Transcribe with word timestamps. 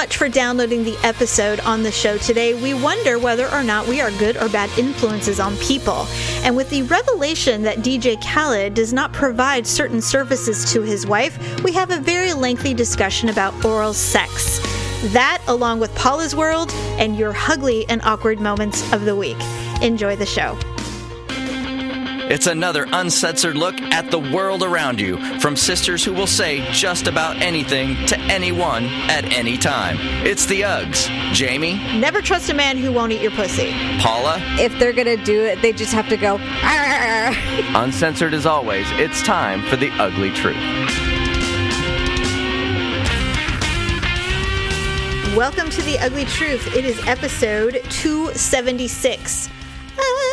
much 0.00 0.16
for 0.16 0.30
downloading 0.30 0.82
the 0.82 0.96
episode 1.04 1.60
on 1.60 1.82
the 1.82 1.92
show 1.92 2.16
today. 2.16 2.54
We 2.54 2.72
wonder 2.72 3.18
whether 3.18 3.46
or 3.50 3.62
not 3.62 3.86
we 3.86 4.00
are 4.00 4.10
good 4.12 4.34
or 4.38 4.48
bad 4.48 4.70
influences 4.78 5.38
on 5.38 5.58
people. 5.58 6.06
And 6.42 6.56
with 6.56 6.70
the 6.70 6.84
revelation 6.84 7.60
that 7.64 7.80
DJ 7.80 8.18
Khaled 8.24 8.72
does 8.72 8.94
not 8.94 9.12
provide 9.12 9.66
certain 9.66 10.00
services 10.00 10.72
to 10.72 10.80
his 10.80 11.06
wife, 11.06 11.62
we 11.62 11.72
have 11.72 11.90
a 11.90 11.98
very 11.98 12.32
lengthy 12.32 12.72
discussion 12.72 13.28
about 13.28 13.62
oral 13.62 13.92
sex. 13.92 14.58
That, 15.12 15.42
along 15.48 15.80
with 15.80 15.94
Paula's 15.96 16.34
World 16.34 16.72
and 16.98 17.14
your 17.14 17.34
ugly 17.36 17.86
and 17.90 18.00
awkward 18.00 18.40
moments 18.40 18.90
of 18.94 19.04
the 19.04 19.14
week. 19.14 19.36
Enjoy 19.82 20.16
the 20.16 20.24
show. 20.24 20.58
It's 22.30 22.46
another 22.46 22.86
uncensored 22.92 23.56
look 23.56 23.80
at 23.82 24.12
the 24.12 24.20
world 24.20 24.62
around 24.62 25.00
you 25.00 25.16
from 25.40 25.56
sisters 25.56 26.04
who 26.04 26.12
will 26.12 26.28
say 26.28 26.64
just 26.70 27.08
about 27.08 27.36
anything 27.42 27.96
to 28.06 28.16
anyone 28.20 28.84
at 29.10 29.24
any 29.32 29.58
time. 29.58 29.96
It's 30.24 30.46
the 30.46 30.60
Uggs. 30.60 31.08
Jamie, 31.32 31.74
Never 31.98 32.22
trust 32.22 32.48
a 32.48 32.54
man 32.54 32.76
who 32.78 32.92
won't 32.92 33.10
eat 33.10 33.20
your 33.20 33.32
pussy. 33.32 33.72
Paula, 33.98 34.36
If 34.60 34.78
they're 34.78 34.92
gonna 34.92 35.16
do 35.16 35.44
it, 35.44 35.60
they 35.60 35.72
just 35.72 35.92
have 35.92 36.08
to 36.08 36.16
go. 36.16 36.38
"Arr." 36.62 37.34
uncensored 37.74 38.32
as 38.32 38.46
always, 38.46 38.86
it's 38.92 39.20
time 39.22 39.62
for 39.68 39.74
the 39.74 39.90
ugly 39.98 40.30
truth. 40.30 40.56
Welcome 45.36 45.70
to 45.70 45.82
The 45.82 45.98
Ugly 46.00 46.26
Truth. 46.26 46.76
It 46.76 46.84
is 46.84 47.00
episode 47.08 47.80
276. 47.90 49.48
Ugh, 49.98 50.04
ugh. 50.04 50.29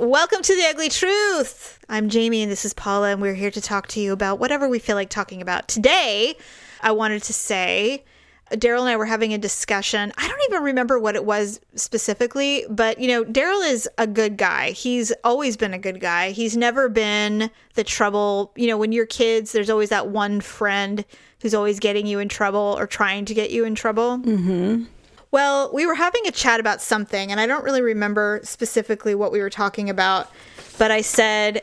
Welcome 0.00 0.40
to 0.40 0.56
The 0.56 0.64
Ugly 0.70 0.88
Truth. 0.88 1.78
I'm 1.90 2.08
Jamie 2.08 2.40
and 2.40 2.50
this 2.50 2.64
is 2.64 2.72
Paula, 2.72 3.10
and 3.10 3.20
we're 3.20 3.34
here 3.34 3.50
to 3.50 3.60
talk 3.60 3.86
to 3.88 4.00
you 4.00 4.14
about 4.14 4.38
whatever 4.38 4.66
we 4.66 4.78
feel 4.78 4.96
like 4.96 5.10
talking 5.10 5.42
about. 5.42 5.68
Today, 5.68 6.36
I 6.80 6.92
wanted 6.92 7.22
to 7.24 7.34
say 7.34 8.02
Daryl 8.50 8.80
and 8.80 8.88
I 8.88 8.96
were 8.96 9.04
having 9.04 9.34
a 9.34 9.38
discussion. 9.38 10.10
I 10.16 10.26
don't 10.26 10.40
even 10.48 10.62
remember 10.62 10.98
what 10.98 11.16
it 11.16 11.26
was 11.26 11.60
specifically, 11.74 12.64
but 12.70 12.98
you 12.98 13.08
know, 13.08 13.24
Daryl 13.26 13.62
is 13.68 13.90
a 13.98 14.06
good 14.06 14.38
guy. 14.38 14.70
He's 14.70 15.12
always 15.22 15.58
been 15.58 15.74
a 15.74 15.78
good 15.78 16.00
guy. 16.00 16.30
He's 16.30 16.56
never 16.56 16.88
been 16.88 17.50
the 17.74 17.84
trouble. 17.84 18.52
You 18.56 18.68
know, 18.68 18.78
when 18.78 18.92
you're 18.92 19.04
kids, 19.04 19.52
there's 19.52 19.68
always 19.68 19.90
that 19.90 20.08
one 20.08 20.40
friend 20.40 21.04
who's 21.42 21.52
always 21.52 21.78
getting 21.78 22.06
you 22.06 22.20
in 22.20 22.30
trouble 22.30 22.74
or 22.78 22.86
trying 22.86 23.26
to 23.26 23.34
get 23.34 23.50
you 23.50 23.66
in 23.66 23.74
trouble. 23.74 24.16
Mm-hmm. 24.16 24.84
Well, 25.32 25.70
we 25.72 25.86
were 25.86 25.94
having 25.94 26.26
a 26.26 26.32
chat 26.32 26.58
about 26.58 26.82
something, 26.82 27.30
and 27.30 27.40
I 27.40 27.46
don't 27.46 27.62
really 27.62 27.82
remember 27.82 28.40
specifically 28.42 29.14
what 29.14 29.30
we 29.30 29.40
were 29.40 29.50
talking 29.50 29.88
about, 29.88 30.28
but 30.76 30.90
I 30.90 31.02
said, 31.02 31.62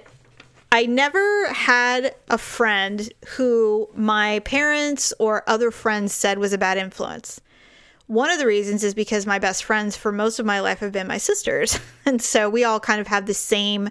I 0.72 0.86
never 0.86 1.48
had 1.52 2.16
a 2.30 2.38
friend 2.38 3.12
who 3.28 3.90
my 3.94 4.40
parents 4.40 5.14
or 5.20 5.44
other 5.48 5.72
friends 5.72 6.14
said 6.14 6.40
was 6.40 6.54
a 6.54 6.58
bad 6.58 6.78
influence. 6.78 7.42
One 8.08 8.30
of 8.30 8.40
the 8.40 8.48
reasons 8.48 8.86
is 8.86 8.94
because 8.94 9.26
my 9.26 9.38
best 9.38 9.66
friends 9.66 9.98
for 9.98 10.14
most 10.14 10.40
of 10.40 10.46
my 10.46 10.62
life 10.62 10.80
have 10.80 10.94
been 10.94 11.08
my 11.08 11.18
sisters. 11.18 11.80
And 12.06 12.22
so 12.22 12.50
we 12.50 12.64
all 12.64 12.80
kind 12.80 13.02
of 13.02 13.08
have 13.08 13.26
the 13.26 13.34
same 13.34 13.90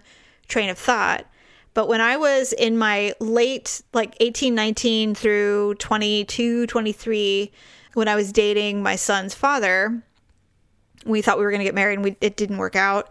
train 0.49 0.71
of 0.71 0.79
thought. 0.79 1.27
But 1.75 1.87
when 1.87 2.01
I 2.01 2.17
was 2.17 2.55
in 2.55 2.79
my 2.79 3.13
late, 3.21 3.83
like 3.93 4.17
18, 4.21 4.55
19 4.55 5.15
through 5.15 5.75
22, 5.75 6.67
23, 6.67 7.53
when 7.97 8.09
I 8.09 8.15
was 8.15 8.31
dating 8.31 8.83
my 8.83 8.95
son's 8.95 9.35
father, 9.35 10.03
we 11.07 11.23
thought 11.23 11.39
we 11.39 11.45
were 11.45 11.51
going 11.51 11.61
to 11.61 11.65
get 11.65 11.75
married 11.75 11.95
and 11.95 12.05
we, 12.05 12.17
it 12.21 12.37
didn't 12.37 12.59
work 12.59 12.77
out. 12.77 13.09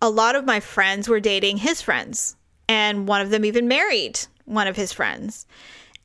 A 0.00 0.08
lot 0.08 0.36
of 0.36 0.44
my 0.44 0.60
friends 0.60 1.08
were 1.08 1.18
dating 1.18 1.56
his 1.56 1.82
friends, 1.82 2.36
and 2.68 3.08
one 3.08 3.20
of 3.20 3.30
them 3.30 3.44
even 3.44 3.66
married 3.66 4.20
one 4.44 4.68
of 4.68 4.76
his 4.76 4.92
friends. 4.92 5.44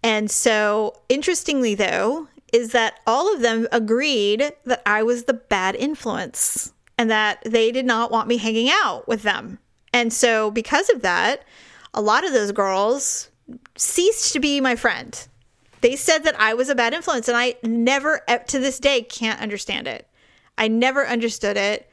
And 0.02 0.32
so, 0.32 1.00
interestingly, 1.10 1.76
though, 1.76 2.28
is 2.52 2.72
that 2.72 3.02
all 3.06 3.32
of 3.32 3.42
them 3.42 3.68
agreed 3.72 4.52
that 4.66 4.82
I 4.88 5.04
was 5.04 5.26
the 5.26 5.34
bad 5.34 5.76
influence 5.76 6.74
and 6.98 7.12
that 7.12 7.44
they 7.46 7.72
did 7.72 7.86
not 7.86 8.10
want 8.10 8.28
me 8.28 8.38
hanging 8.38 8.70
out 8.72 9.08
with 9.08 9.22
them. 9.22 9.60
And 9.94 10.12
so, 10.12 10.50
because 10.50 10.90
of 10.90 11.04
that, 11.04 11.44
a 11.94 12.02
lot 12.02 12.26
of 12.26 12.34
those 12.34 12.52
girls 12.52 13.30
ceased 13.76 14.34
to 14.34 14.40
be 14.40 14.60
my 14.60 14.76
friend. 14.76 15.28
They 15.82 15.96
said 15.96 16.20
that 16.20 16.40
I 16.40 16.54
was 16.54 16.70
a 16.70 16.76
bad 16.76 16.94
influence, 16.94 17.28
and 17.28 17.38
I 17.38 17.56
never, 17.64 18.22
to 18.48 18.60
this 18.60 18.80
day, 18.80 19.02
can't 19.02 19.42
understand 19.42 19.88
it. 19.88 20.08
I 20.58 20.68
never 20.68 21.08
understood 21.08 21.58
it 21.58 21.87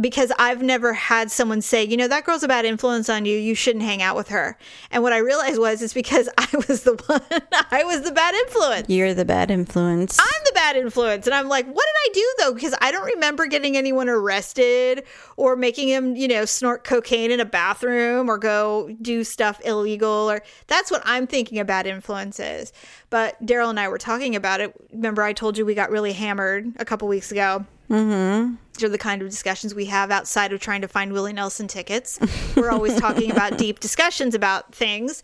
because 0.00 0.32
I've 0.38 0.62
never 0.62 0.92
had 0.92 1.30
someone 1.30 1.60
say, 1.60 1.84
you 1.84 1.96
know, 1.96 2.08
that 2.08 2.24
girl's 2.24 2.42
a 2.42 2.48
bad 2.48 2.64
influence 2.64 3.08
on 3.08 3.24
you. 3.24 3.36
You 3.36 3.54
shouldn't 3.54 3.84
hang 3.84 4.02
out 4.02 4.16
with 4.16 4.28
her. 4.28 4.56
And 4.90 5.02
what 5.02 5.12
I 5.12 5.18
realized 5.18 5.58
was 5.58 5.82
it's 5.82 5.94
because 5.94 6.28
I 6.38 6.48
was 6.68 6.82
the 6.82 6.94
one, 7.06 7.22
I 7.70 7.84
was 7.84 8.02
the 8.02 8.12
bad 8.12 8.34
influence. 8.34 8.88
You're 8.88 9.14
the 9.14 9.24
bad 9.24 9.50
influence. 9.50 10.18
I'm 10.18 10.42
the 10.44 10.52
bad 10.54 10.76
influence. 10.76 11.26
And 11.26 11.34
I'm 11.34 11.48
like, 11.48 11.66
what 11.66 11.84
did 11.84 12.10
I 12.10 12.12
do 12.12 12.34
though? 12.38 12.54
Because 12.54 12.74
I 12.80 12.90
don't 12.90 13.06
remember 13.06 13.46
getting 13.46 13.76
anyone 13.76 14.08
arrested 14.08 15.04
or 15.36 15.56
making 15.56 15.88
him, 15.88 16.16
you 16.16 16.28
know, 16.28 16.44
snort 16.44 16.84
cocaine 16.84 17.30
in 17.30 17.40
a 17.40 17.44
bathroom 17.44 18.28
or 18.28 18.38
go 18.38 18.90
do 19.02 19.24
stuff 19.24 19.60
illegal 19.64 20.30
or 20.30 20.42
that's 20.66 20.90
what 20.90 21.02
I'm 21.04 21.26
thinking 21.26 21.58
a 21.58 21.64
bad 21.64 21.86
influence 21.86 22.40
is. 22.40 22.72
But 23.10 23.44
Daryl 23.44 23.70
and 23.70 23.80
I 23.80 23.88
were 23.88 23.98
talking 23.98 24.36
about 24.36 24.60
it. 24.60 24.74
Remember, 24.92 25.22
I 25.22 25.32
told 25.32 25.56
you 25.56 25.64
we 25.64 25.74
got 25.74 25.90
really 25.90 26.12
hammered 26.12 26.72
a 26.78 26.84
couple 26.84 27.08
weeks 27.08 27.32
ago. 27.32 27.64
Mm-hmm. 27.90 28.54
These 28.67 28.67
are 28.82 28.88
the 28.88 28.98
kind 28.98 29.22
of 29.22 29.28
discussions 29.28 29.74
we 29.74 29.86
have 29.86 30.10
outside 30.10 30.52
of 30.52 30.60
trying 30.60 30.82
to 30.82 30.88
find 30.88 31.12
Willie 31.12 31.32
Nelson 31.32 31.68
tickets. 31.68 32.18
We're 32.56 32.70
always 32.70 32.98
talking 32.98 33.30
about 33.30 33.58
deep 33.58 33.80
discussions 33.80 34.34
about 34.34 34.74
things. 34.74 35.22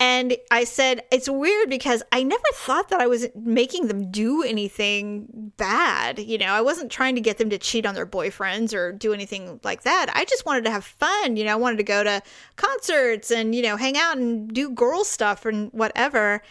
And 0.00 0.36
I 0.52 0.62
said, 0.62 1.02
it's 1.10 1.28
weird 1.28 1.68
because 1.68 2.04
I 2.12 2.22
never 2.22 2.44
thought 2.54 2.88
that 2.90 3.00
I 3.00 3.08
was 3.08 3.26
making 3.34 3.88
them 3.88 4.12
do 4.12 4.44
anything 4.44 5.52
bad. 5.56 6.20
You 6.20 6.38
know, 6.38 6.52
I 6.52 6.60
wasn't 6.60 6.92
trying 6.92 7.16
to 7.16 7.20
get 7.20 7.38
them 7.38 7.50
to 7.50 7.58
cheat 7.58 7.84
on 7.84 7.96
their 7.96 8.06
boyfriends 8.06 8.72
or 8.72 8.92
do 8.92 9.12
anything 9.12 9.58
like 9.64 9.82
that. 9.82 10.06
I 10.14 10.24
just 10.24 10.46
wanted 10.46 10.64
to 10.66 10.70
have 10.70 10.84
fun. 10.84 11.36
You 11.36 11.44
know, 11.44 11.52
I 11.52 11.56
wanted 11.56 11.78
to 11.78 11.82
go 11.82 12.04
to 12.04 12.22
concerts 12.54 13.32
and, 13.32 13.56
you 13.56 13.62
know, 13.62 13.76
hang 13.76 13.96
out 13.96 14.16
and 14.16 14.52
do 14.52 14.70
girl 14.70 15.02
stuff 15.02 15.44
and 15.44 15.68
whatever. 15.72 16.42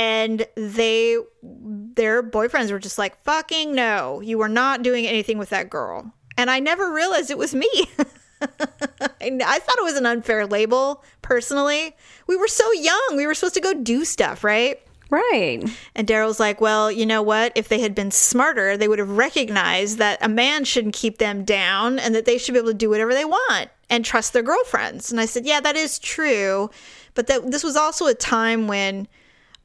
And 0.00 0.46
they, 0.54 1.18
their 1.42 2.22
boyfriends 2.22 2.70
were 2.70 2.78
just 2.78 2.96
like, 2.96 3.22
fucking 3.22 3.74
no, 3.74 4.22
you 4.22 4.38
were 4.38 4.48
not 4.48 4.82
doing 4.82 5.06
anything 5.06 5.36
with 5.36 5.50
that 5.50 5.68
girl. 5.68 6.10
And 6.38 6.50
I 6.50 6.58
never 6.58 6.90
realized 6.90 7.30
it 7.30 7.36
was 7.36 7.54
me. 7.54 7.68
I 8.40 9.58
thought 9.58 9.78
it 9.78 9.84
was 9.84 9.98
an 9.98 10.06
unfair 10.06 10.46
label, 10.46 11.04
personally. 11.20 11.94
We 12.26 12.38
were 12.38 12.48
so 12.48 12.72
young. 12.72 13.12
We 13.14 13.26
were 13.26 13.34
supposed 13.34 13.56
to 13.56 13.60
go 13.60 13.74
do 13.74 14.06
stuff, 14.06 14.42
right? 14.42 14.80
right. 15.10 15.62
And 15.94 16.08
Daryl's 16.08 16.40
like, 16.40 16.62
well, 16.62 16.90
you 16.90 17.04
know 17.04 17.20
what? 17.20 17.52
If 17.54 17.68
they 17.68 17.80
had 17.80 17.94
been 17.94 18.10
smarter, 18.10 18.78
they 18.78 18.88
would 18.88 18.98
have 18.98 19.18
recognized 19.18 19.98
that 19.98 20.18
a 20.22 20.30
man 20.30 20.64
shouldn't 20.64 20.94
keep 20.94 21.18
them 21.18 21.44
down 21.44 21.98
and 21.98 22.14
that 22.14 22.24
they 22.24 22.38
should 22.38 22.52
be 22.52 22.58
able 22.58 22.70
to 22.70 22.74
do 22.74 22.88
whatever 22.88 23.12
they 23.12 23.26
want 23.26 23.68
and 23.90 24.02
trust 24.02 24.32
their 24.32 24.42
girlfriends. 24.42 25.10
And 25.10 25.20
I 25.20 25.26
said, 25.26 25.44
yeah, 25.44 25.60
that 25.60 25.76
is 25.76 25.98
true. 25.98 26.70
But 27.12 27.26
that 27.26 27.50
this 27.50 27.64
was 27.64 27.76
also 27.76 28.06
a 28.06 28.14
time 28.14 28.66
when 28.66 29.08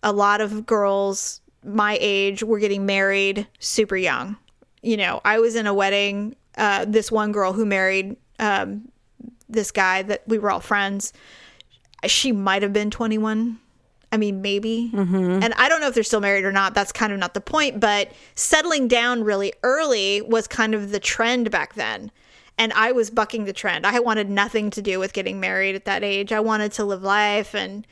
a 0.06 0.14
lot 0.14 0.40
of 0.40 0.66
girls 0.66 1.42
my 1.66 1.98
age 2.00 2.44
were 2.44 2.60
getting 2.60 2.86
married 2.86 3.48
super 3.60 3.98
young. 3.98 4.38
You 4.82 4.98
know, 4.98 5.20
I 5.26 5.40
was 5.40 5.56
in 5.56 5.66
a 5.68 5.74
wedding. 5.74 6.36
Uh, 6.58 6.86
this 6.88 7.12
one 7.12 7.32
girl 7.34 7.52
who 7.52 7.66
married 7.66 8.16
um, 8.40 8.88
this 9.50 9.72
guy 9.72 10.04
that 10.04 10.22
we 10.28 10.38
were 10.38 10.52
all 10.52 10.60
friends, 10.60 11.12
she 12.06 12.32
might 12.32 12.62
have 12.62 12.72
been 12.72 12.92
21. 12.92 13.60
I 14.12 14.18
mean, 14.18 14.42
maybe. 14.42 14.92
And 15.44 15.54
I 15.56 15.68
don't 15.68 15.82
know 15.82 15.88
if 15.88 15.96
they're 15.96 16.04
still 16.04 16.22
married 16.22 16.46
or 16.46 16.52
not. 16.52 16.76
That's 16.76 16.92
kind 16.92 17.12
of 17.12 17.20
not 17.20 17.34
the 17.34 17.42
point. 17.42 17.80
But 17.80 18.12
settling 18.36 18.88
down 18.88 19.24
really 19.24 19.52
early 19.64 20.22
was 20.22 20.48
kind 20.48 20.76
of 20.76 20.92
the 20.92 21.00
trend 21.00 21.50
back 21.52 21.74
then. 21.74 22.12
And 22.58 22.72
I 22.74 22.94
was 22.94 23.10
bucking 23.10 23.44
the 23.46 23.52
trend. 23.54 23.86
I 23.86 24.00
wanted 24.00 24.30
nothing 24.30 24.70
to 24.70 24.82
do 24.82 25.00
with 25.00 25.12
getting 25.12 25.40
married 25.42 25.76
at 25.76 25.86
that 25.86 26.04
age. 26.04 26.32
I 26.32 26.40
wanted 26.40 26.72
to 26.74 26.86
live 26.86 27.02
life 27.02 27.54
and 27.54 27.86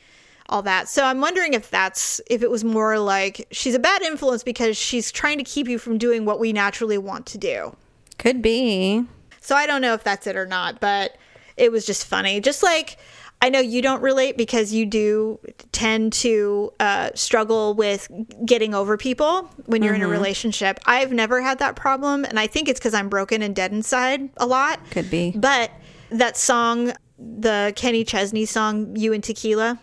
all 0.48 0.62
that. 0.62 0.88
So 0.88 1.04
I'm 1.04 1.20
wondering 1.20 1.54
if 1.54 1.70
that's 1.70 2.20
if 2.28 2.42
it 2.42 2.50
was 2.50 2.64
more 2.64 2.98
like 2.98 3.46
she's 3.50 3.74
a 3.74 3.78
bad 3.78 4.02
influence 4.02 4.42
because 4.42 4.76
she's 4.76 5.10
trying 5.10 5.38
to 5.38 5.44
keep 5.44 5.68
you 5.68 5.78
from 5.78 5.98
doing 5.98 6.24
what 6.24 6.38
we 6.38 6.52
naturally 6.52 6.98
want 6.98 7.26
to 7.26 7.38
do. 7.38 7.76
Could 8.18 8.42
be. 8.42 9.04
So 9.40 9.56
I 9.56 9.66
don't 9.66 9.82
know 9.82 9.94
if 9.94 10.04
that's 10.04 10.26
it 10.26 10.36
or 10.36 10.46
not, 10.46 10.80
but 10.80 11.16
it 11.56 11.72
was 11.72 11.86
just 11.86 12.06
funny. 12.06 12.40
Just 12.40 12.62
like 12.62 12.98
I 13.44 13.50
know 13.50 13.60
you 13.60 13.82
don't 13.82 14.00
relate 14.00 14.38
because 14.38 14.72
you 14.72 14.86
do 14.86 15.38
tend 15.70 16.14
to 16.14 16.72
uh, 16.80 17.10
struggle 17.14 17.74
with 17.74 18.08
getting 18.46 18.74
over 18.74 18.96
people 18.96 19.50
when 19.66 19.82
you're 19.82 19.92
in 19.94 20.00
a 20.00 20.08
relationship. 20.08 20.80
I've 20.86 21.12
never 21.12 21.42
had 21.42 21.58
that 21.58 21.76
problem, 21.76 22.24
and 22.24 22.40
I 22.40 22.46
think 22.46 22.70
it's 22.70 22.80
because 22.80 22.94
I'm 22.94 23.10
broken 23.10 23.42
and 23.42 23.54
dead 23.54 23.70
inside 23.72 24.30
a 24.38 24.46
lot. 24.46 24.80
Could 24.90 25.10
be. 25.10 25.32
But 25.36 25.70
that 26.08 26.38
song, 26.38 26.92
the 27.18 27.74
Kenny 27.76 28.02
Chesney 28.02 28.46
song, 28.46 28.96
"You 28.96 29.12
and 29.12 29.22
Tequila," 29.22 29.78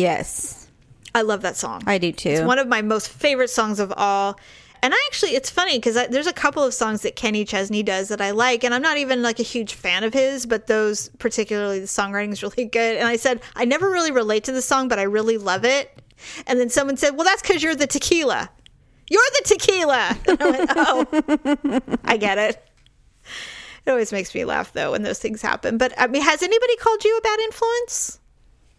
Yes. 0.00 0.68
I 1.14 1.22
love 1.22 1.42
that 1.42 1.56
song. 1.56 1.82
I 1.86 1.98
do 1.98 2.12
too. 2.12 2.30
It's 2.30 2.40
one 2.42 2.58
of 2.58 2.68
my 2.68 2.82
most 2.82 3.08
favorite 3.08 3.50
songs 3.50 3.80
of 3.80 3.92
all. 3.96 4.38
And 4.82 4.94
I 4.94 4.96
actually, 5.08 5.34
it's 5.34 5.50
funny 5.50 5.76
because 5.76 5.94
there's 6.08 6.26
a 6.26 6.32
couple 6.32 6.62
of 6.62 6.72
songs 6.72 7.02
that 7.02 7.16
Kenny 7.16 7.44
Chesney 7.44 7.82
does 7.82 8.08
that 8.08 8.20
I 8.20 8.30
like, 8.30 8.64
and 8.64 8.72
I'm 8.72 8.80
not 8.80 8.96
even 8.96 9.22
like 9.22 9.38
a 9.38 9.42
huge 9.42 9.74
fan 9.74 10.04
of 10.04 10.14
his, 10.14 10.46
but 10.46 10.68
those, 10.68 11.10
particularly 11.18 11.80
the 11.80 11.86
songwriting 11.86 12.32
is 12.32 12.42
really 12.42 12.64
good. 12.64 12.96
And 12.96 13.06
I 13.06 13.16
said, 13.16 13.42
I 13.56 13.66
never 13.66 13.90
really 13.90 14.10
relate 14.10 14.44
to 14.44 14.52
the 14.52 14.62
song, 14.62 14.88
but 14.88 14.98
I 14.98 15.02
really 15.02 15.36
love 15.36 15.64
it. 15.64 16.00
And 16.46 16.58
then 16.58 16.70
someone 16.70 16.96
said, 16.96 17.10
Well, 17.10 17.24
that's 17.24 17.42
because 17.42 17.62
you're 17.62 17.74
the 17.74 17.86
tequila. 17.86 18.50
You're 19.08 19.22
the 19.38 19.42
tequila. 19.44 20.16
And 20.28 20.40
I 20.40 20.50
went, 20.50 20.70
oh, 20.76 21.98
I 22.04 22.16
get 22.16 22.38
it. 22.38 22.62
It 23.84 23.90
always 23.90 24.12
makes 24.12 24.34
me 24.34 24.44
laugh 24.44 24.72
though 24.72 24.92
when 24.92 25.02
those 25.02 25.18
things 25.18 25.42
happen. 25.42 25.76
But 25.78 25.92
I 25.98 26.06
mean, 26.06 26.22
has 26.22 26.42
anybody 26.42 26.76
called 26.76 27.04
you 27.04 27.16
a 27.16 27.20
bad 27.20 27.40
influence? 27.40 28.19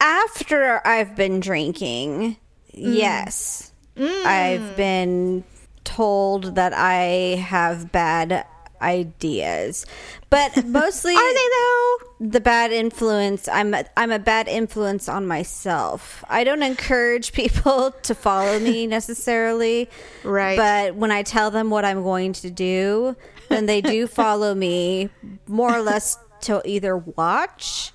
After 0.02 0.86
I've 0.86 1.16
been 1.16 1.40
drinking, 1.40 2.32
mm. 2.32 2.36
yes. 2.74 3.72
Mm. 3.96 4.26
I've 4.26 4.76
been 4.76 5.44
told 5.84 6.56
that 6.56 6.74
I 6.74 7.38
have 7.40 7.92
bad 7.92 8.46
ideas. 8.82 9.86
But 10.32 10.66
mostly 10.66 11.14
Are 11.14 11.34
they 11.34 11.50
though? 11.60 11.98
the 12.30 12.40
bad 12.40 12.72
influence 12.72 13.48
i'm 13.48 13.74
a, 13.74 13.84
i'm 13.98 14.12
a 14.12 14.20
bad 14.20 14.48
influence 14.48 15.10
on 15.10 15.26
myself 15.26 16.24
i 16.30 16.44
don't 16.44 16.62
encourage 16.62 17.34
people 17.34 17.92
to 18.04 18.14
follow 18.14 18.60
me 18.60 18.86
necessarily 18.98 19.90
Right. 20.24 20.56
but 20.56 20.96
when 20.96 21.10
i 21.10 21.24
tell 21.24 21.50
them 21.50 21.72
what 21.72 21.84
i'm 21.84 22.04
going 22.04 22.34
to 22.34 22.52
do 22.52 23.16
then 23.50 23.66
they 23.66 23.82
do 23.82 24.06
follow 24.06 24.54
me 24.54 25.10
more 25.48 25.76
or 25.76 25.82
less 25.82 26.16
to 26.42 26.62
either 26.64 26.96
watch 26.96 27.92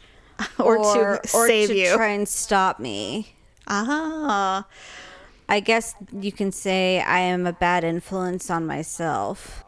Or 0.58 0.76
to 0.78 1.20
save 1.28 1.70
you. 1.70 1.94
try 1.94 2.08
and 2.08 2.28
stop 2.28 2.78
me 2.80 3.34
Ah. 3.68 4.66
i 5.48 5.60
guess 5.60 5.94
you 6.12 6.30
can 6.32 6.52
say 6.52 7.00
i 7.00 7.18
am 7.18 7.46
a 7.46 7.52
bad 7.52 7.84
influence 7.84 8.50
on 8.50 8.66
myself 8.66 9.64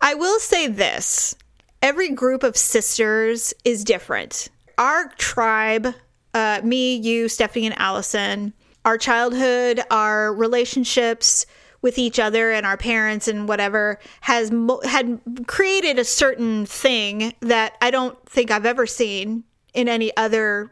I 0.00 0.14
will 0.14 0.38
say 0.38 0.66
this 0.68 1.34
every 1.82 2.10
group 2.10 2.42
of 2.42 2.56
sisters 2.56 3.52
is 3.64 3.84
different. 3.84 4.48
Our 4.78 5.08
tribe, 5.18 5.94
uh, 6.34 6.60
me, 6.64 6.94
you, 6.96 7.28
Stephanie, 7.28 7.66
and 7.66 7.78
Allison, 7.78 8.52
our 8.84 8.96
childhood, 8.96 9.80
our 9.90 10.32
relationships 10.32 11.46
with 11.82 11.98
each 11.98 12.18
other 12.18 12.52
and 12.52 12.64
our 12.64 12.76
parents 12.76 13.26
and 13.28 13.48
whatever 13.48 13.98
has 14.22 14.50
mo- 14.52 14.80
had 14.84 15.20
created 15.46 15.98
a 15.98 16.04
certain 16.04 16.64
thing 16.66 17.32
that 17.40 17.74
I 17.82 17.90
don't 17.90 18.16
think 18.28 18.50
I've 18.50 18.66
ever 18.66 18.86
seen 18.86 19.44
in 19.74 19.88
any 19.88 20.16
other 20.16 20.70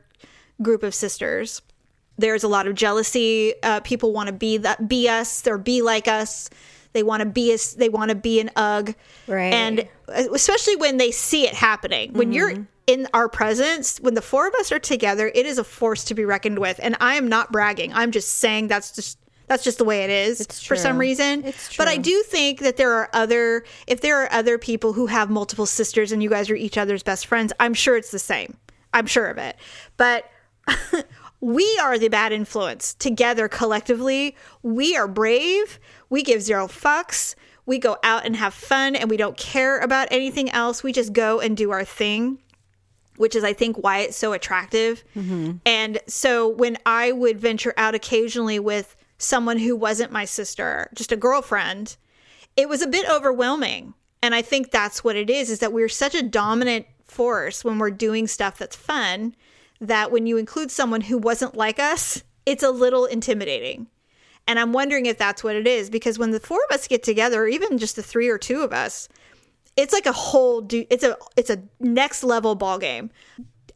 group 0.62 0.82
of 0.82 0.94
sisters. 0.94 1.62
There's 2.18 2.44
a 2.44 2.48
lot 2.48 2.66
of 2.66 2.74
jealousy. 2.74 3.54
Uh, 3.62 3.80
people 3.80 4.12
want 4.12 4.28
to 4.28 4.32
be 4.32 4.58
that, 4.58 4.88
be 4.88 5.08
us, 5.08 5.46
or 5.46 5.58
be 5.58 5.82
like 5.82 6.08
us. 6.08 6.48
They 6.92 7.02
want 7.02 7.20
to 7.20 7.26
be 7.26 7.52
us. 7.52 7.74
They 7.74 7.90
want 7.90 8.08
to 8.08 8.14
be 8.14 8.40
an 8.40 8.50
UG, 8.56 8.94
Right. 9.26 9.52
And 9.52 9.86
especially 10.08 10.76
when 10.76 10.96
they 10.96 11.10
see 11.10 11.46
it 11.46 11.52
happening. 11.52 12.14
When 12.14 12.32
you're 12.32 12.66
in 12.86 13.06
our 13.12 13.28
presence, 13.28 14.00
when 14.00 14.14
the 14.14 14.22
four 14.22 14.48
of 14.48 14.54
us 14.54 14.72
are 14.72 14.78
together, 14.78 15.30
it 15.34 15.44
is 15.44 15.58
a 15.58 15.64
force 15.64 16.04
to 16.04 16.14
be 16.14 16.24
reckoned 16.24 16.58
with. 16.58 16.80
And 16.82 16.96
I 17.00 17.16
am 17.16 17.28
not 17.28 17.52
bragging. 17.52 17.92
I'm 17.92 18.12
just 18.12 18.36
saying 18.36 18.68
that's 18.68 18.92
just 18.92 19.18
that's 19.48 19.62
just 19.62 19.78
the 19.78 19.84
way 19.84 20.02
it 20.04 20.10
is 20.10 20.46
for 20.62 20.74
some 20.74 20.98
reason. 20.98 21.44
It's 21.44 21.76
But 21.76 21.86
I 21.86 21.98
do 21.98 22.22
think 22.22 22.60
that 22.60 22.76
there 22.76 22.92
are 22.92 23.08
other 23.12 23.64
if 23.86 24.00
there 24.00 24.22
are 24.22 24.32
other 24.32 24.56
people 24.58 24.92
who 24.92 25.06
have 25.06 25.30
multiple 25.30 25.66
sisters 25.66 26.12
and 26.12 26.22
you 26.22 26.30
guys 26.30 26.50
are 26.50 26.56
each 26.56 26.78
other's 26.78 27.02
best 27.02 27.26
friends, 27.26 27.52
I'm 27.60 27.74
sure 27.74 27.96
it's 27.96 28.10
the 28.10 28.18
same. 28.18 28.56
I'm 28.96 29.06
sure 29.06 29.26
of 29.26 29.36
it. 29.36 29.56
But 29.98 30.28
we 31.40 31.78
are 31.82 31.98
the 31.98 32.08
bad 32.08 32.32
influence 32.32 32.94
together 32.94 33.46
collectively. 33.46 34.34
We 34.62 34.96
are 34.96 35.06
brave. 35.06 35.78
We 36.08 36.22
give 36.22 36.40
zero 36.40 36.66
fucks. 36.66 37.34
We 37.66 37.78
go 37.78 37.98
out 38.02 38.24
and 38.24 38.34
have 38.36 38.54
fun 38.54 38.96
and 38.96 39.10
we 39.10 39.18
don't 39.18 39.36
care 39.36 39.78
about 39.80 40.08
anything 40.10 40.50
else. 40.50 40.82
We 40.82 40.92
just 40.92 41.12
go 41.12 41.40
and 41.40 41.56
do 41.56 41.72
our 41.72 41.84
thing, 41.84 42.38
which 43.16 43.36
is, 43.36 43.44
I 43.44 43.52
think, 43.52 43.82
why 43.82 43.98
it's 43.98 44.16
so 44.16 44.32
attractive. 44.32 45.04
Mm-hmm. 45.14 45.58
And 45.66 45.98
so 46.06 46.48
when 46.48 46.78
I 46.86 47.12
would 47.12 47.38
venture 47.38 47.74
out 47.76 47.94
occasionally 47.94 48.58
with 48.58 48.96
someone 49.18 49.58
who 49.58 49.76
wasn't 49.76 50.10
my 50.10 50.24
sister, 50.24 50.88
just 50.94 51.12
a 51.12 51.16
girlfriend, 51.16 51.96
it 52.56 52.68
was 52.68 52.80
a 52.80 52.86
bit 52.86 53.08
overwhelming. 53.10 53.92
And 54.22 54.34
I 54.34 54.40
think 54.40 54.70
that's 54.70 55.04
what 55.04 55.16
it 55.16 55.28
is, 55.28 55.50
is 55.50 55.58
that 55.58 55.72
we're 55.72 55.88
such 55.90 56.14
a 56.14 56.22
dominant 56.22 56.86
force 57.16 57.64
when 57.64 57.78
we're 57.78 57.90
doing 57.90 58.26
stuff 58.26 58.58
that's 58.58 58.76
fun 58.76 59.34
that 59.80 60.10
when 60.10 60.26
you 60.26 60.36
include 60.36 60.70
someone 60.70 61.00
who 61.00 61.16
wasn't 61.16 61.56
like 61.56 61.78
us, 61.78 62.22
it's 62.44 62.62
a 62.62 62.70
little 62.70 63.06
intimidating. 63.06 63.86
And 64.46 64.58
I'm 64.58 64.72
wondering 64.72 65.06
if 65.06 65.16
that's 65.16 65.42
what 65.42 65.56
it 65.56 65.66
is 65.66 65.88
because 65.88 66.18
when 66.18 66.30
the 66.30 66.40
four 66.40 66.60
of 66.68 66.74
us 66.74 66.86
get 66.86 67.02
together, 67.02 67.42
or 67.42 67.48
even 67.48 67.78
just 67.78 67.96
the 67.96 68.02
three 68.02 68.28
or 68.28 68.38
two 68.38 68.60
of 68.60 68.72
us, 68.72 69.08
it's 69.76 69.92
like 69.92 70.06
a 70.06 70.12
whole 70.12 70.60
do 70.60 70.84
it's 70.90 71.04
a 71.04 71.16
it's 71.36 71.50
a 71.50 71.62
next 71.80 72.22
level 72.22 72.54
ball 72.54 72.78
game. 72.78 73.10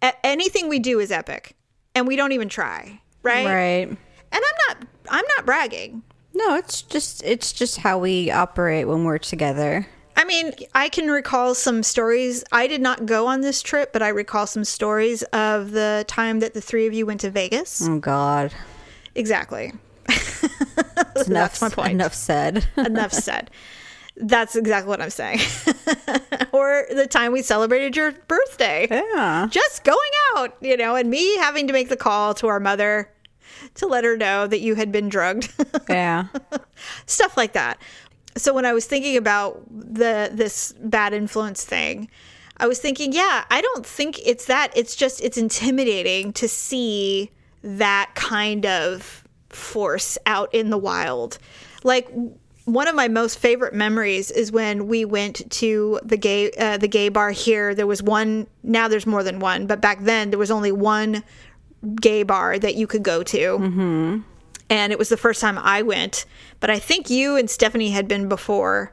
A- 0.03 0.15
anything 0.25 0.69
we 0.69 0.79
do 0.79 1.01
is 1.01 1.11
epic, 1.11 1.57
and 1.95 2.07
we 2.07 2.17
don't 2.17 2.33
even 2.33 2.49
try, 2.49 3.01
right? 3.23 3.47
right 3.47 3.89
And 3.89 3.99
I'm 4.33 4.41
not 4.69 4.89
I'm 5.09 5.25
not 5.37 5.47
bragging. 5.47 6.03
no 6.35 6.57
it's 6.57 6.83
just 6.83 7.25
it's 7.25 7.53
just 7.53 7.79
how 7.79 7.99
we 7.99 8.31
operate 8.31 8.87
when 8.87 9.05
we're 9.05 9.19
together 9.19 9.87
I 10.21 10.25
mean, 10.25 10.53
I 10.75 10.91
can 10.91 11.11
recall 11.11 11.55
some 11.55 11.83
stories. 11.83 12.45
I 12.53 12.67
did 12.67 12.83
not 12.83 13.07
go 13.07 13.27
on 13.27 13.41
this 13.41 13.63
trip, 13.63 13.91
but 13.91 14.03
I 14.03 14.09
recall 14.09 14.47
some 14.47 14.65
stories 14.65 15.23
of 15.33 15.71
the 15.71 16.05
time 16.09 16.41
that 16.41 16.53
the 16.53 16.61
three 16.61 16.87
of 16.87 16.93
you 16.93 17.07
went 17.07 17.21
to 17.23 17.31
Vegas. 17.31 17.81
oh 17.89 17.99
god 17.99 18.53
Exactly. 19.15 19.73
enough, 20.07 21.25
That's 21.27 21.61
my 21.63 21.69
point. 21.71 21.93
enough 21.93 22.13
said 22.15 22.67
Enough 22.77 23.13
said. 23.15 23.51
That's 24.17 24.57
exactly 24.57 24.91
what 24.91 25.01
I'm 25.01 25.09
saying. 25.09 25.39
or 26.53 26.85
the 26.95 27.07
time 27.09 27.33
we 27.33 27.41
celebrated 27.41 27.97
your 27.97 28.13
birthday. 28.13 28.89
yeah 28.91 29.47
Just 29.51 29.85
going 29.85 29.99
out, 30.37 30.55
you 30.61 30.77
know, 30.77 30.97
and 30.97 31.09
me 31.09 31.39
having 31.39 31.67
to 31.69 31.73
make 31.73 31.89
the 31.89 31.97
call 31.97 32.35
to 32.35 32.47
our 32.49 32.61
mother 32.61 33.11
to 33.77 33.87
let 33.87 34.05
her 34.05 34.17
know 34.19 34.47
that 34.47 34.61
you 34.61 34.75
had 34.75 34.93
been 34.93 35.09
drugged. 35.09 35.51
yeah 35.89 36.27
stuff 37.07 37.37
like 37.39 37.53
that. 37.55 37.79
So 38.37 38.55
when 38.55 38.65
I 38.65 38.73
was 38.73 38.87
thinking 38.87 39.17
about 39.17 39.63
the 39.71 40.31
this 40.33 40.73
bad 40.81 41.13
influence 41.13 41.65
thing, 41.65 42.09
I 42.57 42.67
was 42.67 42.79
thinking, 42.79 43.13
yeah, 43.13 43.45
I 43.51 43.61
don't 43.61 43.85
think 43.85 44.21
it's 44.25 44.47
that. 44.47 44.73
It's 44.77 44.95
just 44.95 45.21
it's 45.23 45.39
intimidating 45.39 46.33
to 46.35 46.49
see 46.49 47.31
that 47.63 48.13
kind 48.15 48.67
of 48.67 49.25
force 49.49 50.17
out 50.27 50.55
in 50.55 50.71
the 50.71 50.79
wild. 50.79 51.39
Like 51.83 52.09
one 52.67 52.87
of 52.87 52.95
my 52.95 53.09
most 53.09 53.39
favorite 53.39 53.75
memories 53.75 54.31
is 54.31 54.53
when 54.53 54.87
we 54.87 55.05
went 55.05 55.51
to 55.51 55.99
the 56.05 56.17
gay 56.17 56.53
uh, 56.53 56.77
the 56.77 56.89
gay 56.89 57.09
bar 57.09 57.31
here. 57.31 57.75
There 57.75 57.87
was 57.87 58.03
one. 58.03 58.47
Now 58.63 58.89
there's 58.89 59.07
more 59.07 59.23
than 59.23 59.41
one, 59.41 59.67
but 59.67 59.81
back 59.81 60.03
then 60.03 60.31
there 60.31 60.39
was 60.39 60.51
only 60.51 60.71
one 60.73 61.25
gay 62.01 62.23
bar 62.23 62.59
that 62.59 62.75
you 62.75 62.87
could 62.87 63.03
go 63.03 63.23
to 63.23 64.23
and 64.71 64.93
it 64.93 64.99
was 64.99 65.09
the 65.09 65.17
first 65.17 65.41
time 65.41 65.59
I 65.59 65.83
went. 65.83 66.25
But 66.61 66.71
I 66.71 66.79
think 66.79 67.11
you 67.11 67.37
and 67.37 67.51
Stephanie 67.51 67.91
had 67.91 68.09
been 68.09 68.29
before, 68.29 68.93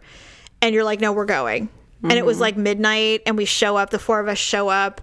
and 0.62 0.74
you're 0.74 0.84
like, 0.84 1.00
no, 1.00 1.14
we're 1.14 1.26
going. 1.26 1.70
And 2.04 2.14
it 2.14 2.26
was 2.26 2.36
mm-hmm. 2.36 2.42
like 2.42 2.58
midnight, 2.58 3.22
and 3.26 3.38
we 3.38 3.46
show 3.46 3.78
up. 3.78 3.90
The 3.90 4.00
four 4.00 4.20
of 4.20 4.28
us 4.28 4.38
show 4.38 4.70
up. 4.70 5.02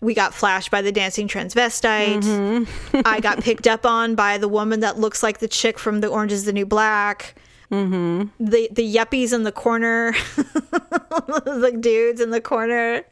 We 0.00 0.12
got 0.12 0.34
flashed 0.34 0.70
by 0.70 0.82
the 0.82 0.92
dancing 0.92 1.26
transvestite. 1.26 2.22
Mm-hmm. 2.22 3.00
I 3.06 3.20
got 3.20 3.40
picked 3.40 3.66
up 3.66 3.86
on 3.86 4.14
by 4.14 4.36
the 4.36 4.48
woman 4.48 4.80
that 4.80 4.98
looks 4.98 5.22
like 5.22 5.38
the 5.38 5.48
chick 5.48 5.78
from 5.78 6.00
The 6.00 6.08
Orange 6.08 6.32
Is 6.32 6.44
the 6.44 6.52
New 6.52 6.66
Black. 6.66 7.34
Mm-hmm. 7.70 8.44
The 8.44 8.68
the 8.70 8.94
yuppies 8.94 9.32
in 9.32 9.44
the 9.44 9.52
corner, 9.52 10.12
the 10.36 11.76
dudes 11.80 12.20
in 12.20 12.30
the 12.30 12.42
corner 12.42 13.04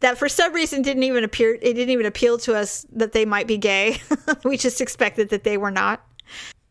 that 0.00 0.18
for 0.18 0.28
some 0.28 0.52
reason 0.52 0.82
didn't 0.82 1.04
even 1.04 1.24
appear 1.24 1.54
it 1.54 1.74
didn't 1.74 1.90
even 1.90 2.04
appeal 2.04 2.36
to 2.36 2.54
us 2.54 2.86
that 2.92 3.12
they 3.12 3.24
might 3.24 3.46
be 3.46 3.56
gay 3.56 3.98
we 4.44 4.56
just 4.56 4.80
expected 4.80 5.30
that 5.30 5.42
they 5.44 5.56
were 5.56 5.70
not 5.70 6.04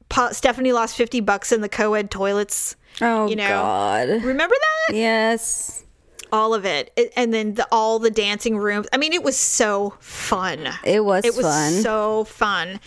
Pa- 0.09 0.31
stephanie 0.31 0.71
lost 0.71 0.95
50 0.95 1.19
bucks 1.21 1.51
in 1.51 1.61
the 1.61 1.69
co-ed 1.69 2.11
toilets 2.11 2.75
oh 3.01 3.27
you 3.27 3.35
know. 3.35 3.47
God. 3.47 4.09
Remember 4.23 4.55
that? 4.87 4.95
Yes. 4.95 5.83
All 6.31 6.53
of 6.53 6.65
it. 6.65 6.91
It- 6.95 7.11
and 7.15 7.33
then 7.33 7.55
the, 7.55 7.67
all 7.71 7.99
the 7.99 8.11
dancing 8.11 8.57
rooms. 8.57 8.87
I 8.93 8.97
mean 8.97 9.13
it 9.13 9.23
was 9.23 9.37
so 9.37 9.95
fun. 9.99 10.67
It 10.83 11.03
was, 11.03 11.25
it 11.25 11.35
was 11.35 11.45
fun. 11.45 11.73
so 11.73 12.23
fun. 12.25 12.79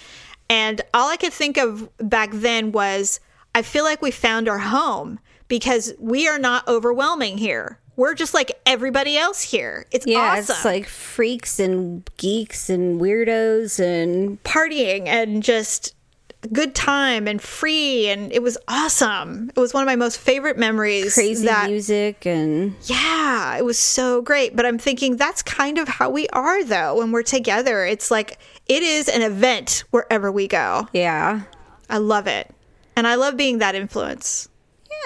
And 0.51 0.81
all 0.95 1.09
i 1.11 1.17
could 1.17 1.33
think 1.33 1.59
of 1.59 1.89
back 1.99 2.31
then 2.33 2.73
was 2.73 3.21
i 3.55 3.63
feel 3.63 3.85
like 3.85 4.01
we 4.01 4.11
found 4.11 4.49
our 4.49 4.59
home 4.59 5.19
because 5.49 5.93
we 5.99 6.29
are 6.29 6.39
not 6.39 6.67
overwhelming 6.69 7.39
here. 7.39 7.79
We're 7.97 8.15
just 8.15 8.33
like 8.33 8.53
everybody 8.65 9.17
else 9.17 9.43
here. 9.43 9.87
It's 9.91 10.07
yeah 10.07 10.39
awesome. 10.39 10.55
it's 10.55 10.65
like 10.65 10.87
freaks 10.87 11.59
and 11.59 12.09
geeks 12.17 12.71
and 12.71 13.01
weirdos 13.01 13.81
and 13.81 14.43
partying 14.45 15.07
and 15.09 15.43
just 15.43 15.95
good 16.53 16.75
time 16.75 17.27
and 17.27 17.43
free 17.43 18.09
and 18.09 18.33
it 18.33 18.43
was 18.43 18.57
awesome. 18.69 19.51
It 19.55 19.59
was 19.59 19.75
one 19.75 19.83
of 19.83 19.87
my 19.87 19.97
most 19.97 20.19
favorite 20.19 20.57
memories 20.57 21.15
crazy 21.15 21.47
that 21.47 21.69
music 21.69 22.27
and 22.27 22.75
yeah 22.85 23.57
it 23.57 23.65
was 23.65 23.79
so 23.79 24.23
great. 24.23 24.55
But 24.55 24.65
i'm 24.65 24.79
thinking 24.79 25.17
that's 25.17 25.43
kind 25.43 25.79
of 25.79 25.89
how 25.89 26.11
we 26.11 26.29
are 26.29 26.63
though 26.65 26.99
when 26.99 27.11
we're 27.11 27.23
together. 27.25 27.85
It's 27.85 28.11
like 28.11 28.39
it 28.67 28.83
is 28.83 29.09
an 29.09 29.23
event 29.23 29.85
wherever 29.91 30.31
we 30.31 30.47
go. 30.47 30.89
Yeah. 30.93 31.43
I 31.91 31.99
love 31.99 32.27
it. 32.27 32.55
And 32.95 33.07
i 33.07 33.17
love 33.17 33.37
being 33.37 33.59
that 33.59 33.75
influence. 33.75 34.49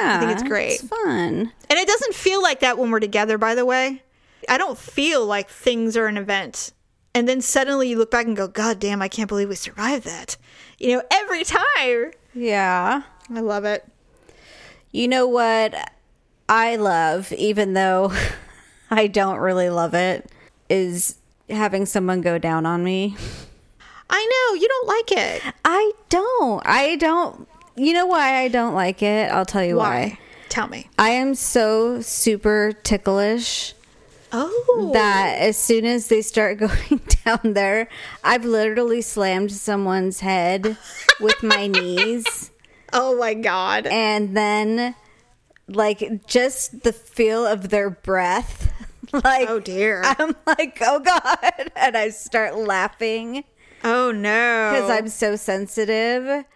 Yeah 0.00 0.16
I 0.16 0.20
think 0.20 0.32
it's 0.32 0.42
great. 0.42 0.80
fun. 0.80 1.52
And 1.70 1.78
it 1.78 1.88
doesn't 1.88 2.14
feel 2.14 2.42
like 2.42 2.60
that 2.60 2.76
when 2.76 2.90
we're 2.90 3.00
together 3.00 3.38
by 3.38 3.54
the 3.54 3.64
way. 3.64 4.02
I 4.48 4.58
don't 4.58 4.78
feel 4.78 5.24
like 5.24 5.48
things 5.48 5.96
are 5.96 6.06
an 6.08 6.18
event. 6.18 6.72
And 7.14 7.28
then 7.28 7.40
suddenly 7.40 7.88
you 7.88 7.96
look 7.96 8.10
back 8.10 8.26
and 8.26 8.36
go 8.36 8.48
god 8.48 8.78
damn 8.78 9.00
i 9.00 9.08
can't 9.08 9.28
believe 9.28 9.48
we 9.48 9.54
survived 9.54 10.04
that 10.04 10.36
you 10.82 10.96
know 10.96 11.02
every 11.10 11.44
time 11.44 12.10
yeah 12.34 13.02
I 13.34 13.40
love 13.40 13.64
it. 13.64 13.86
You 14.90 15.08
know 15.08 15.26
what 15.26 15.74
I 16.48 16.76
love, 16.76 17.32
even 17.32 17.72
though 17.72 18.12
I 18.90 19.06
don't 19.06 19.38
really 19.38 19.70
love 19.70 19.94
it, 19.94 20.30
is 20.68 21.16
having 21.48 21.86
someone 21.86 22.20
go 22.20 22.38
down 22.38 22.66
on 22.66 22.84
me. 22.84 23.16
I 24.10 24.50
know 24.50 24.60
you 24.60 24.68
don't 24.68 24.88
like 24.88 25.12
it. 25.12 25.54
I 25.64 25.92
don't. 26.10 26.62
I 26.66 26.96
don't. 26.96 27.48
You 27.74 27.94
know 27.94 28.06
why 28.06 28.42
I 28.42 28.48
don't 28.48 28.74
like 28.74 29.02
it? 29.02 29.30
I'll 29.30 29.46
tell 29.46 29.64
you 29.64 29.76
why. 29.76 29.88
Why? 29.88 30.18
Tell 30.50 30.68
me. 30.68 30.90
I 30.98 31.10
am 31.10 31.34
so 31.34 32.02
super 32.02 32.72
ticklish 32.82 33.74
Oh, 34.32 34.90
that 34.94 35.36
as 35.40 35.58
soon 35.58 35.84
as 35.84 36.08
they 36.08 36.22
start 36.22 36.58
going 36.58 37.00
down 37.24 37.52
there, 37.54 37.88
I've 38.24 38.44
literally 38.44 39.02
slammed 39.02 39.52
someone's 39.52 40.20
head 40.20 40.76
with 41.20 41.42
my 41.42 41.66
knees. 41.68 42.50
oh 42.92 43.16
my 43.18 43.34
god. 43.34 43.86
And 43.86 44.36
then, 44.36 44.94
like, 45.68 46.26
just 46.26 46.82
the 46.82 46.92
feel 46.92 47.46
of 47.46 47.68
their 47.70 47.90
breath. 47.90 48.72
Like, 49.12 49.46
Oh 49.50 49.60
dear. 49.60 50.00
I'm 50.04 50.34
like, 50.46 50.78
oh 50.80 50.98
God. 50.98 51.70
And 51.76 51.94
I 51.98 52.08
start 52.08 52.56
laughing 52.56 53.44
oh 53.84 54.10
no. 54.10 54.70
because 54.72 54.88
I'm 54.90 55.08
so 55.08 55.36
sensitive. 55.36 56.46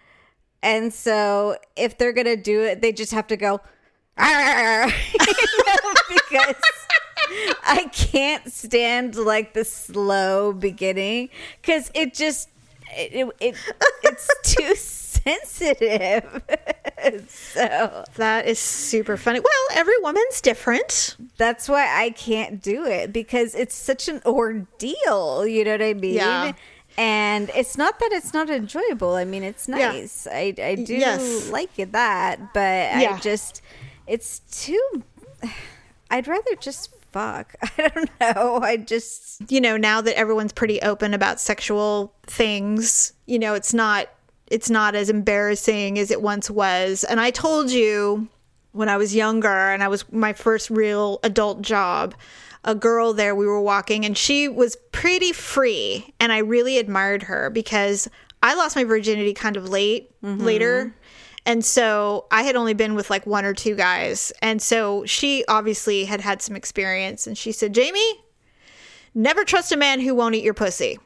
And 0.63 0.91
so 0.91 1.57
if 1.75 1.99
they're 1.99 2.13
going 2.13 2.25
to 2.25 2.35
do 2.35 2.63
it, 2.63 2.81
they 2.81 2.91
just 2.91 3.11
have 3.11 3.27
to 3.27 3.37
go, 3.37 3.59
you 4.19 4.25
know, 4.25 5.93
because 6.09 6.55
I 7.63 7.89
can't 7.93 8.51
stand 8.51 9.15
like 9.15 9.53
the 9.53 9.65
slow 9.65 10.53
beginning 10.53 11.29
because 11.61 11.91
it 11.93 12.13
just, 12.13 12.49
it, 12.95 13.13
it, 13.13 13.35
it 13.39 13.55
it's 14.03 14.29
too 14.55 14.75
sensitive. 14.75 16.41
so 17.27 18.03
that 18.15 18.45
is 18.47 18.59
super 18.59 19.17
funny. 19.17 19.39
Well, 19.39 19.77
every 19.77 19.97
woman's 20.01 20.41
different. 20.41 21.15
that's 21.37 21.67
why 21.69 21.87
I 22.03 22.11
can't 22.11 22.61
do 22.61 22.85
it 22.85 23.11
because 23.13 23.55
it's 23.55 23.75
such 23.75 24.07
an 24.07 24.21
ordeal. 24.25 25.45
You 25.45 25.63
know 25.65 25.71
what 25.71 25.81
I 25.81 25.93
mean? 25.93 26.13
Yeah. 26.15 26.53
And 26.99 27.51
it's 27.55 27.77
not 27.77 27.99
that 27.99 28.09
it's 28.11 28.33
not 28.33 28.49
enjoyable. 28.49 29.13
I 29.13 29.23
mean, 29.25 29.43
it's 29.43 29.67
Yeah. 29.67 29.91
nice. 29.91 30.25
I, 30.31 30.53
I 30.57 30.75
do 30.75 30.95
Yes. 30.95 31.49
like 31.51 31.77
it 31.77 31.91
that, 31.91 32.53
but 32.53 32.59
Yeah. 32.99 33.15
I 33.15 33.19
just, 33.19 33.61
it's 34.07 34.39
too, 34.49 35.03
I'd 36.09 36.27
rather 36.27 36.55
just 36.55 36.89
fuck. 37.11 37.55
I 37.77 37.87
don't 37.89 38.09
know. 38.19 38.59
I 38.61 38.77
just, 38.77 39.37
you 39.49 39.61
know 39.61 39.77
now 39.77 40.01
that 40.01 40.17
everyone's 40.17 40.53
pretty 40.53 40.81
open 40.81 41.13
about 41.13 41.39
sexual 41.39 42.13
things 42.23 43.13
you 43.25 43.39
know 43.39 43.53
it's 43.53 43.73
not 43.73 44.09
it's 44.47 44.69
not 44.69 44.95
as 44.95 45.09
embarrassing 45.09 45.99
as 45.99 46.11
it 46.11 46.21
once 46.21 46.49
was 46.49 47.03
and 47.03 47.19
i 47.19 47.29
told 47.29 47.69
you 47.71 48.27
when 48.71 48.89
i 48.89 48.97
was 48.97 49.15
younger 49.15 49.47
and 49.47 49.83
i 49.83 49.87
was 49.87 50.11
my 50.11 50.33
first 50.33 50.69
real 50.69 51.19
adult 51.23 51.61
job 51.61 52.15
a 52.63 52.75
girl 52.75 53.13
there 53.13 53.35
we 53.35 53.45
were 53.45 53.61
walking 53.61 54.05
and 54.05 54.17
she 54.17 54.47
was 54.47 54.75
pretty 54.91 55.31
free 55.31 56.13
and 56.19 56.31
i 56.31 56.39
really 56.39 56.77
admired 56.77 57.23
her 57.23 57.49
because 57.49 58.09
i 58.41 58.53
lost 58.55 58.75
my 58.75 58.83
virginity 58.83 59.33
kind 59.33 59.55
of 59.55 59.69
late 59.69 60.11
mm-hmm. 60.21 60.43
later 60.43 60.95
and 61.47 61.63
so 61.63 62.25
I 62.29 62.43
had 62.43 62.57
only 62.57 62.73
been 62.73 62.93
with 62.93 63.09
like 63.09 63.25
one 63.25 63.45
or 63.45 63.53
two 63.53 63.73
guys. 63.73 64.33
And 64.41 64.61
so 64.61 65.05
she 65.05 65.45
obviously 65.47 66.03
had 66.03 66.19
had 66.19 66.41
some 66.41 66.57
experience. 66.57 67.25
And 67.25 67.37
she 67.37 67.53
said, 67.53 67.73
Jamie, 67.73 68.19
never 69.15 69.45
trust 69.45 69.71
a 69.71 69.77
man 69.77 70.01
who 70.01 70.13
won't 70.13 70.35
eat 70.35 70.43
your 70.43 70.53
pussy. 70.53 70.99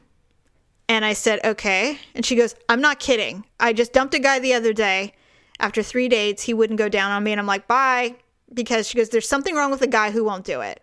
And 0.88 1.04
I 1.04 1.12
said, 1.12 1.38
okay. 1.44 2.00
And 2.16 2.26
she 2.26 2.34
goes, 2.34 2.56
I'm 2.68 2.80
not 2.80 2.98
kidding. 2.98 3.46
I 3.60 3.72
just 3.72 3.92
dumped 3.92 4.14
a 4.14 4.18
guy 4.18 4.40
the 4.40 4.54
other 4.54 4.72
day. 4.72 5.14
After 5.60 5.80
three 5.80 6.08
dates, 6.08 6.42
he 6.42 6.54
wouldn't 6.54 6.78
go 6.78 6.88
down 6.88 7.12
on 7.12 7.22
me. 7.22 7.30
And 7.30 7.40
I'm 7.40 7.46
like, 7.46 7.68
bye. 7.68 8.16
Because 8.52 8.88
she 8.88 8.98
goes, 8.98 9.10
there's 9.10 9.28
something 9.28 9.54
wrong 9.54 9.70
with 9.70 9.82
a 9.82 9.86
guy 9.86 10.10
who 10.10 10.24
won't 10.24 10.44
do 10.44 10.60
it. 10.60 10.82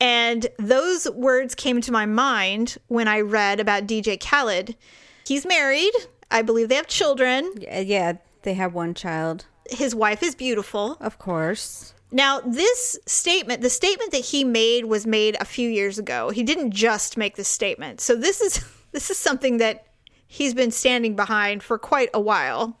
And 0.00 0.46
those 0.60 1.10
words 1.10 1.56
came 1.56 1.80
to 1.80 1.90
my 1.90 2.06
mind 2.06 2.78
when 2.86 3.08
I 3.08 3.20
read 3.20 3.58
about 3.58 3.88
DJ 3.88 4.18
Khaled. 4.18 4.76
He's 5.26 5.44
married. 5.44 5.92
I 6.30 6.42
believe 6.42 6.68
they 6.68 6.76
have 6.76 6.86
children. 6.86 7.52
yeah, 7.58 8.12
they 8.42 8.54
have 8.54 8.74
one 8.74 8.94
child, 8.94 9.46
His 9.70 9.94
wife 9.94 10.22
is 10.22 10.34
beautiful. 10.34 10.96
of 11.00 11.18
course. 11.18 11.94
Now, 12.12 12.40
this 12.40 12.98
statement, 13.06 13.60
the 13.62 13.70
statement 13.70 14.10
that 14.10 14.24
he 14.24 14.42
made 14.42 14.86
was 14.86 15.06
made 15.06 15.36
a 15.40 15.44
few 15.44 15.68
years 15.70 15.96
ago. 15.98 16.30
He 16.30 16.42
didn't 16.42 16.72
just 16.72 17.16
make 17.16 17.36
this 17.36 17.46
statement. 17.48 18.00
So 18.00 18.16
this 18.16 18.40
is 18.40 18.64
this 18.92 19.10
is 19.10 19.16
something 19.18 19.58
that 19.58 19.86
he's 20.26 20.54
been 20.54 20.70
standing 20.72 21.14
behind 21.14 21.62
for 21.62 21.78
quite 21.78 22.10
a 22.12 22.20
while. 22.20 22.78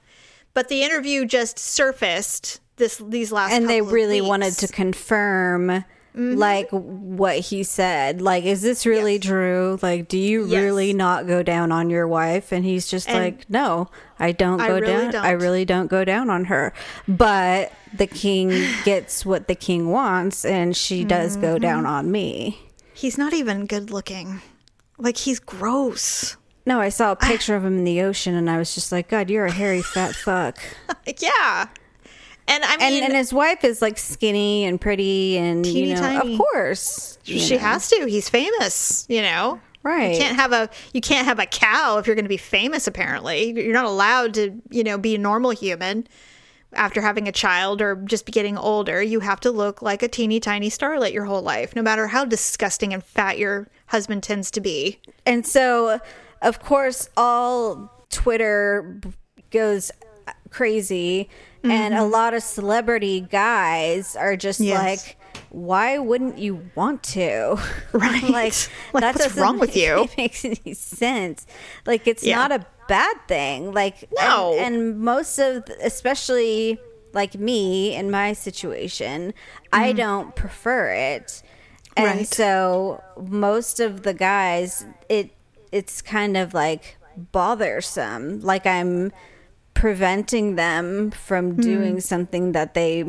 But 0.52 0.68
the 0.68 0.82
interview 0.82 1.26
just 1.26 1.58
surfaced 1.60 2.60
this 2.76 2.96
these 2.98 3.30
last 3.30 3.52
and 3.52 3.68
they 3.68 3.82
really 3.82 4.20
weeks. 4.20 4.28
wanted 4.28 4.52
to 4.54 4.66
confirm 4.68 5.84
like 6.14 6.68
what 6.70 7.36
he 7.38 7.62
said 7.62 8.20
like 8.20 8.44
is 8.44 8.62
this 8.62 8.84
really 8.84 9.14
Yes. 9.14 9.24
true 9.26 9.78
like 9.80 10.08
do 10.08 10.18
you 10.18 10.44
Yes. 10.46 10.60
really 10.62 10.92
not 10.92 11.26
go 11.28 11.42
down 11.42 11.70
on 11.70 11.88
your 11.88 12.08
wife 12.08 12.50
and 12.50 12.64
he's 12.64 12.88
just 12.88 13.08
And- 13.08 13.18
like 13.18 13.48
no 13.48 13.88
i 14.18 14.32
don't 14.32 14.60
I 14.60 14.66
go 14.68 14.74
really 14.80 14.86
down 15.12 15.24
i 15.24 15.30
don't. 15.30 15.40
really 15.40 15.64
don't 15.64 15.86
go 15.86 16.04
down 16.04 16.28
on 16.28 16.46
her 16.46 16.72
but 17.06 17.72
the 17.96 18.08
king 18.08 18.48
gets 18.84 19.24
what 19.24 19.46
the 19.46 19.54
king 19.54 19.90
wants 19.90 20.44
and 20.44 20.76
she 20.76 21.04
does 21.04 21.36
go 21.36 21.54
Mm-hmm. 21.54 21.62
down 21.62 21.86
on 21.86 22.10
me 22.10 22.58
He's 22.92 23.16
not 23.16 23.32
even 23.32 23.64
good 23.64 23.90
looking. 23.90 24.42
Like 24.98 25.16
he's 25.16 25.38
gross. 25.40 26.36
no 26.66 26.80
i 26.80 26.88
saw 26.88 27.12
a 27.12 27.16
picture 27.16 27.54
of 27.54 27.64
him 27.64 27.78
in 27.78 27.84
the 27.84 28.02
ocean 28.02 28.34
and 28.34 28.50
i 28.50 28.58
was 28.58 28.74
just 28.74 28.90
like 28.90 29.08
god 29.08 29.30
you're 29.30 29.46
a 29.46 29.52
hairy 29.52 29.80
fat 29.82 30.14
fuck 30.26 30.58
Like, 31.06 31.22
yeah. 31.22 31.68
And 32.50 32.64
I 32.64 32.76
mean 32.90 33.04
and 33.04 33.14
his 33.14 33.32
wife 33.32 33.64
is 33.64 33.80
like 33.80 33.96
skinny 33.96 34.64
and 34.64 34.80
pretty 34.80 35.38
and 35.38 35.64
you 35.64 35.94
know 35.94 36.00
tiny. 36.00 36.34
of 36.34 36.38
course 36.38 37.18
she 37.22 37.54
know. 37.54 37.58
has 37.58 37.88
to. 37.90 38.06
He's 38.06 38.28
famous, 38.28 39.06
you 39.08 39.22
know. 39.22 39.60
Right. 39.82 40.12
You 40.12 40.18
can't 40.18 40.36
have 40.36 40.52
a 40.52 40.68
you 40.92 41.00
can't 41.00 41.26
have 41.26 41.38
a 41.38 41.46
cow 41.46 41.98
if 41.98 42.06
you're 42.06 42.16
going 42.16 42.24
to 42.24 42.30
be 42.30 42.36
famous 42.36 42.86
apparently. 42.86 43.52
You're 43.52 43.72
not 43.72 43.86
allowed 43.86 44.34
to, 44.34 44.60
you 44.70 44.84
know, 44.84 44.98
be 44.98 45.14
a 45.14 45.18
normal 45.18 45.52
human 45.52 46.06
after 46.72 47.00
having 47.00 47.28
a 47.28 47.32
child 47.32 47.80
or 47.80 47.96
just 47.96 48.26
getting 48.26 48.58
older. 48.58 49.02
You 49.02 49.20
have 49.20 49.40
to 49.40 49.50
look 49.50 49.80
like 49.80 50.02
a 50.02 50.08
teeny 50.08 50.40
tiny 50.40 50.70
starlet 50.70 51.12
your 51.12 51.24
whole 51.24 51.42
life, 51.42 51.74
no 51.74 51.82
matter 51.82 52.08
how 52.08 52.24
disgusting 52.24 52.92
and 52.92 53.02
fat 53.02 53.38
your 53.38 53.68
husband 53.86 54.22
tends 54.22 54.50
to 54.52 54.60
be. 54.60 54.98
And 55.26 55.46
so, 55.46 56.00
of 56.42 56.60
course, 56.60 57.08
all 57.16 58.04
Twitter 58.10 59.00
goes 59.50 59.90
crazy, 60.50 61.28
and 61.64 61.94
a 61.94 62.04
lot 62.04 62.34
of 62.34 62.42
celebrity 62.42 63.20
guys 63.20 64.16
are 64.16 64.36
just 64.36 64.60
Mm-hmm. 64.60 64.68
Yes. 64.70 64.82
like, 65.06 65.16
"Why 65.50 65.98
wouldn't 65.98 66.38
you 66.38 66.68
want 66.74 67.02
to?" 67.14 67.58
Right. 67.92 68.22
like, 68.22 68.54
Like, 68.92 69.02
that 69.02 69.16
what's 69.16 69.36
wrong 69.36 69.58
with 69.58 69.76
you? 69.76 70.08
makes 70.16 70.44
any 70.50 70.74
sense. 70.74 71.46
Like, 71.86 72.06
it's 72.06 72.22
Yeah. 72.24 72.36
not 72.36 72.52
a 72.52 72.66
bad 72.88 73.16
thing. 73.28 73.72
Like, 73.72 74.02
and- 74.02 74.10
No. 74.18 74.54
and, 74.58 74.98
most 75.00 75.38
of, 75.38 75.64
especially 75.82 76.78
like 77.12 77.34
me 77.34 77.94
in 77.94 78.10
my 78.10 78.32
situation, 78.32 79.34
I 79.72 79.92
don't 79.92 80.34
prefer 80.36 80.90
it. 80.92 81.42
And 81.96 82.06
Mm-hmm. 82.08 82.18
Right. 82.18 82.26
so 82.28 83.02
most 83.28 83.80
of 83.80 84.02
the 84.04 84.14
guys, 84.14 84.84
it 85.08 85.30
it's 85.72 86.00
kind 86.02 86.36
of 86.36 86.54
like 86.54 86.96
bothersome. 87.32 88.40
Like 88.40 88.66
I'm 88.66 89.12
preventing 89.74 90.56
them 90.56 91.10
from 91.10 91.52
Hmm. 91.52 91.60
doing 91.60 92.00
something 92.00 92.52
that 92.52 92.74
they 92.74 93.04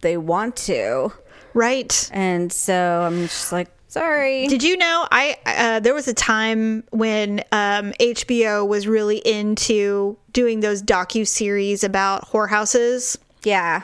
they 0.00 0.16
want 0.16 0.54
to. 0.56 1.12
Right. 1.54 2.10
And 2.12 2.52
so 2.52 3.02
I'm 3.06 3.22
just 3.22 3.52
like, 3.52 3.68
sorry. 3.88 4.46
Did 4.48 4.62
you 4.62 4.76
know 4.76 5.06
I 5.10 5.36
uh, 5.46 5.80
there 5.80 5.94
was 5.94 6.08
a 6.08 6.14
time 6.14 6.84
when 6.90 7.40
um, 7.52 7.92
HBO 8.00 8.66
was 8.68 8.86
really 8.86 9.18
into 9.18 10.18
doing 10.32 10.60
those 10.60 10.82
docu 10.82 11.26
series 11.26 11.84
about 11.84 12.28
whorehouses, 12.28 13.16
yeah. 13.44 13.82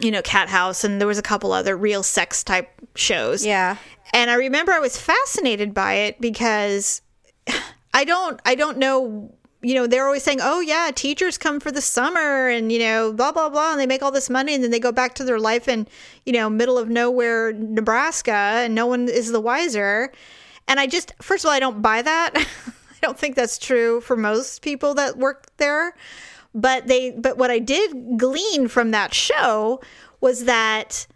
you 0.00 0.10
know, 0.10 0.22
Cat 0.22 0.48
House, 0.48 0.84
and 0.84 1.00
there 1.00 1.08
was 1.08 1.18
a 1.18 1.22
couple 1.22 1.52
other 1.52 1.76
real 1.76 2.02
sex 2.02 2.42
type 2.44 2.68
shows. 2.96 3.46
Yeah. 3.46 3.76
And 4.12 4.30
I 4.30 4.34
remember 4.34 4.72
I 4.72 4.80
was 4.80 4.96
fascinated 5.00 5.72
by 5.72 5.94
it 5.94 6.20
because 6.20 7.00
I 7.94 8.04
don't 8.04 8.40
I 8.44 8.54
don't 8.54 8.76
know 8.78 9.32
you 9.64 9.74
know 9.74 9.86
they're 9.86 10.04
always 10.04 10.22
saying 10.22 10.38
oh 10.42 10.60
yeah 10.60 10.90
teachers 10.94 11.38
come 11.38 11.58
for 11.58 11.72
the 11.72 11.80
summer 11.80 12.48
and 12.48 12.70
you 12.70 12.78
know 12.78 13.12
blah 13.12 13.32
blah 13.32 13.48
blah 13.48 13.72
and 13.72 13.80
they 13.80 13.86
make 13.86 14.02
all 14.02 14.10
this 14.10 14.28
money 14.28 14.54
and 14.54 14.62
then 14.62 14.70
they 14.70 14.78
go 14.78 14.92
back 14.92 15.14
to 15.14 15.24
their 15.24 15.38
life 15.38 15.66
in 15.66 15.88
you 16.26 16.32
know 16.32 16.50
middle 16.50 16.78
of 16.78 16.88
nowhere 16.88 17.52
Nebraska 17.52 18.32
and 18.32 18.74
no 18.74 18.86
one 18.86 19.08
is 19.08 19.32
the 19.32 19.40
wiser. 19.40 20.12
And 20.68 20.80
I 20.80 20.86
just 20.86 21.12
first 21.20 21.44
of 21.44 21.48
all 21.48 21.54
I 21.54 21.60
don't 21.60 21.82
buy 21.82 22.02
that. 22.02 22.32
I 22.36 22.96
don't 23.02 23.18
think 23.18 23.36
that's 23.36 23.58
true 23.58 24.00
for 24.00 24.16
most 24.16 24.62
people 24.62 24.94
that 24.94 25.18
work 25.18 25.46
there. 25.56 25.94
But 26.54 26.86
they 26.86 27.10
but 27.10 27.36
what 27.36 27.50
I 27.50 27.58
did 27.58 28.18
glean 28.18 28.68
from 28.68 28.90
that 28.92 29.14
show 29.14 29.80
was 30.20 30.44
that 30.44 31.06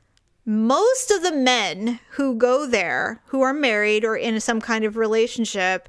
most 0.44 1.10
of 1.10 1.22
the 1.22 1.32
men 1.32 2.00
who 2.12 2.34
go 2.34 2.66
there 2.66 3.22
who 3.26 3.42
are 3.42 3.52
married 3.52 4.04
or 4.04 4.16
in 4.16 4.40
some 4.40 4.60
kind 4.60 4.84
of 4.84 4.96
relationship 4.96 5.88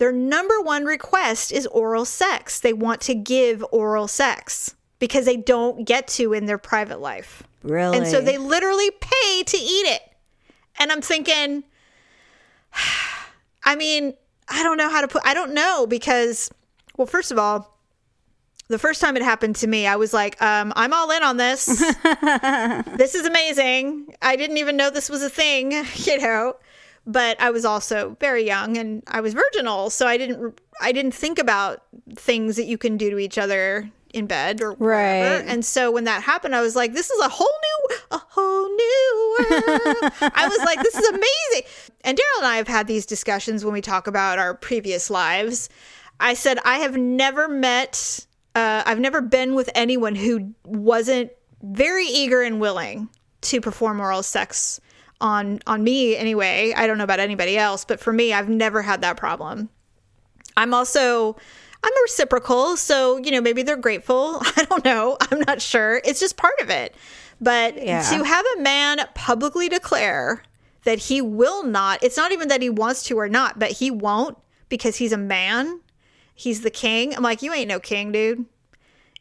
their 0.00 0.12
number 0.12 0.62
one 0.62 0.86
request 0.86 1.52
is 1.52 1.66
oral 1.66 2.06
sex 2.06 2.58
they 2.58 2.72
want 2.72 3.02
to 3.02 3.14
give 3.14 3.62
oral 3.70 4.08
sex 4.08 4.74
because 4.98 5.26
they 5.26 5.36
don't 5.36 5.84
get 5.84 6.08
to 6.08 6.32
in 6.32 6.46
their 6.46 6.58
private 6.58 7.00
life. 7.00 7.42
Really? 7.62 7.98
And 7.98 8.06
so 8.06 8.22
they 8.22 8.38
literally 8.38 8.90
pay 8.90 9.42
to 9.42 9.56
eat 9.58 9.86
it. 9.88 10.02
And 10.78 10.90
I'm 10.90 11.02
thinking, 11.02 11.64
I 13.64 13.76
mean, 13.76 14.14
I 14.48 14.62
don't 14.62 14.78
know 14.78 14.88
how 14.88 15.02
to 15.02 15.08
put, 15.08 15.20
I 15.24 15.34
don't 15.34 15.52
know 15.52 15.86
because, 15.86 16.50
well, 16.96 17.06
first 17.06 17.30
of 17.30 17.38
all, 17.38 17.76
the 18.68 18.78
first 18.78 19.02
time 19.02 19.16
it 19.18 19.22
happened 19.22 19.56
to 19.56 19.66
me, 19.66 19.86
I 19.86 19.96
was 19.96 20.14
like, 20.14 20.40
um, 20.40 20.72
I'm 20.76 20.94
all 20.94 21.10
in 21.10 21.22
on 21.22 21.36
this. 21.36 21.66
this 22.96 23.14
is 23.14 23.26
amazing. 23.26 24.14
I 24.22 24.36
didn't 24.36 24.56
even 24.56 24.78
know 24.78 24.88
this 24.88 25.10
was 25.10 25.22
a 25.22 25.28
thing, 25.28 25.72
you 25.94 26.18
know. 26.18 26.56
But 27.06 27.40
I 27.40 27.50
was 27.50 27.64
also 27.64 28.16
very 28.20 28.46
young 28.46 28.76
and 28.76 29.02
I 29.06 29.20
was 29.20 29.34
virginal, 29.34 29.90
so 29.90 30.06
I 30.06 30.16
didn't 30.16 30.60
I 30.80 30.92
didn't 30.92 31.12
think 31.12 31.38
about 31.38 31.82
things 32.14 32.56
that 32.56 32.64
you 32.64 32.78
can 32.78 32.96
do 32.96 33.10
to 33.10 33.18
each 33.18 33.38
other 33.38 33.90
in 34.12 34.26
bed 34.26 34.60
or 34.60 34.72
whatever. 34.72 34.84
Right. 34.84 35.44
And 35.46 35.64
so 35.64 35.90
when 35.90 36.04
that 36.04 36.22
happened, 36.22 36.54
I 36.54 36.60
was 36.60 36.76
like, 36.76 36.92
this 36.92 37.10
is 37.10 37.24
a 37.24 37.28
whole 37.28 37.46
new 37.46 37.96
a 38.10 38.18
whole 38.18 38.68
new 38.68 39.36
world. 39.38 40.12
I 40.20 40.48
was 40.48 40.58
like, 40.58 40.82
this 40.82 40.94
is 40.94 41.08
amazing. 41.08 41.70
And 42.02 42.18
Daryl 42.18 42.38
and 42.38 42.46
I 42.46 42.56
have 42.56 42.68
had 42.68 42.86
these 42.86 43.06
discussions 43.06 43.64
when 43.64 43.72
we 43.72 43.80
talk 43.80 44.06
about 44.06 44.38
our 44.38 44.54
previous 44.54 45.10
lives. 45.10 45.68
I 46.18 46.34
said 46.34 46.58
I 46.64 46.78
have 46.78 46.96
never 46.96 47.48
met 47.48 48.26
uh, 48.54 48.82
I've 48.84 49.00
never 49.00 49.20
been 49.20 49.54
with 49.54 49.70
anyone 49.74 50.14
who 50.14 50.54
wasn't 50.64 51.30
very 51.62 52.06
eager 52.06 52.42
and 52.42 52.60
willing 52.60 53.08
to 53.42 53.60
perform 53.60 54.00
oral 54.00 54.22
sex 54.22 54.80
on 55.20 55.60
on 55.66 55.82
me 55.84 56.16
anyway. 56.16 56.72
I 56.76 56.86
don't 56.86 56.98
know 56.98 57.04
about 57.04 57.20
anybody 57.20 57.56
else, 57.58 57.84
but 57.84 58.00
for 58.00 58.12
me, 58.12 58.32
I've 58.32 58.48
never 58.48 58.82
had 58.82 59.02
that 59.02 59.16
problem. 59.16 59.68
I'm 60.56 60.74
also 60.74 61.36
I'm 61.82 61.92
a 61.92 62.02
reciprocal, 62.02 62.76
so 62.76 63.16
you 63.18 63.30
know 63.30 63.40
maybe 63.40 63.62
they're 63.62 63.76
grateful. 63.76 64.38
I 64.56 64.66
don't 64.68 64.84
know. 64.84 65.16
I'm 65.30 65.40
not 65.40 65.62
sure. 65.62 66.00
It's 66.04 66.20
just 66.20 66.36
part 66.36 66.54
of 66.60 66.70
it. 66.70 66.94
But 67.40 67.82
Yeah. 67.82 68.02
to 68.02 68.22
have 68.24 68.44
a 68.58 68.60
man 68.60 69.00
publicly 69.14 69.68
declare 69.68 70.42
that 70.84 70.98
he 70.98 71.20
will 71.22 71.62
not, 71.64 72.02
it's 72.02 72.16
not 72.16 72.32
even 72.32 72.48
that 72.48 72.60
he 72.62 72.68
wants 72.70 73.02
to 73.04 73.18
or 73.18 73.28
not, 73.28 73.58
but 73.58 73.70
he 73.70 73.90
won't 73.90 74.36
because 74.68 74.96
he's 74.96 75.12
a 75.12 75.16
man. 75.18 75.80
He's 76.34 76.62
the 76.62 76.70
king. 76.70 77.14
I'm 77.14 77.22
like, 77.22 77.42
you 77.42 77.52
ain't 77.52 77.68
no 77.68 77.80
king, 77.80 78.12
dude. 78.12 78.44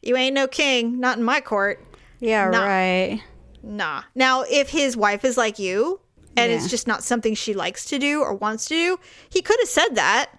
You 0.02 0.16
ain't 0.16 0.34
no 0.34 0.48
king. 0.48 1.00
Not 1.00 1.18
in 1.18 1.24
my 1.24 1.42
court. 1.42 1.84
yeah, 2.22 2.50
No. 2.50 2.62
right. 2.62 3.22
Nah. 3.64 4.04
Now, 4.16 4.44
if 4.50 4.70
his 4.70 4.96
wife 4.96 5.24
is 5.26 5.38
like 5.38 5.60
you 5.60 6.00
and 6.38 6.52
Yeah. 6.52 6.58
it's 6.58 6.70
just 6.70 6.88
not 6.88 7.04
something 7.04 7.34
she 7.36 7.54
likes 7.54 7.86
to 7.86 8.00
do 8.00 8.22
or 8.22 8.34
wants 8.34 8.66
to 8.66 8.74
do, 8.76 9.00
he 9.30 9.42
could 9.42 9.60
have 9.60 9.70
said 9.70 9.96
that. 9.96 10.30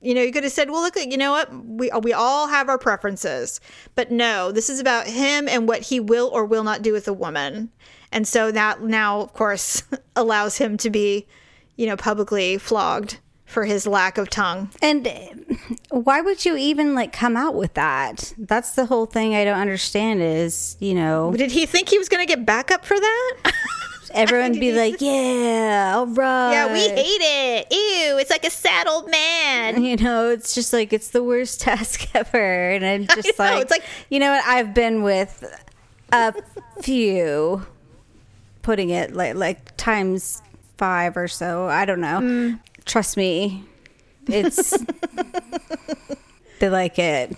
You 0.00 0.14
know, 0.14 0.22
he 0.22 0.30
could 0.30 0.44
have 0.44 0.52
said, 0.52 0.70
"Well, 0.70 0.80
look, 0.82 0.94
you 0.94 1.16
know 1.16 1.32
what? 1.32 1.50
We 1.52 1.90
uh, 1.90 1.98
we 1.98 2.12
all 2.12 2.46
have 2.46 2.68
our 2.68 2.78
preferences." 2.78 3.60
But 3.96 4.12
no, 4.12 4.52
this 4.52 4.70
is 4.70 4.78
about 4.78 5.08
him 5.08 5.48
and 5.48 5.66
what 5.66 5.80
he 5.82 5.98
will 5.98 6.28
or 6.32 6.44
will 6.44 6.62
not 6.62 6.82
do 6.82 6.92
with 6.92 7.08
a 7.08 7.12
woman. 7.12 7.70
And 8.12 8.26
so 8.26 8.52
that 8.52 8.80
now, 8.80 9.20
of 9.20 9.32
course, 9.32 9.82
allows 10.16 10.58
him 10.58 10.76
to 10.78 10.88
be, 10.90 11.26
you 11.76 11.86
know, 11.86 11.96
publicly 11.96 12.58
flogged 12.58 13.18
for 13.48 13.64
his 13.64 13.86
lack 13.86 14.18
of 14.18 14.30
tongue. 14.30 14.70
And 14.82 15.08
uh, 15.08 15.12
why 15.90 16.20
would 16.20 16.44
you 16.44 16.56
even 16.56 16.94
like 16.94 17.12
come 17.12 17.36
out 17.36 17.54
with 17.54 17.74
that? 17.74 18.32
That's 18.38 18.74
the 18.74 18.86
whole 18.86 19.06
thing 19.06 19.34
I 19.34 19.44
don't 19.44 19.58
understand 19.58 20.22
is, 20.22 20.76
you 20.80 20.94
know, 20.94 21.32
Did 21.34 21.50
he 21.50 21.66
think 21.66 21.88
he 21.88 21.98
was 21.98 22.08
going 22.08 22.24
to 22.24 22.32
get 22.32 22.44
backup 22.46 22.84
for 22.84 22.98
that? 22.98 23.52
everyone 24.14 24.52
be 24.52 24.72
like, 24.72 25.00
yeah, 25.00 25.94
all 25.96 26.06
right. 26.06 26.52
yeah, 26.52 26.72
we 26.72 26.80
hate 26.80 27.20
it. 27.20 27.66
Ew, 27.70 28.18
it's 28.18 28.30
like 28.30 28.44
a 28.44 28.50
sad 28.50 28.86
old 28.86 29.10
man. 29.10 29.82
You 29.82 29.96
know, 29.96 30.30
it's 30.30 30.54
just 30.54 30.72
like 30.72 30.92
it's 30.92 31.08
the 31.08 31.22
worst 31.22 31.60
task 31.62 32.14
ever, 32.14 32.70
and 32.70 32.84
I'm 32.84 33.06
just 33.06 33.38
know, 33.38 33.44
like, 33.44 33.62
it's 33.62 33.70
like- 33.70 33.84
you 34.10 34.18
know 34.18 34.30
what? 34.32 34.44
I've 34.44 34.74
been 34.74 35.02
with 35.02 35.44
a 36.12 36.34
few, 36.82 37.66
putting 38.62 38.90
it 38.90 39.14
like 39.14 39.34
like 39.34 39.76
times 39.76 40.42
five 40.76 41.16
or 41.16 41.28
so. 41.28 41.66
I 41.66 41.84
don't 41.84 42.00
know. 42.00 42.20
Mm. 42.20 42.60
Trust 42.88 43.18
me, 43.18 43.64
it's 44.26 44.70
they 46.58 46.70
like 46.70 46.98
it. 46.98 47.36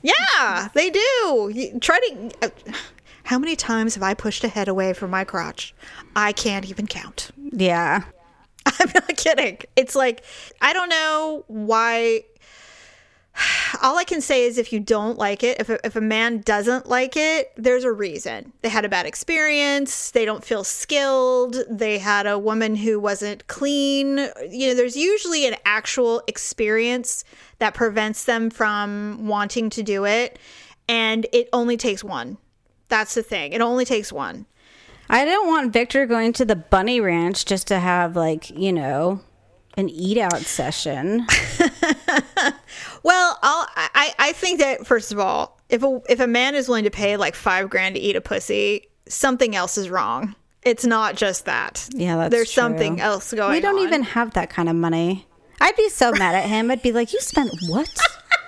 Yeah, 0.00 0.68
they 0.74 0.88
do. 0.88 1.50
You 1.54 1.78
try 1.78 2.00
to. 2.00 2.30
Uh, 2.46 2.72
how 3.24 3.38
many 3.38 3.54
times 3.54 3.94
have 3.96 4.02
I 4.02 4.14
pushed 4.14 4.42
a 4.44 4.48
head 4.48 4.66
away 4.66 4.94
from 4.94 5.10
my 5.10 5.24
crotch? 5.24 5.74
I 6.16 6.32
can't 6.32 6.68
even 6.70 6.86
count. 6.86 7.30
Yeah, 7.36 8.04
I'm 8.66 8.90
not 8.94 9.14
kidding. 9.16 9.58
It's 9.76 9.94
like, 9.94 10.24
I 10.62 10.72
don't 10.72 10.88
know 10.88 11.44
why. 11.48 12.24
All 13.82 13.96
I 13.96 14.04
can 14.04 14.20
say 14.20 14.44
is 14.44 14.58
if 14.58 14.72
you 14.72 14.80
don't 14.80 15.18
like 15.18 15.42
it, 15.42 15.60
if 15.60 15.68
a, 15.68 15.84
if 15.86 15.96
a 15.96 16.00
man 16.00 16.40
doesn't 16.40 16.88
like 16.88 17.16
it, 17.16 17.52
there's 17.56 17.84
a 17.84 17.92
reason. 17.92 18.52
They 18.62 18.68
had 18.68 18.84
a 18.84 18.88
bad 18.88 19.06
experience. 19.06 20.10
They 20.10 20.24
don't 20.24 20.44
feel 20.44 20.64
skilled. 20.64 21.56
They 21.70 21.98
had 21.98 22.26
a 22.26 22.38
woman 22.38 22.76
who 22.76 22.98
wasn't 22.98 23.46
clean. 23.46 24.18
You 24.50 24.68
know, 24.68 24.74
there's 24.74 24.96
usually 24.96 25.46
an 25.46 25.56
actual 25.64 26.22
experience 26.26 27.24
that 27.58 27.74
prevents 27.74 28.24
them 28.24 28.50
from 28.50 29.26
wanting 29.26 29.70
to 29.70 29.82
do 29.82 30.04
it. 30.04 30.38
And 30.88 31.26
it 31.32 31.48
only 31.52 31.76
takes 31.76 32.02
one. 32.02 32.38
That's 32.88 33.14
the 33.14 33.22
thing. 33.22 33.52
It 33.52 33.60
only 33.60 33.84
takes 33.84 34.12
one. 34.12 34.46
I 35.10 35.24
don't 35.24 35.46
want 35.46 35.72
Victor 35.72 36.06
going 36.06 36.32
to 36.34 36.44
the 36.44 36.56
bunny 36.56 37.00
ranch 37.00 37.44
just 37.44 37.66
to 37.68 37.78
have 37.78 38.14
like 38.14 38.50
you 38.50 38.72
know 38.72 39.20
an 39.76 39.88
eat 39.88 40.18
out 40.18 40.40
session. 40.40 41.26
Well, 43.04 43.38
I'll, 43.42 43.66
I 43.76 44.12
I 44.18 44.32
think 44.32 44.58
that 44.58 44.86
first 44.86 45.12
of 45.12 45.18
all, 45.18 45.58
if 45.68 45.82
a 45.82 46.00
if 46.08 46.20
a 46.20 46.26
man 46.26 46.54
is 46.54 46.68
willing 46.68 46.84
to 46.84 46.90
pay 46.90 47.16
like 47.16 47.34
five 47.34 47.70
grand 47.70 47.94
to 47.94 48.00
eat 48.00 48.16
a 48.16 48.20
pussy, 48.20 48.88
something 49.08 49.54
else 49.54 49.78
is 49.78 49.88
wrong. 49.88 50.34
It's 50.62 50.84
not 50.84 51.16
just 51.16 51.44
that. 51.44 51.88
Yeah, 51.92 52.16
that's 52.16 52.30
there's 52.32 52.52
true. 52.52 52.60
something 52.62 53.00
else 53.00 53.32
going. 53.32 53.48
On. 53.48 53.52
We 53.52 53.60
don't 53.60 53.78
on. 53.78 53.86
even 53.86 54.02
have 54.02 54.34
that 54.34 54.50
kind 54.50 54.68
of 54.68 54.74
money. 54.76 55.26
I'd 55.60 55.76
be 55.76 55.88
so 55.88 56.10
mad 56.12 56.34
at 56.34 56.46
him. 56.46 56.70
I'd 56.70 56.82
be 56.82 56.92
like, 56.92 57.12
"You 57.12 57.20
spent 57.20 57.50
what?" 57.68 57.88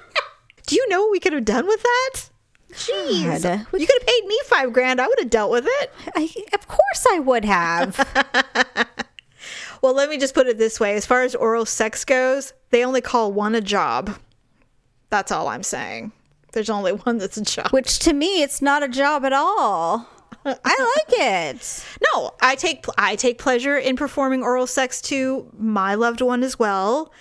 Do 0.67 0.75
you 0.75 0.89
know 0.89 1.03
what 1.03 1.13
we 1.13 1.21
could 1.21 1.33
have 1.33 1.45
done 1.45 1.67
with 1.67 1.83
that? 1.83 2.21
Jeez, 2.73 3.43
God. 3.43 3.67
you 3.81 3.87
could 3.87 3.99
have 4.01 4.07
paid 4.07 4.25
me 4.27 4.39
five 4.45 4.73
grand. 4.73 5.01
I 5.01 5.07
would 5.07 5.19
have 5.19 5.31
dealt 5.31 5.51
with 5.51 5.67
it. 5.67 5.93
I, 6.15 6.29
of 6.53 6.69
course, 6.69 7.07
I 7.13 7.19
would 7.19 7.45
have. 7.45 7.97
Well, 9.83 9.95
let 9.95 10.11
me 10.11 10.19
just 10.19 10.35
put 10.35 10.47
it 10.47 10.59
this 10.59 10.79
way: 10.79 10.95
as 10.95 11.07
far 11.07 11.23
as 11.23 11.35
oral 11.35 11.67
sex 11.67 12.05
goes, 12.05 12.53
they 12.71 12.85
only 12.85 13.01
call 13.01 13.33
one 13.33 13.55
a 13.55 13.61
job. 13.61 14.17
That's 15.11 15.33
all 15.33 15.49
I'm 15.49 15.63
saying. 15.63 16.13
There's 16.53 16.71
only 16.71 16.93
one 17.05 17.19
that's 17.19 17.37
a 17.37 17.43
job. 17.43 17.71
Which 17.71 17.99
to 18.01 18.13
me, 18.13 18.43
it's 18.43 18.63
not 18.63 18.83
a 18.83 18.89
job 18.89 19.25
at 19.25 19.33
all. 19.33 20.09
I 20.45 20.55
like 20.55 21.19
it. 21.19 21.85
No, 22.15 22.33
I 22.41 22.55
take 22.55 22.85
I 22.97 23.17
take 23.17 23.39
pleasure 23.39 23.77
in 23.77 23.97
performing 23.97 24.43
oral 24.43 24.67
sex 24.67 25.01
to 25.03 25.51
my 25.57 25.95
loved 25.95 26.21
one 26.21 26.43
as 26.43 26.59
well. 26.59 27.13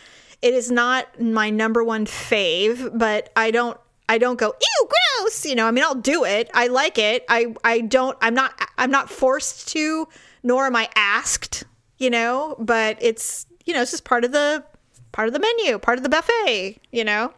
It 0.42 0.54
is 0.54 0.72
not 0.72 1.20
my 1.20 1.50
number 1.50 1.84
one 1.84 2.06
fave, 2.06 2.98
but 2.98 3.30
I 3.36 3.52
don't 3.52 3.78
I 4.08 4.18
don't 4.18 4.40
go 4.40 4.48
ew 4.48 4.90
gross. 5.20 5.46
You 5.46 5.56
know, 5.56 5.68
I 5.68 5.72
mean, 5.72 5.84
I'll 5.84 5.96
do 5.96 6.24
it. 6.24 6.50
I 6.54 6.68
like 6.68 6.98
it. 6.98 7.26
I 7.28 7.54
I 7.64 7.82
don't. 7.82 8.18
I'm 8.22 8.34
not 8.34 8.54
I'm 8.78 8.92
not 8.92 9.10
forced 9.10 9.68
to, 9.70 10.08
nor 10.44 10.66
am 10.66 10.76
I 10.76 10.90
asked. 10.96 11.66
You 12.00 12.10
know, 12.10 12.56
but 12.58 12.98
it's 13.00 13.46
you 13.66 13.74
know 13.74 13.82
it's 13.82 13.92
just 13.92 14.06
part 14.06 14.26
of 14.26 14.32
the 14.32 14.64
part 15.12 15.28
of 15.28 15.34
the 15.34 15.40
menu, 15.40 15.78
part 15.78 15.98
of 15.98 16.04
the 16.04 16.10
buffet. 16.10 16.80
You 16.92 17.04
know. 17.04 17.34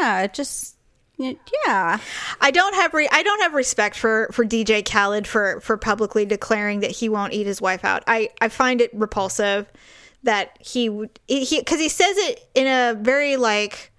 Yeah, 0.00 0.22
it 0.22 0.34
just 0.34 0.76
yeah. 1.18 1.98
I 2.40 2.50
don't 2.50 2.74
have 2.74 2.92
re- 2.92 3.08
I 3.10 3.22
don't 3.22 3.40
have 3.40 3.54
respect 3.54 3.96
for 3.96 4.28
for 4.32 4.44
DJ 4.44 4.84
Khaled 4.84 5.26
for 5.26 5.60
for 5.60 5.76
publicly 5.76 6.24
declaring 6.26 6.80
that 6.80 6.90
he 6.90 7.08
won't 7.08 7.32
eat 7.32 7.46
his 7.46 7.60
wife 7.62 7.84
out. 7.84 8.02
I 8.06 8.30
I 8.40 8.48
find 8.48 8.80
it 8.80 8.90
repulsive 8.92 9.70
that 10.22 10.58
he 10.60 10.88
would 10.88 11.18
he 11.26 11.58
because 11.58 11.80
he 11.80 11.88
says 11.88 12.16
it 12.18 12.48
in 12.54 12.66
a 12.66 12.94
very 12.94 13.36
like 13.36 13.92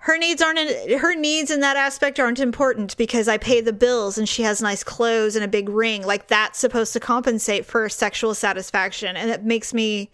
her 0.00 0.16
needs 0.16 0.40
aren't 0.40 0.58
her 0.98 1.14
needs 1.14 1.50
in 1.50 1.60
that 1.60 1.76
aspect 1.76 2.18
aren't 2.18 2.40
important 2.40 2.96
because 2.96 3.28
I 3.28 3.36
pay 3.36 3.60
the 3.60 3.72
bills 3.72 4.16
and 4.16 4.26
she 4.26 4.42
has 4.42 4.62
nice 4.62 4.82
clothes 4.82 5.36
and 5.36 5.44
a 5.44 5.48
big 5.48 5.68
ring. 5.68 6.06
Like 6.06 6.28
that's 6.28 6.58
supposed 6.58 6.94
to 6.94 7.00
compensate 7.00 7.66
for 7.66 7.86
sexual 7.90 8.34
satisfaction 8.34 9.14
and 9.14 9.30
it 9.30 9.44
makes 9.44 9.74
me 9.74 10.10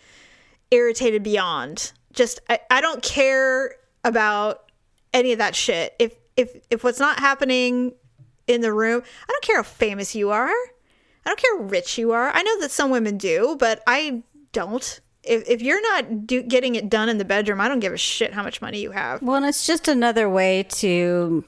irritated 0.73 1.23
beyond. 1.23 1.93
Just 2.13 2.41
I, 2.49 2.59
I 2.69 2.81
don't 2.81 3.01
care 3.01 3.77
about 4.03 4.73
any 5.15 5.31
of 5.31 5.39
that 5.39 5.55
shit. 5.55 5.95
If 6.01 6.17
if 6.37 6.57
if 6.69 6.83
what's 6.83 7.01
not 7.01 7.21
happening 7.21 7.93
in 8.49 8.61
the 8.61 8.73
room 8.73 9.03
i 9.29 9.33
don't 9.33 9.45
care 9.45 9.57
how 9.57 9.63
famous 9.63 10.17
you 10.17 10.31
are. 10.31 10.49
I 10.49 11.31
don't 11.31 11.39
care 11.39 11.59
how 11.59 11.65
rich 11.65 11.97
you 11.97 12.11
are. 12.11 12.31
I 12.33 12.43
know 12.43 12.61
that 12.61 12.73
some 12.73 12.91
women 12.91 13.19
do 13.19 13.57
but 13.57 13.85
i 13.87 14.25
don't 14.51 15.01
if, 15.27 15.49
if 15.49 15.63
you're 15.63 15.83
not 15.83 16.27
do, 16.27 16.43
getting 16.43 16.75
it 16.75 16.89
done 16.89 17.09
in 17.09 17.19
the 17.19 17.25
bedroom 17.25 17.61
i 17.61 17.69
don't 17.69 17.81
give 17.81 17.93
a 17.93 17.99
shit 17.99 18.33
how 18.33 18.43
much 18.43 18.61
money 18.61 18.81
you 18.81 18.91
have 18.93 19.21
Well, 19.23 19.37
and 19.37 19.47
it's 19.47 19.67
just 19.67 19.89
another 19.89 20.29
way 20.29 20.63
to, 20.65 21.45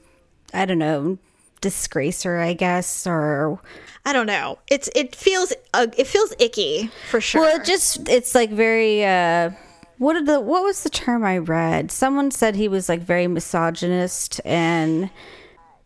I 0.53 0.65
don't 0.65 0.79
know, 0.79 1.17
disgrace 1.61 2.23
her, 2.23 2.39
I 2.39 2.53
guess, 2.53 3.05
or 3.07 3.59
i 4.05 4.13
don't 4.13 4.27
know 4.27 4.57
it's 4.69 4.89
it 4.95 5.13
feels 5.13 5.51
uh, 5.73 5.87
it 5.97 6.07
feels 6.07 6.33
icky 6.39 6.89
for 7.09 7.19
sure 7.19 7.41
well, 7.41 7.59
it 7.59 7.65
just 7.65 8.07
it's 8.07 8.33
like 8.33 8.49
very. 8.49 9.03
uh 9.05 9.51
what 9.97 10.13
did 10.13 10.25
the 10.25 10.39
what 10.39 10.63
was 10.63 10.83
the 10.83 10.89
term 10.89 11.25
I 11.25 11.39
read? 11.39 11.91
Someone 11.91 12.31
said 12.31 12.55
he 12.55 12.69
was 12.69 12.87
like 12.87 13.01
very 13.01 13.27
misogynist 13.27 14.39
and 14.45 15.09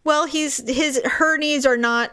Well, 0.04 0.28
he's 0.28 0.58
his 0.70 1.02
her 1.04 1.36
needs 1.38 1.66
are 1.66 1.78
not 1.78 2.12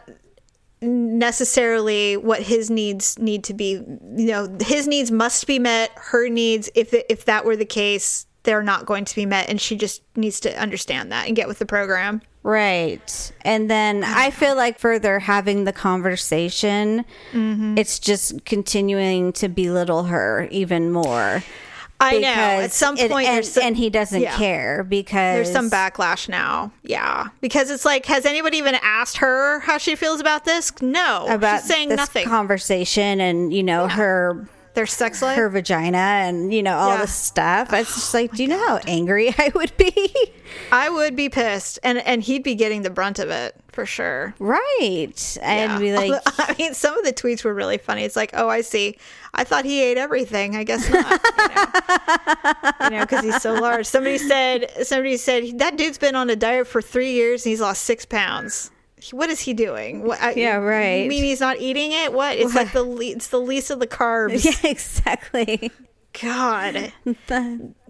necessarily 0.81 2.17
what 2.17 2.41
his 2.43 2.69
needs 2.69 3.17
need 3.19 3.43
to 3.45 3.53
be. 3.53 3.71
You 3.71 4.27
know, 4.27 4.57
his 4.61 4.87
needs 4.87 5.11
must 5.11 5.47
be 5.47 5.59
met. 5.59 5.91
Her 5.95 6.27
needs, 6.29 6.69
if 6.75 6.93
if 7.09 7.25
that 7.25 7.45
were 7.45 7.55
the 7.55 7.65
case, 7.65 8.25
they're 8.43 8.63
not 8.63 8.85
going 8.85 9.05
to 9.05 9.15
be 9.15 9.25
met, 9.25 9.49
and 9.49 9.61
she 9.61 9.75
just 9.75 10.01
needs 10.15 10.39
to 10.41 10.59
understand 10.59 11.11
that 11.11 11.27
and 11.27 11.35
get 11.35 11.47
with 11.47 11.59
the 11.59 11.65
program. 11.65 12.21
Right. 12.43 13.31
And 13.45 13.69
then 13.69 14.03
I 14.03 14.31
feel 14.31 14.55
like 14.55 14.79
further 14.79 15.19
having 15.19 15.65
the 15.65 15.73
conversation, 15.73 17.05
Mm-hmm. 17.33 17.77
it's 17.77 17.99
just 17.99 18.43
continuing 18.45 19.31
to 19.33 19.47
belittle 19.47 20.03
her 20.05 20.47
even 20.49 20.91
more. 20.91 21.43
I 22.01 22.17
know. 22.19 22.27
At 22.27 22.71
some 22.71 22.97
it- 22.97 23.11
point, 23.11 23.27
and, 23.27 23.45
some, 23.45 23.63
and 23.63 23.77
he 23.77 23.89
doesn't 23.89 24.21
yeah. 24.21 24.35
care 24.37 24.83
because 24.83 25.35
there's 25.35 25.51
some 25.51 25.69
backlash 25.69 26.27
now. 26.27 26.71
Yeah, 26.83 27.29
because 27.41 27.69
it's 27.69 27.85
like, 27.85 28.05
has 28.07 28.25
anybody 28.25 28.57
even 28.57 28.75
asked 28.81 29.17
her 29.17 29.59
how 29.61 29.77
she 29.77 29.95
feels 29.95 30.19
about 30.19 30.45
this? 30.45 30.71
No, 30.81 31.27
about 31.29 31.61
she's 31.61 31.69
saying 31.69 31.89
this 31.89 31.97
nothing. 31.97 32.27
conversation 32.27 33.21
and 33.21 33.53
you 33.53 33.63
know 33.63 33.87
her 33.87 34.47
Their 34.73 34.85
sex 34.85 35.21
life. 35.21 35.35
her 35.37 35.49
vagina 35.49 35.97
and 35.97 36.53
you 36.53 36.63
know 36.63 36.75
all 36.77 36.89
Yeah. 36.91 37.01
this 37.01 37.13
stuff. 37.13 37.73
It's 37.73 37.93
just 37.93 38.13
like, 38.13 38.31
oh 38.33 38.35
do 38.37 38.43
you 38.43 38.49
know 38.49 38.67
how 38.67 38.79
angry 38.87 39.33
I 39.37 39.51
would 39.55 39.75
be? 39.77 40.11
I 40.71 40.89
would 40.89 41.15
be 41.15 41.29
pissed, 41.29 41.79
and 41.83 41.97
and 41.99 42.21
he'd 42.23 42.43
be 42.43 42.55
getting 42.55 42.81
the 42.81 42.89
brunt 42.89 43.19
of 43.19 43.29
it 43.29 43.55
for 43.71 43.85
sure. 43.85 44.33
right. 44.39 45.37
And 45.41 45.71
Yeah. 45.73 45.79
be 45.79 45.93
like, 46.11 46.21
I 46.37 46.55
mean, 46.59 46.73
some 46.73 46.97
of 46.97 47.05
the 47.05 47.13
tweets 47.13 47.43
were 47.43 47.53
really 47.53 47.77
funny. 47.77 48.03
It's 48.03 48.15
like, 48.17 48.31
oh, 48.33 48.49
I 48.49 48.61
see. 48.61 48.97
I 49.33 49.43
thought 49.45 49.63
he 49.63 49.81
ate 49.81 49.97
everything. 49.97 50.55
I 50.57 50.63
guess 50.65 50.89
not. 50.89 51.21
You 52.83 52.89
know, 52.97 53.01
because 53.05 53.23
he's 53.23 53.41
so 53.41 53.53
large. 53.53 53.85
Somebody 53.85 54.17
said, 54.17 54.69
somebody 54.85 55.15
said 55.17 55.59
that 55.59 55.77
dude's 55.77 55.97
been 55.97 56.15
on 56.15 56.29
a 56.29 56.35
diet 56.35 56.67
for 56.67 56.81
three 56.81 57.11
years 57.13 57.45
and 57.45 57.51
he's 57.51 57.61
lost 57.61 57.83
six 57.83 58.05
pounds. 58.05 58.71
What 59.11 59.29
is 59.29 59.39
he 59.39 59.53
doing? 59.53 60.03
What, 60.03 60.21
I- 60.21 60.33
Yeah, 60.33 60.55
right. 60.57 61.03
You 61.03 61.09
mean 61.09 61.23
he's 61.23 61.39
not 61.39 61.59
eating 61.59 61.91
it? 61.91 62.13
What? 62.13 62.37
It's 62.37 62.53
like 62.55 62.71
the 62.71 62.83
le- 62.83 63.03
it's 63.05 63.27
the 63.29 63.39
least 63.39 63.71
of 63.71 63.79
the 63.79 63.87
carbs. 63.87 64.45
yeah, 64.45 64.69
exactly. 64.69 65.71
God, 66.21 66.91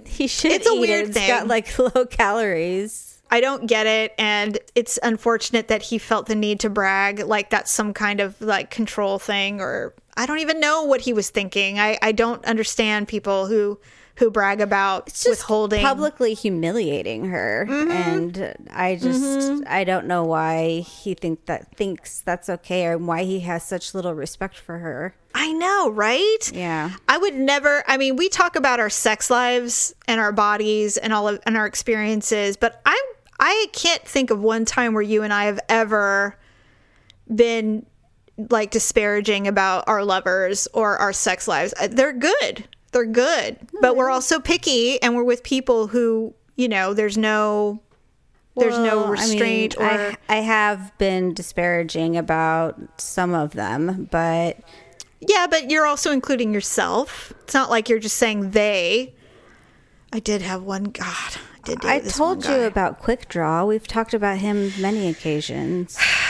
He 0.05 0.27
should. 0.27 0.51
It's 0.51 0.67
a 0.67 0.71
eat 0.71 0.75
it. 0.75 0.79
weird 0.79 1.07
It's 1.09 1.17
thing. 1.17 1.27
got 1.27 1.47
like 1.47 1.77
low 1.95 2.05
calories. 2.05 3.07
I 3.33 3.39
don't 3.39 3.65
get 3.65 3.87
it, 3.87 4.13
and 4.19 4.59
it's 4.75 4.99
unfortunate 5.01 5.69
that 5.69 5.81
he 5.83 5.97
felt 5.97 6.25
the 6.27 6.35
need 6.35 6.59
to 6.61 6.69
brag 6.69 7.19
like 7.19 7.49
that's 7.49 7.71
some 7.71 7.93
kind 7.93 8.19
of 8.19 8.39
like 8.41 8.69
control 8.71 9.19
thing, 9.19 9.61
or 9.61 9.93
I 10.17 10.25
don't 10.25 10.39
even 10.39 10.59
know 10.59 10.83
what 10.83 11.01
he 11.01 11.13
was 11.13 11.29
thinking. 11.29 11.79
I 11.79 11.97
I 12.01 12.11
don't 12.11 12.43
understand 12.45 13.07
people 13.07 13.47
who 13.47 13.79
who 14.21 14.31
brag 14.31 14.61
about 14.61 15.07
It's 15.07 15.23
just 15.23 15.41
withholding. 15.41 15.81
publicly 15.83 16.33
humiliating 16.35 17.25
her, 17.25 17.65
Mm-hmm. 17.69 17.91
and 17.91 18.69
I 18.71 18.95
just 18.95 19.63
I 19.67 19.83
don't 19.83 20.05
know 20.05 20.23
why 20.23 20.79
he 20.81 21.13
think 21.15 21.47
that 21.47 21.75
thinks 21.75 22.21
that's 22.21 22.47
okay 22.49 22.85
or 22.85 22.97
why 22.97 23.23
he 23.23 23.41
has 23.41 23.63
such 23.63 23.93
little 23.93 24.13
respect 24.13 24.55
for 24.57 24.77
her. 24.77 25.15
I 25.33 25.51
know, 25.53 25.89
right? 25.89 26.51
Yeah. 26.53 26.91
I 27.09 27.17
would 27.17 27.35
never. 27.35 27.83
I 27.87 27.97
mean, 27.97 28.15
we 28.15 28.29
talk 28.29 28.55
about 28.55 28.79
our 28.79 28.89
sex 28.89 29.29
lives 29.29 29.95
and 30.07 30.19
our 30.21 30.31
bodies 30.31 30.97
and 30.97 31.11
all 31.13 31.27
of 31.27 31.39
and 31.45 31.57
our 31.57 31.65
experiences, 31.65 32.57
but 32.57 32.81
i'm 32.85 32.95
I 33.39 33.67
can't 33.73 34.03
think 34.03 34.29
of 34.29 34.39
one 34.39 34.65
time 34.65 34.93
where 34.93 35.01
you 35.01 35.23
and 35.23 35.33
I 35.33 35.45
have 35.45 35.59
ever 35.67 36.37
been 37.33 37.85
like 38.49 38.71
disparaging 38.71 39.47
about 39.47 39.85
our 39.87 40.03
lovers 40.05 40.67
or 40.73 40.97
our 40.97 41.11
sex 41.13 41.47
lives. 41.47 41.73
Uh, 41.79 41.87
They're 41.89 42.13
good. 42.13 42.67
They're 42.91 43.05
good. 43.05 43.57
But 43.79 43.95
we're 43.95 44.09
also 44.09 44.39
picky 44.39 45.01
and 45.01 45.15
we're 45.15 45.23
with 45.23 45.43
people 45.43 45.87
who, 45.87 46.33
you 46.55 46.67
know, 46.67 46.93
there's 46.93 47.17
no 47.17 47.81
there's 48.57 48.77
no 48.77 49.07
restraint 49.07 49.75
I 49.79 49.81
mean, 49.81 49.89
or 49.89 50.17
I, 50.29 50.37
I 50.37 50.41
have 50.41 50.97
been 50.97 51.33
disparaging 51.33 52.17
about 52.17 52.77
some 52.97 53.33
of 53.33 53.53
them, 53.53 54.09
but 54.11 54.57
Yeah, 55.21 55.47
but 55.49 55.71
you're 55.71 55.85
also 55.85 56.11
including 56.11 56.53
yourself. 56.53 57.31
It's 57.43 57.53
not 57.53 57.69
like 57.69 57.87
you're 57.87 57.99
just 57.99 58.17
saying 58.17 58.51
they. 58.51 59.15
I 60.11 60.19
did 60.19 60.41
have 60.41 60.63
one. 60.63 60.83
God, 60.83 61.37
I 61.65 61.95
I 61.95 61.99
told 62.01 62.45
you 62.45 62.63
about 62.63 62.99
Quick 62.99 63.29
Draw. 63.29 63.63
We've 63.63 63.87
talked 63.87 64.13
about 64.13 64.39
him 64.39 64.73
many 64.79 65.07
occasions. 65.07 65.97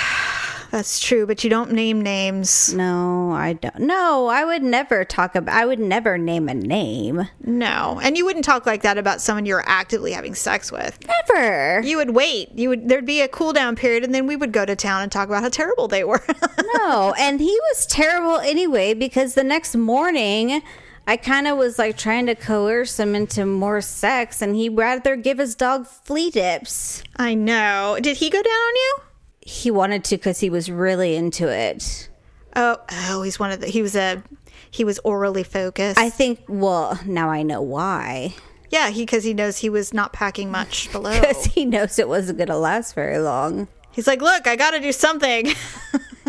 That's 0.71 1.01
true, 1.01 1.27
but 1.27 1.43
you 1.43 1.49
don't 1.49 1.73
name 1.73 2.01
names. 2.01 2.73
No, 2.73 3.31
I 3.31 3.53
don't. 3.53 3.79
No, 3.79 4.27
I 4.27 4.45
would 4.45 4.63
never 4.63 5.03
talk 5.03 5.35
about. 5.35 5.53
I 5.53 5.65
would 5.65 5.79
never 5.79 6.17
name 6.17 6.47
a 6.47 6.53
name. 6.53 7.27
No, 7.43 7.99
and 8.01 8.17
you 8.17 8.23
wouldn't 8.23 8.45
talk 8.45 8.65
like 8.65 8.81
that 8.83 8.97
about 8.97 9.19
someone 9.19 9.45
you're 9.45 9.67
actively 9.67 10.13
having 10.13 10.33
sex 10.33 10.71
with. 10.71 10.97
Never. 11.05 11.81
You 11.81 11.97
would 11.97 12.11
wait. 12.11 12.57
You 12.57 12.69
would. 12.69 12.87
There'd 12.87 13.05
be 13.05 13.19
a 13.19 13.27
cool 13.27 13.51
down 13.51 13.75
period, 13.75 14.05
and 14.05 14.15
then 14.15 14.27
we 14.27 14.37
would 14.37 14.53
go 14.53 14.65
to 14.65 14.75
town 14.75 15.03
and 15.03 15.11
talk 15.11 15.27
about 15.27 15.43
how 15.43 15.49
terrible 15.49 15.89
they 15.89 16.05
were. 16.05 16.23
no, 16.77 17.13
and 17.19 17.41
he 17.41 17.59
was 17.69 17.85
terrible 17.85 18.37
anyway 18.37 18.93
because 18.93 19.33
the 19.33 19.43
next 19.43 19.75
morning 19.75 20.61
I 21.05 21.17
kind 21.17 21.47
of 21.47 21.57
was 21.57 21.77
like 21.79 21.97
trying 21.97 22.27
to 22.27 22.35
coerce 22.35 22.97
him 22.97 23.15
into 23.15 23.45
more 23.45 23.81
sex, 23.81 24.41
and 24.41 24.55
he'd 24.55 24.77
rather 24.77 25.17
give 25.17 25.39
his 25.39 25.55
dog 25.55 25.87
flea 25.87 26.29
dips. 26.29 27.03
I 27.17 27.33
know. 27.33 27.97
Did 28.01 28.17
he 28.17 28.29
go 28.29 28.41
down 28.41 28.53
on 28.53 28.75
you? 28.75 28.95
He 29.41 29.71
wanted 29.71 30.03
to 30.05 30.17
because 30.17 30.39
he 30.39 30.49
was 30.49 30.69
really 30.69 31.15
into 31.15 31.47
it. 31.47 32.09
Oh, 32.55 32.77
oh, 33.09 33.21
he's 33.23 33.39
one 33.39 33.51
of 33.51 33.59
the. 33.61 33.67
He 33.67 33.81
was 33.81 33.95
a. 33.95 34.23
He 34.69 34.83
was 34.83 34.99
orally 34.99 35.43
focused. 35.43 35.99
I 35.99 36.09
think. 36.09 36.41
Well, 36.47 36.99
now 37.05 37.29
I 37.29 37.43
know 37.43 37.61
why. 37.61 38.35
yeah, 38.69 38.89
he 38.89 39.01
because 39.03 39.23
he 39.23 39.33
knows 39.33 39.57
he 39.57 39.69
was 39.69 39.93
not 39.93 40.13
packing 40.13 40.51
much 40.51 40.91
below. 40.93 41.19
Because 41.19 41.45
he 41.45 41.65
knows 41.65 41.97
it 41.99 42.07
wasn't 42.07 42.37
going 42.37 42.47
to 42.49 42.57
last 42.57 42.93
very 42.95 43.17
long. 43.19 43.67
He's 43.91 44.07
like, 44.07 44.21
look, 44.21 44.47
I 44.47 44.55
got 44.55 44.71
to 44.71 44.79
do 44.79 44.91
something. 44.93 45.47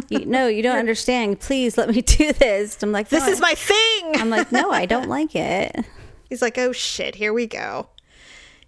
You, 0.08 0.24
no, 0.26 0.48
you 0.48 0.62
don't 0.62 0.78
understand. 0.80 1.38
Please 1.40 1.76
let 1.78 1.88
me 1.88 2.02
do 2.02 2.32
this. 2.32 2.82
I'm 2.82 2.90
like, 2.92 3.08
this 3.08 3.24
"No, 3.26 3.30
is 3.32 3.40
my 3.40 3.54
thing. 3.54 4.16
I'm 4.20 4.30
like, 4.30 4.50
no, 4.50 4.70
I 4.72 4.84
don't 4.86 5.08
like 5.08 5.36
it. 5.36 5.76
He's 6.28 6.42
like, 6.42 6.56
oh 6.58 6.72
shit, 6.72 7.14
here 7.16 7.32
we 7.32 7.46
go. 7.46 7.88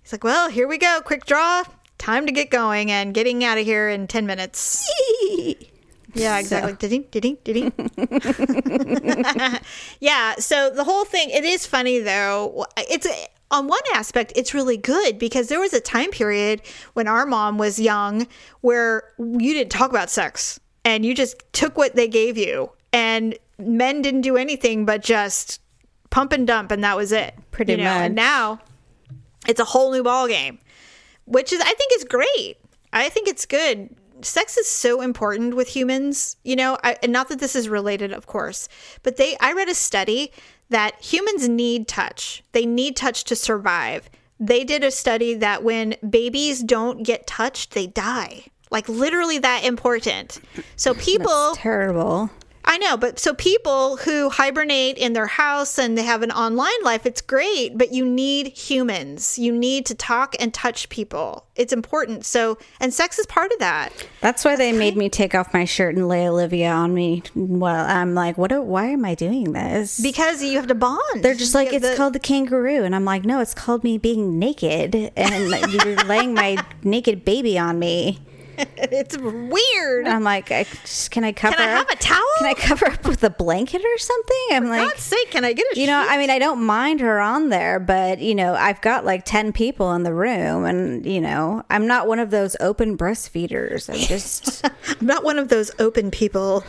He's 0.02 0.12
like, 0.12 0.22
well, 0.22 0.48
here 0.50 0.68
we 0.68 0.78
go. 0.78 1.00
Quick 1.04 1.24
draw. 1.24 1.64
Time 2.04 2.26
to 2.26 2.32
get 2.32 2.50
going 2.50 2.90
and 2.90 3.14
getting 3.14 3.42
out 3.44 3.56
of 3.56 3.64
here 3.64 3.88
in 3.88 4.06
10 4.06 4.26
minutes. 4.26 4.86
Yeah, 6.12 6.38
exactly. 6.38 6.74
Did 6.74 6.92
he? 6.92 6.98
Did 7.10 7.24
he? 7.24 7.38
Did 7.42 7.56
he? 7.56 7.72
yeah. 10.00 10.34
So 10.34 10.68
the 10.68 10.84
whole 10.84 11.06
thing, 11.06 11.30
it 11.30 11.44
is 11.44 11.64
funny 11.66 11.98
though. 11.98 12.66
It's 12.76 13.08
on 13.50 13.68
one 13.68 13.80
aspect, 13.94 14.34
it's 14.36 14.52
really 14.52 14.76
good 14.76 15.18
because 15.18 15.48
there 15.48 15.58
was 15.58 15.72
a 15.72 15.80
time 15.80 16.10
period 16.10 16.60
when 16.92 17.08
our 17.08 17.24
mom 17.24 17.56
was 17.56 17.80
young 17.80 18.26
where 18.60 19.04
you 19.18 19.54
didn't 19.54 19.72
talk 19.72 19.88
about 19.90 20.10
sex 20.10 20.60
and 20.84 21.06
you 21.06 21.14
just 21.14 21.42
took 21.52 21.78
what 21.78 21.96
they 21.96 22.06
gave 22.06 22.36
you, 22.36 22.70
and 22.92 23.36
men 23.58 24.02
didn't 24.02 24.20
do 24.20 24.36
anything 24.36 24.84
but 24.84 25.02
just 25.02 25.60
pump 26.10 26.32
and 26.32 26.46
dump, 26.46 26.70
and 26.70 26.84
that 26.84 26.98
was 26.98 27.12
it. 27.12 27.34
Pretty 27.50 27.72
you 27.72 27.78
know? 27.78 27.84
And 27.84 28.14
now 28.14 28.60
it's 29.48 29.58
a 29.58 29.64
whole 29.64 29.90
new 29.90 30.02
ball 30.02 30.28
game, 30.28 30.58
which 31.26 31.52
is 31.52 31.60
I 31.60 31.72
think 31.72 31.92
is 31.96 32.04
great. 32.04 32.56
I 32.92 33.08
think 33.08 33.28
it's 33.28 33.46
good. 33.46 33.94
Sex 34.22 34.56
is 34.56 34.68
so 34.68 35.02
important 35.02 35.54
with 35.54 35.68
humans, 35.68 36.36
you 36.44 36.56
know. 36.56 36.78
I, 36.82 36.96
and 37.02 37.12
not 37.12 37.28
that 37.28 37.40
this 37.40 37.56
is 37.56 37.68
related, 37.68 38.12
of 38.12 38.26
course, 38.26 38.68
but 39.02 39.16
they. 39.16 39.36
I 39.40 39.52
read 39.52 39.68
a 39.68 39.74
study 39.74 40.32
that 40.70 41.00
humans 41.00 41.48
need 41.48 41.88
touch. 41.88 42.42
They 42.52 42.66
need 42.66 42.96
touch 42.96 43.24
to 43.24 43.36
survive. 43.36 44.08
They 44.40 44.64
did 44.64 44.82
a 44.82 44.90
study 44.90 45.34
that 45.34 45.62
when 45.62 45.94
babies 46.08 46.62
don't 46.62 47.02
get 47.02 47.26
touched, 47.26 47.72
they 47.72 47.86
die. 47.86 48.46
Like 48.70 48.88
literally 48.88 49.38
that 49.38 49.64
important. 49.64 50.40
So 50.76 50.94
people 50.94 51.54
Terrible. 51.54 52.30
I 52.66 52.78
know, 52.78 52.96
but 52.96 53.18
so 53.18 53.34
people 53.34 53.96
who 53.98 54.30
hibernate 54.30 54.96
in 54.96 55.12
their 55.12 55.26
house 55.26 55.78
and 55.78 55.98
they 55.98 56.02
have 56.02 56.22
an 56.22 56.30
online 56.30 56.82
life, 56.82 57.04
it's 57.04 57.20
great, 57.20 57.76
but 57.76 57.92
you 57.92 58.06
need 58.06 58.48
humans. 58.48 59.38
You 59.38 59.52
need 59.52 59.84
to 59.86 59.94
talk 59.94 60.34
and 60.40 60.52
touch 60.52 60.88
people. 60.88 61.46
It's 61.56 61.72
important. 61.72 62.24
So, 62.24 62.56
and 62.80 62.92
sex 62.92 63.18
is 63.18 63.26
part 63.26 63.52
of 63.52 63.58
that. 63.58 63.90
That's 64.22 64.44
why 64.44 64.56
they 64.56 64.72
made 64.72 64.96
me 64.96 65.08
take 65.10 65.34
off 65.34 65.52
my 65.52 65.66
shirt 65.66 65.94
and 65.94 66.08
lay 66.08 66.26
Olivia 66.28 66.70
on 66.70 66.94
me. 66.94 67.22
Well, 67.34 67.84
I'm 67.86 68.14
like, 68.14 68.38
what? 68.38 68.50
Are, 68.50 68.62
why 68.62 68.86
am 68.86 69.04
I 69.04 69.14
doing 69.14 69.52
this? 69.52 70.00
Because 70.00 70.42
you 70.42 70.56
have 70.56 70.66
to 70.68 70.74
bond. 70.74 71.22
They're 71.22 71.34
just 71.34 71.54
like, 71.54 71.72
it's 71.72 71.88
the- 71.90 71.96
called 71.96 72.14
the 72.14 72.18
kangaroo. 72.18 72.82
And 72.82 72.94
I'm 72.94 73.04
like, 73.04 73.24
no, 73.24 73.40
it's 73.40 73.54
called 73.54 73.84
me 73.84 73.98
being 73.98 74.38
naked. 74.38 75.12
And 75.16 75.72
you're 75.72 75.96
laying 76.04 76.32
my 76.34 76.64
naked 76.82 77.24
baby 77.24 77.58
on 77.58 77.78
me. 77.78 78.20
It's 78.76 79.16
weird. 79.18 80.06
I'm 80.06 80.22
like, 80.22 80.50
I, 80.52 80.64
just, 80.64 81.10
can 81.10 81.24
I 81.24 81.32
cover 81.32 81.56
Can 81.56 81.68
I 81.68 81.72
have 81.72 81.86
up? 81.86 81.90
a 81.90 81.96
towel? 81.96 82.22
Can 82.38 82.46
I 82.46 82.54
cover 82.54 82.86
up 82.86 83.06
with 83.06 83.24
a 83.24 83.30
blanket 83.30 83.82
or 83.84 83.98
something? 83.98 84.46
I'm 84.52 84.62
For 84.64 84.68
like, 84.68 84.88
God's 84.88 85.02
sake, 85.02 85.30
can 85.30 85.44
I 85.44 85.52
get 85.52 85.66
a 85.74 85.80
you 85.80 85.86
know. 85.86 86.04
I 86.08 86.18
mean, 86.18 86.30
I 86.30 86.38
don't 86.38 86.64
mind 86.64 87.00
her 87.00 87.20
on 87.20 87.48
there, 87.48 87.80
but 87.80 88.20
you 88.20 88.34
know, 88.34 88.54
I've 88.54 88.80
got 88.82 89.04
like 89.04 89.24
10 89.24 89.52
people 89.52 89.92
in 89.94 90.02
the 90.02 90.12
room 90.14 90.64
and 90.64 91.04
you 91.06 91.20
know, 91.20 91.64
I'm 91.70 91.86
not 91.86 92.06
one 92.06 92.18
of 92.18 92.30
those 92.30 92.56
open 92.60 92.96
breastfeeders. 92.96 93.88
I'm 93.92 93.98
just, 94.06 94.64
I'm 95.00 95.06
not 95.06 95.24
one 95.24 95.38
of 95.38 95.48
those 95.48 95.70
open 95.78 96.10
people. 96.10 96.62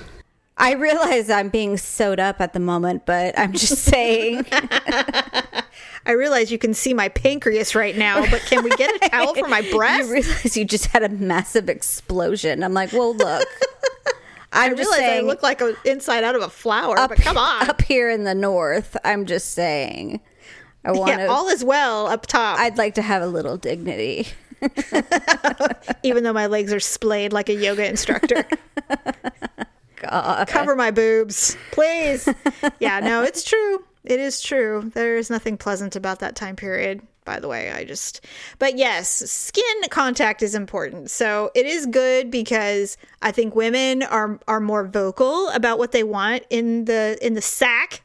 I 0.57 0.73
realize 0.73 1.29
I'm 1.29 1.49
being 1.49 1.75
sewed 1.77 2.19
up 2.19 2.39
at 2.39 2.53
the 2.53 2.61
moment, 2.61 3.05
but 3.05 3.37
I'm 3.37 3.51
just 3.51 3.83
saying, 3.83 4.45
I 6.05 6.11
realize 6.11 6.51
you 6.51 6.57
can 6.59 6.73
see 6.73 6.93
my 6.93 7.09
pancreas 7.09 7.73
right 7.73 7.97
now, 7.97 8.29
but 8.29 8.41
can 8.41 8.63
we 8.63 8.69
get 8.71 8.95
a 8.95 9.09
towel 9.09 9.33
for 9.33 9.47
my 9.47 9.61
breast? 9.71 10.07
You 10.07 10.13
realize 10.13 10.57
you 10.57 10.65
just 10.65 10.87
had 10.87 11.03
a 11.03 11.09
massive 11.09 11.67
explosion. 11.67 12.63
I'm 12.63 12.73
like, 12.73 12.93
well, 12.93 13.15
look. 13.15 13.47
I'm 14.53 14.71
I 14.71 14.75
just 14.75 14.89
realize 14.97 15.19
I 15.19 15.21
look 15.21 15.43
like 15.43 15.59
an 15.61 15.75
inside 15.83 16.23
out 16.23 16.35
of 16.35 16.41
a 16.41 16.49
flower, 16.49 16.95
but 16.95 17.17
come 17.17 17.37
on. 17.37 17.69
up 17.69 17.81
here 17.81 18.09
in 18.09 18.23
the 18.23 18.35
north, 18.35 18.95
I'm 19.03 19.25
just 19.25 19.51
saying. 19.51 20.21
I 20.85 20.91
want 20.91 21.11
yeah, 21.11 21.25
all 21.25 21.49
is 21.49 21.63
well 21.65 22.07
up 22.07 22.25
top, 22.25 22.59
I'd 22.59 22.77
like 22.77 22.95
to 22.95 23.01
have 23.01 23.21
a 23.21 23.27
little 23.27 23.57
dignity. 23.57 24.27
even 26.03 26.23
though 26.23 26.31
my 26.31 26.47
legs 26.47 26.71
are 26.71 26.79
splayed 26.79 27.33
like 27.33 27.49
a 27.49 27.53
yoga 27.53 27.85
instructor. 27.89 28.45
God. 29.97 30.47
Cover 30.47 30.75
my 30.75 30.91
boobs, 30.91 31.57
please. 31.71 32.29
yeah, 32.79 33.01
no, 33.01 33.23
it's 33.23 33.43
true. 33.43 33.83
It 34.05 34.19
is 34.19 34.41
true. 34.41 34.91
There 34.93 35.17
is 35.17 35.29
nothing 35.29 35.57
pleasant 35.57 35.95
about 35.95 36.19
that 36.19 36.35
time 36.35 36.55
period, 36.55 37.01
by 37.25 37.39
the 37.39 37.47
way. 37.47 37.71
I 37.71 37.83
just, 37.83 38.21
but 38.59 38.77
yes, 38.77 39.09
skin 39.09 39.63
contact 39.89 40.43
is 40.43 40.55
important. 40.55 41.09
So 41.09 41.51
it 41.55 41.65
is 41.65 41.85
good 41.87 42.29
because 42.29 42.97
I 43.21 43.31
think 43.31 43.55
women 43.55 44.03
are 44.03 44.39
are 44.47 44.59
more 44.59 44.85
vocal 44.87 45.49
about 45.49 45.79
what 45.79 45.91
they 45.91 46.03
want 46.03 46.43
in 46.49 46.85
the 46.85 47.17
in 47.21 47.33
the 47.33 47.41
sack. 47.41 48.01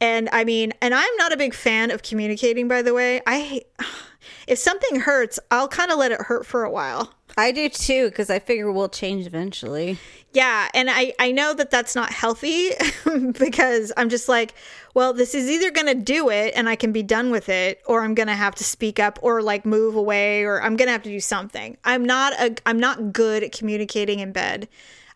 And 0.00 0.28
I 0.32 0.44
mean, 0.44 0.72
and 0.80 0.94
I'm 0.94 1.16
not 1.16 1.32
a 1.32 1.36
big 1.36 1.54
fan 1.54 1.90
of 1.90 2.02
communicating. 2.02 2.68
By 2.68 2.82
the 2.82 2.94
way, 2.94 3.20
I 3.26 3.62
if 4.46 4.58
something 4.58 5.00
hurts, 5.00 5.38
I'll 5.50 5.68
kind 5.68 5.90
of 5.90 5.98
let 5.98 6.12
it 6.12 6.20
hurt 6.22 6.46
for 6.46 6.64
a 6.64 6.70
while. 6.70 7.12
I 7.38 7.52
do 7.52 7.68
too, 7.68 8.08
because 8.08 8.30
I 8.30 8.40
figure 8.40 8.70
we'll 8.72 8.88
change 8.88 9.24
eventually. 9.24 9.96
Yeah, 10.32 10.68
and 10.74 10.90
I 10.90 11.14
I 11.20 11.30
know 11.30 11.54
that 11.54 11.70
that's 11.70 11.94
not 11.94 12.10
healthy 12.10 12.70
because 13.38 13.92
I'm 13.96 14.08
just 14.08 14.28
like, 14.28 14.54
well, 14.92 15.12
this 15.12 15.36
is 15.36 15.48
either 15.48 15.70
going 15.70 15.86
to 15.86 15.94
do 15.94 16.30
it 16.30 16.52
and 16.56 16.68
I 16.68 16.74
can 16.74 16.90
be 16.90 17.04
done 17.04 17.30
with 17.30 17.48
it 17.48 17.80
or 17.86 18.02
I'm 18.02 18.14
going 18.14 18.26
to 18.26 18.34
have 18.34 18.56
to 18.56 18.64
speak 18.64 18.98
up 18.98 19.20
or 19.22 19.40
like 19.40 19.64
move 19.64 19.94
away 19.94 20.42
or 20.42 20.60
I'm 20.60 20.74
going 20.74 20.88
to 20.88 20.92
have 20.92 21.04
to 21.04 21.10
do 21.10 21.20
something. 21.20 21.76
I'm 21.84 22.04
not 22.04 22.32
a 22.34 22.56
I'm 22.66 22.80
not 22.80 23.12
good 23.12 23.44
at 23.44 23.52
communicating 23.52 24.18
in 24.18 24.32
bed. 24.32 24.68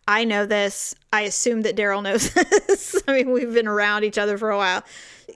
I 0.07 0.23
know 0.23 0.47
this. 0.47 0.95
I 1.13 1.23
assume 1.23 1.63
that 1.63 1.77
Daryl 1.77 2.03
knows 2.05 2.33
this. 2.33 3.03
I 3.09 3.15
mean, 3.15 3.33
we've 3.33 3.53
been 3.53 3.67
around 3.67 4.05
each 4.05 4.19
other 4.19 4.39
for 4.39 4.53
a 4.53 4.57
while. 4.57 4.85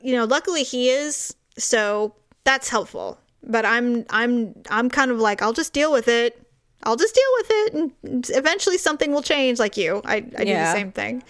You 0.03 0.15
know, 0.15 0.25
luckily 0.25 0.63
he 0.63 0.91
is, 0.91 1.35
so 1.59 2.15
that's 2.45 2.69
helpful. 2.69 3.19
But 3.43 3.65
I'm 3.65 4.05
I'm 4.11 4.55
I'm 4.71 4.89
kind 4.89 5.11
of 5.11 5.19
like 5.19 5.43
I'll 5.43 5.53
just 5.53 5.73
deal 5.73 5.91
with 5.91 6.07
it. 6.07 6.46
I'll 6.87 6.97
just 6.97 7.15
deal 7.15 7.25
with 7.39 7.47
it 7.51 7.75
and 7.75 8.31
eventually 8.31 8.79
something 8.79 9.13
will 9.13 9.23
change 9.23 9.59
like 9.59 9.77
you. 9.77 10.01
I, 10.05 10.17
I 10.17 10.21
do 10.21 10.55
the 10.55 10.73
same 10.73 10.93
thing. 10.93 11.23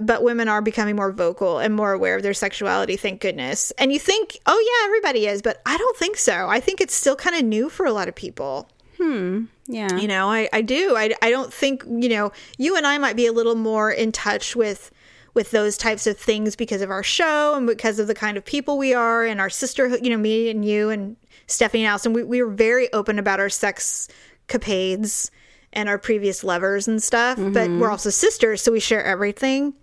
But 0.00 0.24
women 0.24 0.48
are 0.48 0.60
becoming 0.60 0.96
more 0.96 1.12
vocal 1.12 1.60
and 1.60 1.72
more 1.72 1.92
aware 1.92 2.16
of 2.16 2.24
their 2.24 2.34
sexuality, 2.34 2.96
thank 2.96 3.20
goodness. 3.20 3.70
And 3.78 3.92
you 3.92 4.00
think, 4.00 4.38
oh 4.44 4.58
yeah, 4.58 4.86
everybody 4.88 5.26
is, 5.28 5.40
but 5.40 5.62
I 5.64 5.76
don't 5.78 5.96
think 5.96 6.16
so. 6.16 6.48
I 6.48 6.58
think 6.58 6.80
it's 6.80 6.94
still 6.94 7.14
kind 7.14 7.36
of 7.36 7.44
new 7.44 7.70
for 7.70 7.86
a 7.86 7.92
lot 7.92 8.08
of 8.08 8.16
people. 8.16 8.68
Hmm. 8.98 9.44
Yeah. 9.66 9.96
You 9.96 10.08
know, 10.08 10.30
I, 10.30 10.48
I 10.52 10.62
do. 10.62 10.96
I, 10.96 11.14
I 11.22 11.30
don't 11.30 11.52
think, 11.52 11.84
you 11.86 12.08
know, 12.08 12.32
you 12.58 12.76
and 12.76 12.86
I 12.86 12.98
might 12.98 13.14
be 13.14 13.26
a 13.26 13.32
little 13.32 13.54
more 13.54 13.90
in 13.90 14.10
touch 14.10 14.56
with 14.56 14.90
with 15.34 15.50
those 15.50 15.76
types 15.76 16.06
of 16.06 16.16
things 16.16 16.54
because 16.54 16.80
of 16.80 16.90
our 16.90 17.02
show 17.02 17.56
and 17.56 17.66
because 17.66 17.98
of 17.98 18.06
the 18.06 18.14
kind 18.14 18.36
of 18.36 18.44
people 18.44 18.78
we 18.78 18.94
are 18.94 19.24
and 19.24 19.40
our 19.40 19.50
sisterhood, 19.50 19.98
you 20.02 20.10
know, 20.10 20.16
me 20.16 20.48
and 20.48 20.64
you 20.64 20.90
and 20.90 21.16
Stephanie 21.48 21.82
and 21.82 21.90
Allison, 21.90 22.12
we, 22.12 22.22
we 22.22 22.40
were 22.40 22.50
very 22.50 22.92
open 22.92 23.18
about 23.18 23.40
our 23.40 23.50
sex 23.50 24.08
capades 24.48 25.30
and 25.72 25.88
our 25.88 25.98
previous 25.98 26.44
lovers 26.44 26.86
and 26.86 27.02
stuff. 27.02 27.36
But 27.36 27.52
we're 27.52 27.52
mm-hmm. 27.52 27.82
also 27.84 28.10
sisters, 28.10 28.62
so 28.62 28.72
we 28.72 28.80
share 28.80 29.04
everything. 29.04 29.74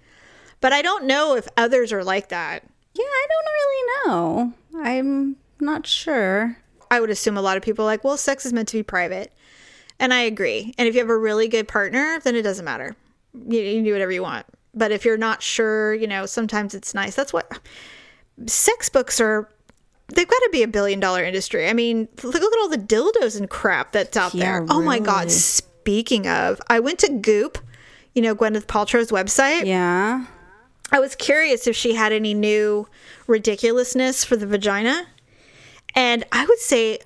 But 0.59 0.73
I 0.73 0.81
don't 0.81 1.05
know 1.05 1.35
if 1.35 1.47
others 1.57 1.91
are 1.91 2.03
like 2.03 2.29
that. 2.29 2.63
Yeah, 2.93 3.03
I 3.03 3.27
don't 3.29 3.45
really 3.53 3.83
know. 4.05 4.53
I'm 4.83 5.35
not 5.59 5.87
sure. 5.87 6.57
I 6.89 6.99
would 6.99 7.09
assume 7.09 7.37
a 7.37 7.41
lot 7.41 7.57
of 7.57 7.63
people 7.63 7.85
are 7.85 7.87
like, 7.87 8.03
well, 8.03 8.17
sex 8.17 8.45
is 8.45 8.53
meant 8.53 8.67
to 8.69 8.77
be 8.77 8.83
private. 8.83 9.33
And 9.99 10.13
I 10.13 10.21
agree. 10.21 10.73
And 10.77 10.87
if 10.87 10.93
you 10.93 10.99
have 10.99 11.09
a 11.09 11.17
really 11.17 11.47
good 11.47 11.67
partner, 11.67 12.19
then 12.23 12.35
it 12.35 12.41
doesn't 12.41 12.65
matter. 12.65 12.95
You, 13.33 13.59
you 13.59 13.75
can 13.75 13.83
do 13.83 13.93
whatever 13.93 14.11
you 14.11 14.23
want. 14.23 14.45
But 14.73 14.91
if 14.91 15.05
you're 15.05 15.17
not 15.17 15.41
sure, 15.41 15.93
you 15.93 16.07
know, 16.07 16.25
sometimes 16.25 16.73
it's 16.73 16.93
nice. 16.93 17.15
That's 17.15 17.33
what 17.33 17.59
sex 18.45 18.89
books 18.89 19.19
are. 19.21 19.49
They've 20.13 20.27
got 20.27 20.39
to 20.39 20.49
be 20.51 20.63
a 20.63 20.67
billion 20.67 20.99
dollar 20.99 21.23
industry. 21.23 21.67
I 21.67 21.73
mean, 21.73 22.07
look, 22.23 22.33
look 22.33 22.53
at 22.53 22.59
all 22.59 22.69
the 22.69 22.77
dildos 22.77 23.37
and 23.37 23.49
crap 23.49 23.91
that's 23.91 24.17
out 24.17 24.33
Yeah, 24.33 24.59
there. 24.59 24.67
Oh 24.69 24.81
my 24.81 24.99
God. 24.99 25.31
Speaking 25.31 26.27
of, 26.27 26.61
I 26.67 26.79
went 26.79 26.99
to 26.99 27.09
Goop, 27.11 27.57
you 28.13 28.21
know, 28.21 28.35
Gwyneth 28.35 28.65
Paltrow's 28.65 29.11
website. 29.11 29.65
Yeah. 29.65 30.25
I 30.91 30.99
was 30.99 31.15
curious 31.15 31.67
if 31.67 31.75
she 31.75 31.95
had 31.95 32.11
any 32.11 32.33
new 32.33 32.87
ridiculousness 33.27 34.23
for 34.25 34.35
the 34.35 34.45
vagina. 34.45 35.07
And 35.95 36.25
I 36.31 36.45
would 36.45 36.59
say 36.59 36.99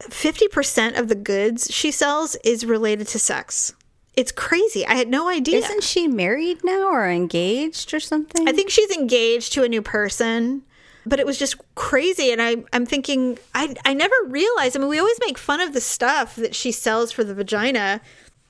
50% 0.00 0.98
of 0.98 1.08
the 1.08 1.14
goods 1.14 1.72
she 1.72 1.90
sells 1.90 2.36
is 2.44 2.64
related 2.64 3.08
to 3.08 3.18
sex. 3.18 3.74
It's 4.14 4.32
crazy. 4.32 4.84
I 4.86 4.94
had 4.94 5.08
no 5.08 5.28
idea. 5.28 5.58
Isn't 5.58 5.82
she 5.84 6.08
married 6.08 6.64
now 6.64 6.88
or 6.88 7.08
engaged 7.08 7.94
or 7.94 8.00
something? 8.00 8.48
I 8.48 8.52
think 8.52 8.70
she's 8.70 8.90
engaged 8.90 9.52
to 9.52 9.62
a 9.62 9.68
new 9.68 9.82
person, 9.82 10.62
but 11.06 11.20
it 11.20 11.26
was 11.26 11.38
just 11.38 11.56
crazy. 11.74 12.32
And 12.32 12.40
I, 12.42 12.56
I'm 12.72 12.86
thinking, 12.86 13.38
I, 13.54 13.74
I 13.84 13.94
never 13.94 14.14
realized. 14.26 14.76
I 14.76 14.80
mean, 14.80 14.88
we 14.88 14.98
always 14.98 15.18
make 15.24 15.38
fun 15.38 15.60
of 15.60 15.72
the 15.72 15.80
stuff 15.80 16.36
that 16.36 16.54
she 16.54 16.72
sells 16.72 17.12
for 17.12 17.24
the 17.24 17.34
vagina. 17.34 18.00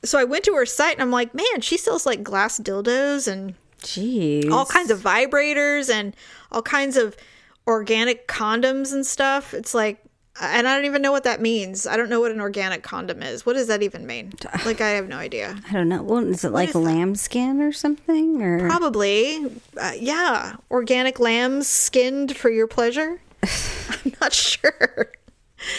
So 0.04 0.18
I 0.18 0.24
went 0.24 0.44
to 0.44 0.54
her 0.54 0.66
site 0.66 0.94
and 0.94 1.02
I'm 1.02 1.10
like, 1.10 1.34
man, 1.34 1.60
she 1.60 1.76
sells 1.76 2.06
like 2.06 2.22
glass 2.22 2.58
dildos 2.58 3.26
and 3.30 3.54
Jeez. 3.80 4.50
all 4.50 4.66
kinds 4.66 4.90
of 4.90 5.00
vibrators 5.00 5.90
and 5.90 6.14
all 6.50 6.62
kinds 6.62 6.96
of 6.96 7.16
organic 7.66 8.26
condoms 8.28 8.92
and 8.92 9.04
stuff. 9.04 9.54
It's 9.54 9.74
like, 9.74 10.02
and 10.40 10.68
I 10.68 10.74
don't 10.76 10.84
even 10.84 11.02
know 11.02 11.12
what 11.12 11.24
that 11.24 11.40
means. 11.40 11.86
I 11.86 11.96
don't 11.96 12.08
know 12.08 12.20
what 12.20 12.30
an 12.30 12.40
organic 12.40 12.82
condom 12.82 13.22
is. 13.22 13.44
What 13.46 13.54
does 13.54 13.66
that 13.68 13.82
even 13.82 14.06
mean? 14.06 14.32
Like, 14.64 14.80
I 14.80 14.90
have 14.90 15.08
no 15.08 15.16
idea. 15.16 15.56
I 15.68 15.72
don't 15.72 15.88
know. 15.88 16.02
Well, 16.02 16.18
is 16.26 16.44
it 16.44 16.52
like 16.52 16.70
is 16.70 16.74
lambskin 16.74 17.60
or 17.62 17.72
something? 17.72 18.42
Or 18.42 18.68
Probably, 18.68 19.46
uh, 19.80 19.92
yeah, 19.98 20.56
organic 20.70 21.18
lambs 21.20 21.66
skinned 21.68 22.36
for 22.36 22.50
your 22.50 22.66
pleasure. 22.66 23.20
I'm 24.04 24.12
not 24.20 24.32
sure. 24.32 25.10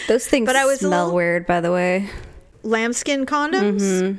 those 0.08 0.26
things 0.26 0.46
But 0.46 0.56
I 0.56 0.64
was 0.64 0.80
smell 0.80 0.90
little- 1.06 1.14
weird, 1.16 1.46
by 1.46 1.60
the 1.60 1.72
way. 1.72 2.08
Lambskin 2.62 3.26
condoms. 3.26 4.18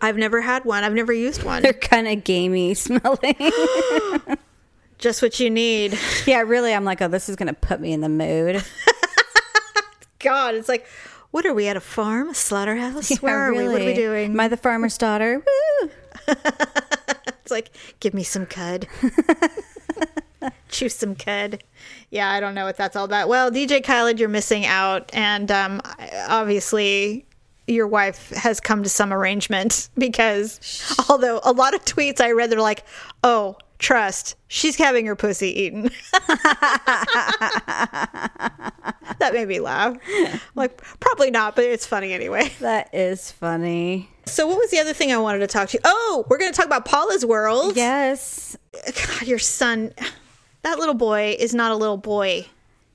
I've 0.00 0.16
never 0.16 0.40
had 0.42 0.64
one. 0.64 0.84
I've 0.84 0.92
never 0.94 1.12
used 1.12 1.42
one. 1.44 1.62
They're 1.62 1.72
kind 1.72 2.06
of 2.08 2.24
gamey 2.24 2.74
smelling. 2.74 3.36
Just 4.98 5.22
what 5.22 5.40
you 5.40 5.50
need. 5.50 5.98
yeah, 6.26 6.40
really. 6.40 6.72
I'm 6.72 6.84
like, 6.84 7.02
oh, 7.02 7.08
this 7.08 7.28
is 7.28 7.36
gonna 7.36 7.52
put 7.54 7.80
me 7.80 7.92
in 7.92 8.00
the 8.00 8.08
mood. 8.08 8.62
God, 10.24 10.54
it's 10.56 10.68
like, 10.68 10.86
what 11.30 11.46
are 11.46 11.54
we 11.54 11.68
at 11.68 11.76
a 11.76 11.80
farm, 11.80 12.30
a 12.30 12.34
slaughterhouse? 12.34 13.16
Where 13.18 13.32
Yeah, 13.32 13.38
are 13.38 13.52
we? 13.52 13.68
What 13.68 13.82
are 13.82 13.84
we 13.84 13.94
doing? 13.94 14.32
Am 14.32 14.40
I 14.40 14.48
the 14.48 14.56
farmer's 14.56 14.98
daughter? 14.98 15.42
Woo! 15.82 15.90
It's 16.26 17.50
like, 17.50 17.70
give 18.00 18.14
me 18.14 18.22
some 18.24 18.46
cud. 18.46 18.88
Chew 20.68 20.88
some 20.88 21.14
cud. 21.14 21.62
Yeah, 22.10 22.30
I 22.30 22.40
don't 22.40 22.54
know 22.54 22.64
what 22.64 22.76
that's 22.76 22.96
all 22.96 23.04
about. 23.04 23.28
Well, 23.28 23.50
DJ 23.50 23.84
Khaled, 23.84 24.18
you're 24.18 24.28
missing 24.28 24.64
out. 24.66 25.10
And 25.14 25.50
um, 25.50 25.80
obviously, 26.28 27.26
your 27.66 27.86
wife 27.86 28.30
has 28.30 28.60
come 28.60 28.82
to 28.82 28.88
some 28.88 29.12
arrangement 29.12 29.88
because 29.98 30.60
although 31.08 31.40
a 31.44 31.52
lot 31.52 31.74
of 31.74 31.84
tweets 31.84 32.20
I 32.20 32.32
read, 32.32 32.50
they're 32.50 32.60
like, 32.60 32.84
oh, 33.22 33.56
trust, 33.78 34.36
she's 34.48 34.76
having 34.76 35.06
her 35.06 35.16
pussy 35.16 35.48
eaten. 35.48 35.90
that 39.18 39.30
made 39.32 39.48
me 39.48 39.60
laugh. 39.60 39.96
Like, 40.56 40.80
probably 41.00 41.32
not, 41.32 41.56
but 41.56 41.64
it's 41.64 41.84
funny 41.84 42.12
anyway. 42.12 42.52
That 42.60 42.94
is 42.94 43.32
funny. 43.32 44.08
So, 44.24 44.46
what 44.46 44.56
was 44.56 44.70
the 44.70 44.78
other 44.78 44.92
thing 44.92 45.10
I 45.12 45.16
wanted 45.16 45.40
to 45.40 45.48
talk 45.48 45.68
to 45.70 45.76
you? 45.76 45.80
Oh, 45.84 46.24
we're 46.28 46.38
going 46.38 46.52
to 46.52 46.56
talk 46.56 46.66
about 46.66 46.84
Paula's 46.84 47.26
world. 47.26 47.76
Yes. 47.76 48.56
God, 48.72 49.26
your 49.26 49.40
son, 49.40 49.92
that 50.62 50.78
little 50.78 50.94
boy 50.94 51.36
is 51.38 51.54
not 51.54 51.72
a 51.72 51.76
little 51.76 51.96
boy. 51.96 52.46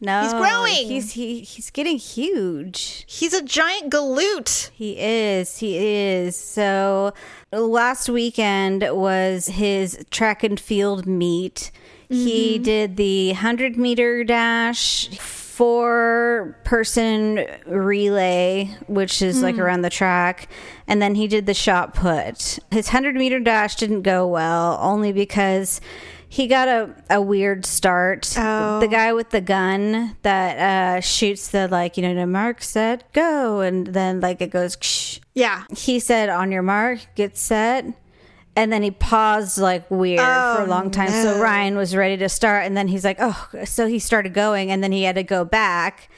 No. 0.01 0.23
He's 0.23 0.33
growing. 0.33 0.88
He's 0.88 1.12
he, 1.13 1.41
he's 1.41 1.69
getting 1.69 1.97
huge. 1.97 3.03
He's 3.07 3.33
a 3.33 3.43
giant 3.43 3.91
galoot. 3.91 4.69
He 4.73 4.97
is. 4.97 5.57
He 5.57 5.77
is. 5.77 6.38
So 6.38 7.13
last 7.51 8.07
weekend 8.07 8.85
was 8.91 9.47
his 9.47 10.05
track 10.09 10.43
and 10.43 10.59
field 10.59 11.05
meet. 11.05 11.71
He 12.07 12.55
mm-hmm. 12.55 12.63
did 12.63 12.97
the 12.97 13.27
100 13.33 13.77
meter 13.77 14.23
dash, 14.23 15.09
four 15.19 16.57
person 16.63 17.45
relay, 17.67 18.75
which 18.88 19.21
is 19.21 19.43
like 19.43 19.55
mm. 19.55 19.59
around 19.59 19.83
the 19.83 19.91
track. 19.91 20.47
And 20.88 21.01
then 21.01 21.13
he 21.13 21.27
did 21.27 21.45
the 21.45 21.53
shot 21.53 21.93
put. 21.93 22.57
His 22.71 22.88
100 22.88 23.13
meter 23.15 23.39
dash 23.39 23.75
didn't 23.75 24.01
go 24.01 24.25
well, 24.25 24.79
only 24.81 25.12
because 25.12 25.81
he 26.32 26.46
got 26.48 26.68
a, 26.68 26.96
a 27.10 27.20
weird 27.22 27.65
start. 27.65 28.34
Oh. 28.38 28.80
The 28.80 28.88
guy 28.88 29.12
with 29.13 29.32
the 29.32 29.42
gun 29.42 30.15
that 30.22 30.98
uh, 30.98 31.02
shoots 31.02 31.50
the, 31.50 31.68
like, 31.68 31.98
you 31.98 32.04
know, 32.04 32.13
the 32.13 32.28
mark, 32.28 32.62
set, 32.62 33.12
go. 33.13 33.62
And 33.62 33.88
then, 33.88 34.22
like, 34.22 34.39
it 34.39 34.52
goes, 34.52 34.76
Ksh. 34.76 35.20
Yeah. 35.34 35.63
he 35.76 36.00
said, 36.00 36.30
on 36.30 36.52
your 36.52 36.62
mark, 36.62 37.00
get 37.15 37.36
set. 37.38 37.86
And 38.56 38.72
then 38.74 38.84
he 38.84 38.92
paused 38.92 39.58
like 39.58 39.89
weird 39.89 40.20
for 40.20 40.26
a 40.26 40.63
Oh, 40.63 40.65
long 40.68 40.92
time. 40.92 41.10
So. 41.10 41.42
Ryan 41.42 41.78
was 41.78 41.96
ready 41.96 42.18
to 42.18 42.28
start. 42.30 42.65
And 42.65 42.76
then 42.76 42.89
he's 42.89 43.06
like, 43.06 43.18
oh, 43.20 43.48
so 43.65 43.88
he 43.88 44.00
started 44.00 44.34
going. 44.34 44.70
And 44.72 44.84
then 44.84 44.92
he 44.92 45.04
had 45.04 45.15
to 45.15 45.24
go 45.24 45.46
back. 45.46 46.10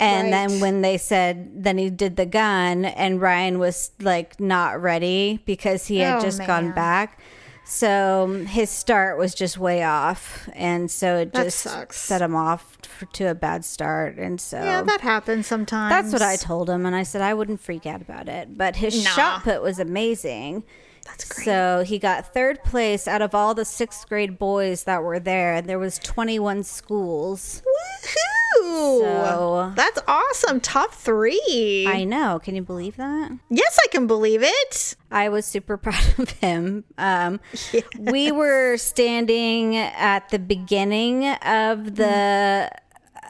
And 0.00 0.24
Right. 0.32 0.48
then 0.48 0.60
when 0.60 0.82
they 0.82 0.98
said, 0.98 1.62
then 1.62 1.78
he 1.78 1.88
did 1.88 2.16
the 2.16 2.26
gun, 2.26 2.84
and 2.84 3.20
Ryan 3.20 3.60
was 3.60 3.92
like 4.00 4.40
not 4.40 4.82
ready 4.82 5.40
because 5.46 5.86
he 5.86 5.98
had 5.98 6.18
Oh, 6.18 6.20
just 6.20 6.44
gone 6.44 6.72
back. 6.72 7.20
So 7.64 8.44
his 8.46 8.70
start 8.70 9.18
was 9.18 9.34
just 9.34 9.58
way 9.58 9.82
off. 9.82 10.48
And 10.52 10.90
so 10.90 11.16
it 11.16 11.32
That 11.32 11.44
just 11.44 11.60
sucks. 11.60 11.96
set 11.98 12.20
him 12.22 12.36
off 12.36 12.76
for, 12.82 13.06
to 13.06 13.24
a 13.30 13.34
bad 13.34 13.64
start. 13.64 14.16
And 14.16 14.40
so 14.40 14.58
Yeah, 14.62 14.82
that 14.82 15.00
happens 15.00 15.46
sometimes. 15.46 15.90
that's 15.90 16.12
what 16.12 16.22
I 16.22 16.36
told 16.36 16.68
him, 16.68 16.84
and 16.86 16.94
I 16.94 17.02
said 17.02 17.22
I 17.22 17.34
wouldn't 17.34 17.60
freak 17.60 17.86
out 17.86 18.02
about 18.02 18.28
it. 18.28 18.56
But 18.58 18.76
his 18.76 19.02
Nah. 19.02 19.10
shot 19.10 19.42
put 19.44 19.62
was 19.62 19.78
amazing. 19.78 20.64
That's 21.04 21.24
great. 21.28 21.44
So 21.44 21.84
he 21.86 21.98
got 21.98 22.32
third 22.32 22.62
place 22.64 23.06
out 23.06 23.20
of 23.22 23.34
all 23.34 23.54
the 23.54 23.64
sixth 23.64 24.08
grade 24.08 24.38
boys 24.38 24.84
that 24.84 25.02
were 25.02 25.18
there, 25.20 25.54
and 25.54 25.68
there 25.68 25.78
was 25.78 25.98
21 25.98 26.62
schools. 26.62 27.62
Woohoo! 27.64 29.00
So- 29.00 29.72
That's 29.76 29.98
awesome. 30.08 30.60
Top 30.60 30.92
three. 30.94 31.86
I 31.88 32.04
know. 32.04 32.38
Can 32.42 32.54
you 32.54 32.62
believe 32.62 32.96
that? 32.96 33.32
yes, 33.50 33.78
I 33.84 33.88
can 33.88 34.06
believe 34.06 34.42
it. 34.42 34.96
I 35.10 35.28
was 35.28 35.44
super 35.46 35.76
proud 35.86 36.18
of 36.18 36.30
him. 36.30 36.84
Um, 36.98 37.40
We 37.98 38.32
were 38.32 38.76
standing 38.76 39.76
at 39.76 40.28
the 40.30 40.38
beginning 40.38 41.26
of 41.28 41.96
the 41.96 42.70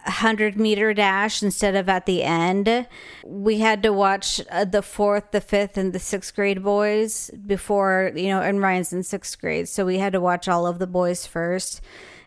100 0.04 0.56
meter 0.56 0.92
dash 0.94 1.42
instead 1.42 1.74
of 1.74 1.88
at 1.88 2.06
the 2.06 2.22
end. 2.22 2.86
We 3.24 3.58
had 3.58 3.82
to 3.82 3.92
watch 3.92 4.40
uh, 4.50 4.64
the 4.64 4.82
fourth, 4.82 5.30
the 5.30 5.40
fifth, 5.40 5.76
and 5.76 5.92
the 5.92 5.98
sixth 5.98 6.34
grade 6.34 6.62
boys 6.62 7.30
before, 7.46 8.12
you 8.14 8.28
know, 8.28 8.40
and 8.40 8.60
Ryan's 8.60 8.92
in 8.92 9.02
sixth 9.02 9.40
grade. 9.40 9.68
So 9.68 9.84
we 9.86 9.98
had 9.98 10.12
to 10.12 10.20
watch 10.20 10.48
all 10.48 10.66
of 10.66 10.78
the 10.78 10.86
boys 10.86 11.26
first. 11.26 11.80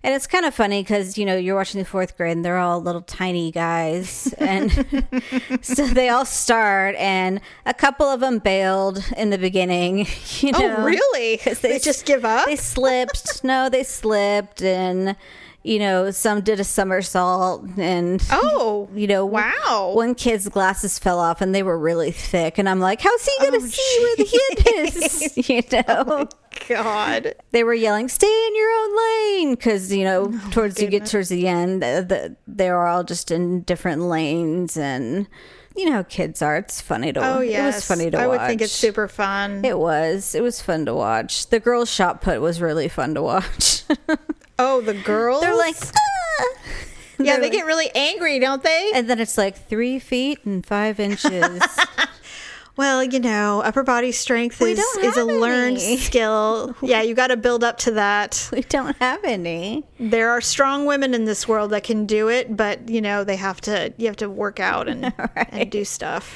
And 0.03 0.13
it's 0.13 0.27
kind 0.27 0.45
of 0.45 0.53
funny 0.53 0.83
because, 0.83 1.17
you 1.17 1.25
know, 1.25 1.35
you're 1.35 1.55
watching 1.55 1.79
the 1.79 1.85
fourth 1.85 2.15
grade 2.15 2.31
and 2.37 2.45
they're 2.45 2.59
all 2.59 2.79
little 2.81 3.01
tiny 3.01 3.51
guys. 3.51 4.31
And 4.37 4.71
so 5.61 5.87
they 5.87 6.07
all 6.09 6.23
start, 6.23 6.95
and 6.97 7.41
a 7.65 7.73
couple 7.73 8.05
of 8.05 8.19
them 8.21 8.37
bailed 8.39 9.03
in 9.17 9.31
the 9.31 9.37
beginning. 9.37 10.07
You 10.39 10.51
know, 10.51 10.75
oh, 10.77 10.83
really? 10.83 11.37
'Cause 11.37 11.59
They, 11.61 11.79
just 11.79 12.05
give 12.05 12.23
up? 12.23 12.45
They 12.45 12.55
slipped. 12.57 13.43
no, 13.43 13.69
they 13.69 13.83
slipped, 13.83 14.61
and 14.61 15.15
you 15.67 15.79
know, 15.79 16.11
some 16.11 16.39
did 16.41 16.61
a 16.61 16.63
somersault, 16.63 17.65
and 17.77 18.25
oh, 18.31 18.87
you 18.95 19.05
know, 19.05 19.25
wow. 19.25 19.91
One 19.93 20.15
kid's 20.15 20.47
glasses 20.47 20.97
fell 20.97 21.19
off, 21.19 21.41
and 21.41 21.53
they 21.53 21.61
were 21.61 21.77
really 21.77 22.11
thick, 22.11 22.57
and 22.57 22.69
I'm 22.69 22.79
like, 22.79 23.01
how's 23.01 23.25
he 23.25 23.31
gonna 23.43 23.57
Oh, 23.57 23.65
see 23.67 23.99
where 23.99 24.15
the 24.15 24.23
kid 24.23 24.67
is? 24.95 25.49
you 25.49 25.61
know. 25.87 26.29
God. 26.69 27.35
They 27.51 27.63
were 27.65 27.73
yelling, 27.73 28.07
"Stay 28.07 28.47
in 28.47 28.55
your 28.55 28.69
own 28.71 28.97
lane!" 28.97 29.55
Because 29.55 29.93
you 29.93 30.05
know, 30.05 30.31
Oh, 30.33 30.49
towards 30.51 30.81
you 30.81 30.87
get 30.87 31.05
towards 31.05 31.27
the 31.29 31.47
end, 31.47 31.83
the, 31.83 32.05
the, 32.07 32.35
they 32.47 32.71
were 32.71 32.87
all 32.87 33.03
just 33.03 33.29
in 33.29 33.61
different 33.63 34.03
lanes, 34.03 34.77
and 34.77 35.27
you 35.77 35.85
know, 35.85 35.91
how 35.93 36.03
kids 36.03 36.41
are. 36.41 36.57
It's 36.57 36.81
funny 36.81 37.13
to. 37.13 37.19
Oh, 37.23 37.39
it 37.39 37.51
yes. 37.51 37.75
was 37.75 37.85
funny 37.85 38.09
to 38.11 38.17
I 38.19 38.27
watch. 38.27 38.39
would 38.39 38.47
think 38.47 38.61
it's 38.61 38.73
super 38.73 39.07
fun. 39.07 39.63
It 39.63 39.77
was. 39.77 40.35
It 40.35 40.41
was 40.41 40.61
fun 40.61 40.85
to 40.85 40.93
watch. 40.93 41.47
The 41.47 41.59
girls' 41.59 41.89
shot 41.91 42.21
put 42.21 42.41
was 42.41 42.59
really 42.61 42.87
fun 42.87 43.13
to 43.15 43.21
watch. 43.21 43.83
oh, 44.59 44.81
the 44.81 44.93
girls? 44.95 45.41
They're 45.41 45.55
like, 45.55 45.75
"Ah!" 45.81 46.43
yeah, 47.19 47.33
they're 47.33 47.35
they 47.37 47.41
like- 47.43 47.51
get 47.51 47.65
really 47.65 47.89
angry, 47.95 48.39
don't 48.39 48.63
they? 48.63 48.91
and 48.93 49.09
then 49.09 49.19
it's 49.19 49.37
like 49.37 49.67
three 49.69 49.99
feet 49.99 50.39
and 50.45 50.65
five 50.65 50.99
inches. 50.99 51.61
Well, 52.77 53.03
you 53.03 53.19
know, 53.19 53.61
upper 53.61 53.81
body 53.83 54.11
strength 54.11 54.61
is, 54.61 54.77
is 54.79 55.17
a 55.17 55.19
have 55.21 55.27
learned 55.27 55.81
skill. 55.81 56.75
Yeah, 56.81 57.01
you 57.01 57.15
got 57.15 57.27
to 57.27 57.37
build 57.37 57.63
up 57.63 57.77
to 57.79 57.91
that. 57.91 58.49
we 58.53 58.61
don't 58.61 58.95
have 58.97 59.23
any. 59.23 59.83
There 59.99 60.29
are 60.29 60.41
strong 60.41 60.85
women 60.85 61.13
in 61.15 61.25
this 61.25 61.47
world 61.47 61.71
that 61.71 61.83
can 61.83 62.05
do 62.05 62.29
it, 62.29 62.55
but 62.55 62.87
you 62.87 63.01
know, 63.01 63.23
they 63.23 63.35
have 63.35 63.59
to 63.61 63.93
you 63.97 64.05
have 64.07 64.17
to 64.17 64.29
work 64.29 64.59
out 64.59 64.87
and, 64.87 65.11
and 65.35 65.71
do 65.71 65.83
stuff. 65.83 66.35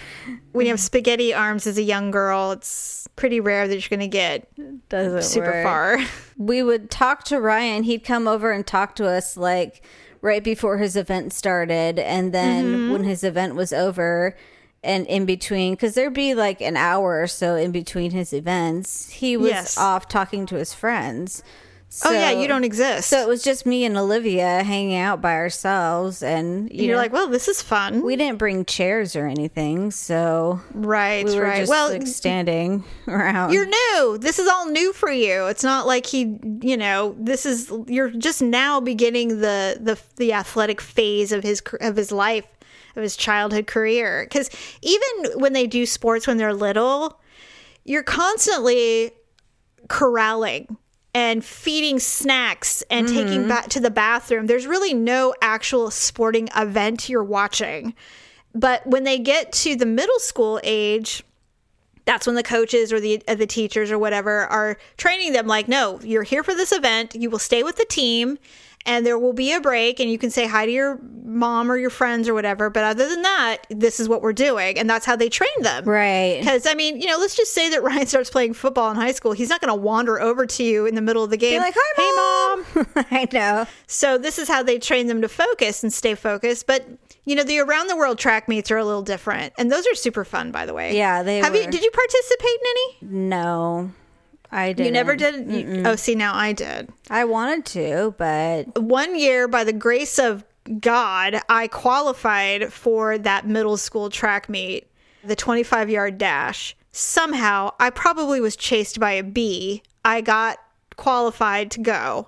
When 0.52 0.66
you 0.66 0.72
have 0.72 0.80
spaghetti 0.80 1.34
arms 1.34 1.68
as 1.68 1.78
a 1.78 1.84
young 1.84 2.12
girl, 2.12 2.52
it's 2.52 3.08
pretty 3.16 3.40
rare 3.40 3.68
that 3.68 3.76
you're 3.76 3.96
going 3.98 4.10
to 4.10 4.12
get 4.12 4.48
Doesn't 4.90 5.24
super 5.24 5.52
work. 5.52 5.64
far. 5.64 5.98
We 6.38 6.64
would 6.64 6.90
talk 6.90 7.24
to 7.26 7.40
Ryan. 7.40 7.84
He'd 7.84 8.04
come 8.04 8.28
over 8.28 8.52
and 8.52 8.66
talk 8.66 8.96
to 8.96 9.08
us 9.08 9.38
like 9.38 9.86
right 10.22 10.44
before 10.44 10.78
his 10.80 10.96
event 10.96 11.34
started, 11.34 12.00
and 12.00 12.34
then 12.34 12.66
Mm-hmm. 12.66 12.92
when 12.94 13.04
his 13.04 13.24
event 13.24 13.56
was 13.56 13.72
over. 13.74 14.36
And 14.84 15.06
in 15.08 15.26
between, 15.26 15.74
because 15.74 15.94
there'd 15.94 16.14
be 16.14 16.34
like 16.34 16.60
an 16.60 16.76
hour 16.76 17.22
or 17.22 17.28
so 17.28 17.56
in 17.56 17.72
between 17.72 18.12
his 18.12 18.34
events, 18.34 19.10
he 19.12 19.38
was 19.38 19.50
Yes. 19.52 19.78
off 19.78 20.08
talking 20.08 20.46
to 20.48 20.56
his 20.56 20.74
friends. 20.74 21.44
oh 22.06 22.12
yeah, 22.12 22.32
you 22.32 22.48
don't 22.48 22.64
exist. 22.64 23.10
So 23.10 23.22
it 23.22 23.28
was 23.28 23.44
just 23.44 23.66
me 23.66 23.84
and 23.86 23.96
Olivia 23.98 24.64
hanging 24.64 24.96
out 24.98 25.22
by 25.22 25.34
ourselves, 25.36 26.24
and 26.24 26.72
you 26.72 26.86
you're 26.86 26.96
know, 26.96 27.02
like, 27.02 27.12
well, 27.14 27.28
this 27.28 27.48
is 27.50 27.62
fun. 27.62 28.02
we 28.02 28.16
didn't 28.16 28.38
bring 28.40 28.64
chairs 28.66 29.14
or 29.16 29.28
anything, 29.28 29.92
so 29.92 30.62
right, 30.74 31.26
we 31.26 31.36
were 31.36 31.42
right. 31.44 31.60
just 31.60 31.70
well, 31.70 31.90
like 31.92 32.08
standing 32.08 32.84
around. 33.08 33.52
you're 33.54 33.68
new. 33.68 34.18
This 34.18 34.40
is 34.40 34.48
all 34.48 34.68
new 34.68 34.94
for 34.94 35.12
you. 35.12 35.48
It's 35.48 35.64
not 35.66 35.86
like 35.86 36.06
he, 36.08 36.40
you 36.62 36.78
know, 36.78 37.14
this 37.20 37.46
is 37.46 37.72
you're 37.88 38.10
just 38.10 38.42
now 38.42 38.80
beginning 38.80 39.42
the 39.42 39.78
the 39.80 40.00
the 40.16 40.34
athletic 40.34 40.80
phase 40.82 41.32
of 41.34 41.44
his 41.44 41.62
of 41.82 41.98
his 41.98 42.12
life, 42.14 42.46
of 42.96 43.04
his 43.04 43.16
childhood 43.16 43.68
career. 43.68 44.28
Cuz 44.32 44.50
even 44.82 45.40
when 45.40 45.54
they 45.54 45.68
do 45.68 45.86
sports 45.86 46.28
when 46.28 46.38
they're 46.38 46.54
little, 46.54 47.20
you're 47.84 48.04
constantly 48.04 49.12
corralling 49.88 50.78
and 51.14 51.44
feeding 51.44 52.00
snacks 52.00 52.84
and 52.90 53.08
taking 53.08 53.48
back 53.48 53.68
to 53.68 53.80
the 53.82 53.92
bathroom. 53.92 54.48
There's 54.48 54.66
really 54.66 54.94
no 54.94 55.34
actual 55.42 55.92
sporting 55.92 56.48
event 56.56 57.10
you're 57.10 57.24
watching. 57.24 57.94
But 58.54 58.86
when 58.88 59.04
they 59.04 59.20
get 59.20 59.52
to 59.54 59.76
the 59.76 59.86
middle 59.86 60.20
school 60.20 60.60
age, 60.64 61.24
that's 62.06 62.26
when 62.26 62.36
the 62.36 62.44
coaches 62.44 62.92
or 62.92 63.00
the 63.00 63.22
uh, 63.28 63.36
the 63.36 63.46
teachers 63.46 63.92
or 63.92 64.00
whatever 64.00 64.42
are 64.46 64.78
training 64.98 65.34
them 65.34 65.48
like 65.48 65.68
no 65.68 66.00
you're 66.02 66.24
here 66.24 66.44
for 66.44 66.56
this 66.56 66.72
event 66.72 67.14
you 67.16 67.30
will 67.30 67.40
stay 67.40 67.64
with 67.64 67.78
the 67.78 67.86
team 67.86 68.38
and 68.86 69.06
there 69.06 69.18
will 69.18 69.34
be 69.34 69.54
a 69.54 69.62
break 69.62 70.00
and 70.00 70.10
you 70.10 70.18
can 70.18 70.30
say 70.30 70.48
hi 70.48 70.66
to 70.66 70.72
your 70.72 71.00
mom 71.24 71.72
or 71.72 71.78
your 71.78 71.90
friends 71.90 72.28
or 72.28 72.34
whatever 72.34 72.70
but 72.70 72.84
other 72.84 73.08
than 73.08 73.22
that 73.22 73.60
this 73.70 74.00
is 74.00 74.10
what 74.10 74.22
we're 74.22 74.34
doing 74.34 74.78
and 74.78 74.90
that's 74.90 75.06
how 75.06 75.16
they 75.16 75.30
train 75.30 75.50
them 75.62 75.84
right. 75.86 76.40
because 76.40 76.68
i 76.68 76.74
mean 76.74 77.00
you 77.00 77.08
know 77.08 77.18
let's 77.18 77.36
just 77.36 77.54
say 77.54 77.70
that 77.70 77.82
ryan 77.84 78.06
starts 78.06 78.30
playing 78.30 78.54
football 78.54 78.90
in 78.92 78.98
high 78.98 79.12
school 79.12 79.32
he's 79.32 79.50
not 79.50 79.62
going 79.62 79.74
to 79.74 79.80
wander 79.80 80.20
over 80.20 80.46
to 80.46 80.64
you 80.64 80.86
in 80.86 80.96
the 80.96 81.02
middle 81.02 81.24
of 81.24 81.30
the 81.30 81.38
game 81.38 81.54
Be 81.54 81.60
like, 81.60 81.76
hi, 81.78 82.02
hey 82.02 82.12
mom 82.16 82.52
I 83.12 83.28
know. 83.32 83.66
so 83.88 84.18
this 84.18 84.38
is 84.38 84.48
how 84.48 84.64
they 84.64 84.80
train 84.80 85.08
them 85.08 85.22
to 85.22 85.30
focus 85.30 85.84
and 85.84 85.92
stay 85.92 86.16
focused. 86.16 86.68
But 86.68 86.86
you 87.26 87.36
know, 87.36 87.44
the 87.44 87.60
around 87.60 87.88
the 87.88 87.96
world 87.96 88.18
track 88.18 88.48
meets 88.48 88.72
are 88.72 88.78
a 88.78 88.86
little 88.86 89.04
different, 89.04 89.54
and 89.58 89.72
those 89.72 89.86
are 89.88 89.96
super 89.96 90.26
fun, 90.26 90.52
by 90.52 90.66
the 90.66 90.74
way. 90.74 90.98
Yeah, 90.98 91.24
they 91.24 91.38
have 91.38 91.56
you. 91.56 91.70
Did 91.70 91.84
you 91.84 91.92
participate 91.92 92.50
in 92.50 92.68
any? 92.70 93.14
No, 93.14 93.92
I 94.52 94.74
didn't. 94.74 94.86
You 94.88 94.92
never 94.92 95.16
did. 95.16 95.52
You- 95.52 95.84
oh, 95.86 95.96
see, 95.96 96.16
now 96.16 96.36
I 96.36 96.52
did. 96.54 96.90
I 97.10 97.24
wanted 97.26 97.66
to, 97.68 98.16
but 98.18 98.78
One 98.82 99.18
year, 99.18 99.48
by 99.48 99.64
the 99.64 99.74
grace 99.74 100.20
of 100.20 100.44
God, 100.80 101.40
I 101.50 101.68
qualified 101.68 102.72
for 102.74 103.18
that 103.18 103.48
middle 103.48 103.78
school 103.78 104.10
track 104.10 104.50
meet, 104.50 104.88
the 105.24 105.36
25 105.36 105.90
yard 105.90 106.18
dash. 106.18 106.76
Somehow, 106.92 107.72
I 107.80 107.90
probably 107.90 108.42
was 108.42 108.56
chased 108.56 109.00
by 109.00 109.14
a 109.14 109.24
bee. 109.24 109.82
I 110.04 110.22
got 110.22 110.58
qualified 110.98 111.72
to 111.72 111.80
go. 111.80 112.28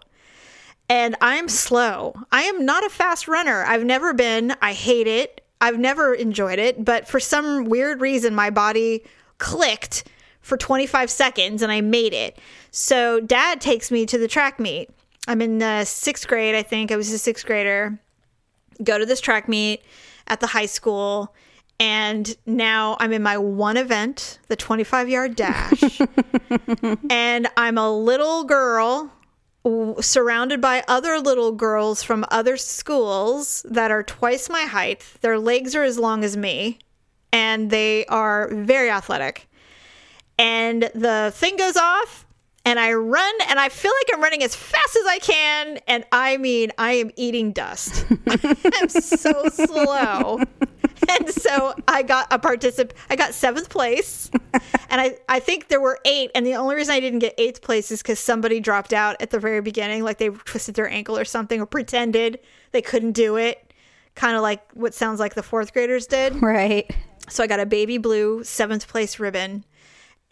and 0.90 1.16
I'm 1.22 1.48
slow. 1.48 2.14
I 2.32 2.44
am 2.44 2.66
not 2.66 2.86
a 2.86 2.90
fast 2.90 3.28
runner. 3.28 3.64
I've 3.64 3.86
never 3.86 4.14
been. 4.14 4.54
I 4.62 4.74
hate 4.74 5.08
it. 5.08 5.42
I've 5.62 5.80
never 5.80 6.14
enjoyed 6.14 6.60
it, 6.60 6.84
but 6.84 7.08
for 7.08 7.20
some 7.22 7.66
weird 7.66 8.02
reason, 8.02 8.36
my 8.36 8.50
body 8.50 9.04
clicked 9.38 10.04
for 10.44 10.58
25 10.58 11.10
seconds 11.10 11.64
and 11.64 11.72
I 11.72 11.82
made 11.82 12.14
it. 12.14 12.38
So 12.70 13.20
dad 13.20 13.60
takes 13.60 13.90
me 13.90 14.06
to 14.06 14.20
the 14.20 14.28
track 14.28 14.60
meet. 14.60 14.92
I'm 15.28 15.42
in 15.42 15.58
the 15.58 15.86
sixth 15.86 16.28
grade, 16.28 16.54
I 16.54 16.62
think. 16.62 16.92
I 16.92 16.98
was 16.98 17.12
a 17.12 17.18
sixth 17.18 17.46
grader. 17.46 17.98
Go 18.84 19.00
to 19.00 19.06
this 19.06 19.22
track 19.22 19.50
meet 19.50 19.82
at 20.28 20.42
the 20.42 20.48
high 20.48 20.68
school. 20.68 21.34
And 21.80 22.36
now 22.46 22.98
I'm 23.00 23.12
in 23.14 23.24
my 23.24 23.38
one 23.38 23.78
event, 23.78 24.40
the 24.48 24.56
25 24.56 25.10
yard 25.10 25.36
dash. 25.36 26.00
and 27.10 27.48
I'm 27.58 27.78
a 27.78 27.92
little 27.92 28.44
girl 28.44 29.12
surrounded 30.02 30.60
by 30.60 30.84
other 30.88 31.20
little 31.20 31.54
girls 31.54 32.04
from 32.04 32.26
other 32.30 32.58
schools 32.58 33.66
that 33.70 33.92
are 33.92 34.04
twice 34.04 34.50
my 34.50 34.64
height. 34.64 35.06
Their 35.22 35.40
legs 35.40 35.74
are 35.74 35.84
as 35.84 35.98
long 35.98 36.24
as 36.24 36.36
me, 36.36 36.80
and 37.32 37.70
they 37.70 38.06
are 38.08 38.50
very 38.54 38.90
athletic. 38.90 39.48
And 40.38 40.84
the 40.96 41.32
thing 41.36 41.58
goes 41.58 41.78
off, 41.78 42.26
and 42.66 42.80
I 42.80 42.94
run, 42.94 43.34
and 43.50 43.60
I 43.60 43.70
feel 43.70 43.92
like 43.92 44.16
I'm 44.16 44.22
running 44.22 44.44
as 44.44 44.56
fast 44.56 44.96
as 44.96 45.06
I 45.06 45.20
can. 45.20 45.80
And 45.88 46.06
I 46.12 46.38
mean, 46.38 46.72
I 46.78 46.94
am 46.94 47.12
eating 47.16 47.52
dust. 47.52 48.06
I'm 48.28 48.90
so 48.90 49.50
slow. 49.50 50.40
and 51.10 51.30
so 51.30 51.74
I 51.88 52.04
got 52.04 52.28
a 52.32 52.40
particip. 52.40 52.92
I 53.10 53.16
got 53.16 53.34
seventh 53.34 53.70
place, 53.70 54.32
and 54.90 55.02
I 55.02 55.18
I 55.28 55.40
think 55.40 55.68
there 55.68 55.82
were 55.82 56.00
eight. 56.06 56.32
And 56.34 56.46
the 56.46 56.56
only 56.56 56.76
reason 56.76 56.94
I 56.94 57.00
didn't 57.00 57.20
get 57.20 57.34
eighth 57.38 57.62
place 57.62 57.92
is 57.92 58.02
because 58.02 58.20
somebody 58.20 58.60
dropped 58.60 58.94
out 58.94 59.22
at 59.22 59.30
the 59.30 59.40
very 59.40 59.62
beginning, 59.62 60.04
like 60.04 60.18
they 60.18 60.30
twisted 60.30 60.76
their 60.76 60.90
ankle 60.90 61.18
or 61.18 61.26
something, 61.26 61.60
or 61.62 61.66
pretended 61.66 62.40
they 62.72 62.82
couldn't 62.82 63.12
do 63.12 63.36
it, 63.36 63.74
kind 64.16 64.36
of 64.36 64.42
like 64.42 64.62
what 64.74 64.94
sounds 64.94 65.20
like 65.20 65.36
the 65.36 65.44
fourth 65.44 65.74
graders 65.74 66.08
did. 66.08 66.42
Right. 66.42 66.90
So 67.30 67.44
I 67.44 67.48
got 67.48 67.60
a 67.60 67.66
baby 67.66 67.98
blue 67.98 68.44
seventh 68.44 68.88
place 68.88 69.20
ribbon. 69.20 69.66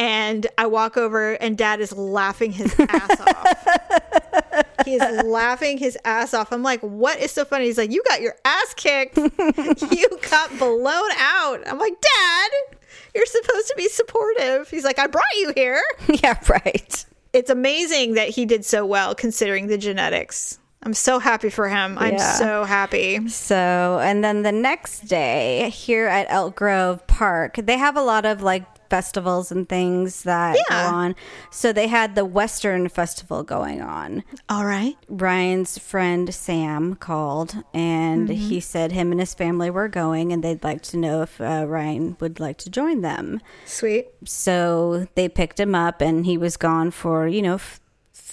And 0.01 0.47
I 0.57 0.65
walk 0.65 0.97
over, 0.97 1.33
and 1.33 1.55
dad 1.55 1.79
is 1.79 1.95
laughing 1.95 2.51
his 2.51 2.73
ass 2.79 3.19
off. 3.21 4.65
He 4.83 4.95
is 4.95 5.23
laughing 5.25 5.77
his 5.77 5.95
ass 6.05 6.33
off. 6.33 6.51
I'm 6.51 6.63
like, 6.63 6.81
what 6.81 7.19
is 7.19 7.29
so 7.31 7.45
funny? 7.45 7.65
He's 7.65 7.77
like, 7.77 7.91
you 7.91 8.01
got 8.09 8.19
your 8.19 8.35
ass 8.43 8.73
kicked. 8.75 9.15
you 9.17 10.07
got 10.31 10.57
blown 10.57 11.11
out. 11.19 11.59
I'm 11.67 11.77
like, 11.77 11.93
Dad, 12.01 12.51
you're 13.13 13.27
supposed 13.27 13.67
to 13.67 13.75
be 13.77 13.87
supportive. 13.89 14.71
He's 14.71 14.83
like, 14.83 14.97
I 14.97 15.05
brought 15.05 15.23
you 15.37 15.53
here. 15.55 15.81
Yeah, 16.23 16.39
right. 16.49 17.05
It's 17.33 17.51
amazing 17.51 18.15
that 18.15 18.29
he 18.29 18.45
did 18.45 18.65
so 18.65 18.85
well 18.85 19.13
considering 19.13 19.67
the 19.67 19.77
genetics. 19.77 20.57
I'm 20.81 20.95
so 20.95 21.19
happy 21.19 21.51
for 21.51 21.69
him. 21.69 21.99
I'm 21.99 22.13
Yeah. 22.13 22.33
so 22.33 22.63
happy. 22.63 23.27
So, 23.29 23.99
and 24.01 24.23
then 24.23 24.41
the 24.41 24.51
next 24.51 25.01
day 25.01 25.69
here 25.69 26.07
at 26.07 26.25
Elk 26.31 26.55
Grove 26.55 27.05
Park, 27.05 27.57
they 27.57 27.77
have 27.77 27.95
a 27.95 28.01
lot 28.01 28.25
of 28.25 28.41
like 28.41 28.63
festivals 28.91 29.51
and 29.51 29.67
things 29.67 30.23
that 30.23 30.55
Yeah. 30.57 30.89
go 30.89 30.95
on. 30.95 31.15
So 31.49 31.71
they 31.73 31.87
had 31.87 32.13
the 32.15 32.25
Western 32.25 32.89
Festival 32.89 33.41
going 33.41 33.81
on. 33.81 34.23
All 34.49 34.65
right. 34.65 34.95
Ryan's 35.09 35.77
friend 35.77 36.33
Sam 36.33 36.95
called 36.95 37.55
and 37.73 38.27
Mm-hmm. 38.29 38.49
he 38.49 38.59
said 38.59 38.91
him 38.91 39.11
and 39.11 39.19
his 39.19 39.33
family 39.33 39.69
were 39.69 39.87
going 39.87 40.31
and 40.31 40.43
they'd 40.43 40.63
like 40.63 40.81
to 40.91 40.97
know 40.97 41.21
if 41.23 41.39
uh, 41.41 41.65
Ryan 41.67 42.15
would 42.19 42.39
like 42.39 42.57
to 42.59 42.69
join 42.69 43.01
them. 43.01 43.41
Sweet. 43.65 44.07
So 44.25 45.07
they 45.15 45.27
picked 45.29 45.59
him 45.59 45.73
up 45.75 46.01
and 46.01 46.25
he 46.25 46.37
was 46.37 46.55
gone 46.57 46.91
for, 46.91 47.27
you 47.27 47.41
know, 47.41 47.55
f- 47.55 47.79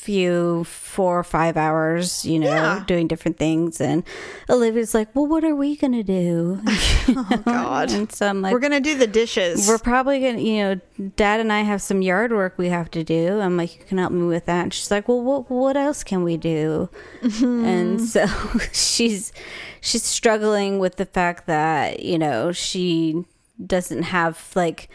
few 0.08 0.64
four 0.64 1.18
or 1.18 1.22
five 1.24 1.56
hours, 1.58 2.24
you 2.24 2.38
know, 2.38 2.48
Yeah. 2.48 2.82
doing 2.86 3.08
different 3.08 3.36
things. 3.36 3.78
And 3.78 4.02
Olivia's 4.48 4.94
like, 4.94 5.08
well, 5.14 5.26
what 5.26 5.44
are 5.44 5.54
we 5.54 5.76
going 5.76 5.92
to 5.92 6.02
do? 6.02 6.60
Oh, 7.10 7.42
God. 7.44 7.90
and 7.92 8.10
so 8.12 8.26
I'm 8.26 8.40
like, 8.42 8.52
We're 8.52 8.58
going 8.60 8.72
to 8.72 8.80
do 8.80 8.96
the 8.96 9.06
dishes. 9.06 9.66
we're 9.68 9.78
probably 9.78 10.20
gonna, 10.20 10.38
you 10.40 10.56
know, 10.62 10.80
Dad 11.16 11.40
and 11.40 11.50
I 11.52 11.60
have 11.62 11.80
some 11.82 12.00
yard 12.02 12.32
work 12.32 12.54
we 12.58 12.68
have 12.68 12.90
to 12.92 13.02
do. 13.04 13.40
I'm 13.40 13.56
like, 13.56 13.76
you 13.78 13.84
can 13.84 13.98
help 13.98 14.12
me 14.12 14.26
with 14.26 14.44
that. 14.46 14.62
And 14.64 14.72
she's 14.74 14.90
like, 14.90 15.08
well, 15.08 15.22
what 15.22 15.50
what 15.50 15.76
else 15.76 16.02
can 16.04 16.22
we 16.22 16.36
do? 16.36 16.88
Mm-hmm. 17.22 17.64
And 17.64 18.00
so 18.00 18.26
she's 18.72 19.32
she's 19.80 20.04
struggling 20.04 20.78
with 20.78 20.96
the 20.96 21.06
fact 21.06 21.46
that 21.46 22.00
you 22.00 22.18
know 22.18 22.52
she 22.52 23.24
doesn't 23.64 24.04
have 24.04 24.34
like 24.54 24.88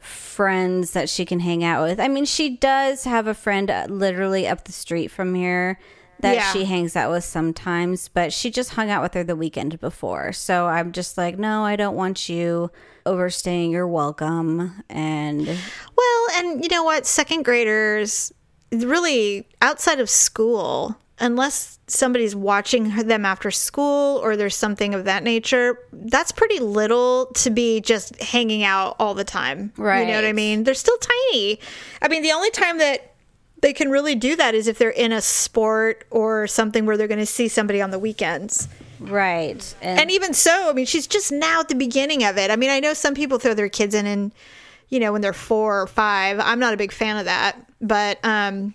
friends 0.00 0.92
that 0.92 1.08
she 1.08 1.24
can 1.24 1.40
hang 1.40 1.62
out 1.62 1.82
with. 1.86 2.00
I 2.00 2.08
mean, 2.08 2.24
she 2.24 2.56
does 2.56 3.04
have 3.04 3.26
a 3.26 3.34
friend 3.34 3.70
uh, 3.70 3.86
literally 3.88 4.48
up 4.48 4.64
the 4.64 4.72
street 4.72 5.08
from 5.08 5.34
here 5.34 5.78
that 6.20 6.34
Yeah. 6.36 6.52
she 6.52 6.64
hangs 6.66 6.96
out 6.96 7.10
with 7.10 7.24
sometimes, 7.24 8.08
but 8.08 8.32
she 8.32 8.50
just 8.50 8.70
hung 8.70 8.90
out 8.90 9.02
with 9.02 9.14
her 9.14 9.24
the 9.24 9.36
weekend 9.36 9.80
before. 9.80 10.32
So 10.32 10.66
I'm 10.66 10.92
just 10.92 11.16
like, 11.16 11.38
no, 11.38 11.64
I 11.64 11.76
don't 11.76 11.96
want 11.96 12.28
you 12.28 12.70
overstaying 13.06 13.70
your 13.70 13.86
welcome. 13.88 14.82
And 14.90 15.46
Well, 15.46 16.26
and 16.34 16.62
you 16.62 16.68
know 16.70 16.84
what? 16.84 17.06
Second 17.06 17.44
graders, 17.44 18.32
really 18.70 19.48
outside 19.62 19.98
of 20.00 20.10
school, 20.10 20.96
unless 21.20 21.78
somebody's 21.86 22.34
watching 22.34 22.94
them 23.06 23.24
after 23.24 23.50
school 23.50 24.18
or 24.22 24.36
there's 24.36 24.56
something 24.56 24.94
of 24.94 25.04
that 25.04 25.22
nature, 25.22 25.78
that's 25.92 26.32
pretty 26.32 26.58
little 26.60 27.26
to 27.34 27.50
be 27.50 27.80
just 27.80 28.20
hanging 28.22 28.62
out 28.64 28.96
all 28.98 29.14
the 29.14 29.24
time. 29.24 29.72
Right. 29.76 30.00
You 30.00 30.06
know 30.08 30.14
what 30.14 30.24
I 30.24 30.32
mean? 30.32 30.64
They're 30.64 30.74
still 30.74 30.98
tiny. 30.98 31.60
I 32.02 32.08
mean, 32.08 32.22
the 32.22 32.32
only 32.32 32.50
time 32.50 32.78
that 32.78 33.14
they 33.60 33.72
can 33.74 33.90
really 33.90 34.14
do 34.14 34.36
that 34.36 34.54
is 34.54 34.66
if 34.68 34.78
they're 34.78 34.90
in 34.90 35.12
a 35.12 35.20
sport 35.20 36.06
or 36.10 36.46
something 36.46 36.86
where 36.86 36.96
they're 36.96 37.08
going 37.08 37.20
to 37.20 37.26
see 37.26 37.46
somebody 37.48 37.82
on 37.82 37.90
the 37.90 37.98
weekends. 37.98 38.68
right. 38.98 39.74
And, 39.82 40.00
And 40.00 40.10
even 40.10 40.32
so, 40.32 40.70
I 40.70 40.72
mean, 40.72 40.86
she's 40.86 41.06
just 41.06 41.30
now 41.30 41.60
at 41.60 41.68
the 41.68 41.74
beginning 41.74 42.24
of 42.24 42.38
it. 42.38 42.50
I 42.50 42.56
mean, 42.56 42.70
I 42.70 42.80
know 42.80 42.94
some 42.94 43.14
people 43.14 43.38
throw 43.38 43.52
their 43.52 43.68
kids 43.68 43.94
in 43.94 44.06
and, 44.06 44.32
you 44.88 44.98
know, 44.98 45.12
when 45.12 45.20
they're 45.20 45.32
four 45.34 45.82
or 45.82 45.86
five. 45.86 46.40
I'm 46.40 46.58
not 46.58 46.72
a 46.72 46.78
big 46.78 46.92
fan 46.92 47.18
of 47.18 47.26
that. 47.26 47.56
But, 47.82 48.18
um, 48.24 48.74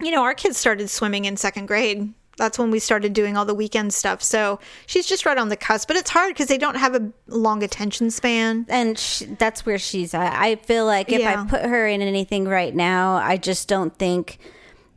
you 0.00 0.10
know, 0.10 0.22
our 0.22 0.34
kids 0.34 0.56
started 0.56 0.88
swimming 0.90 1.24
in 1.24 1.36
second 1.36 1.66
grade. 1.66 2.12
That's 2.36 2.58
when 2.58 2.72
we 2.72 2.80
started 2.80 3.12
doing 3.12 3.36
all 3.36 3.44
the 3.44 3.54
weekend 3.54 3.94
stuff. 3.94 4.20
So 4.20 4.58
she's 4.86 5.06
just 5.06 5.24
right 5.24 5.38
on 5.38 5.50
the 5.50 5.56
cusp. 5.56 5.86
But 5.86 5.96
it's 5.96 6.10
hard 6.10 6.34
because 6.34 6.48
they 6.48 6.58
don't 6.58 6.74
have 6.76 6.96
a 6.96 7.12
long 7.28 7.62
attention 7.62 8.10
span. 8.10 8.66
and 8.68 8.98
sh 8.98 9.22
that's 9.38 9.64
where 9.64 9.78
she's 9.78 10.14
at. 10.14 10.32
I 10.36 10.56
feel 10.56 10.84
like 10.84 11.12
if 11.12 11.20
Yeah. 11.20 11.42
I 11.42 11.48
put 11.48 11.62
her 11.62 11.86
in 11.86 12.02
anything 12.02 12.46
right 12.48 12.74
now, 12.74 13.14
I 13.14 13.36
just 13.36 13.68
don't 13.68 13.96
think. 13.96 14.38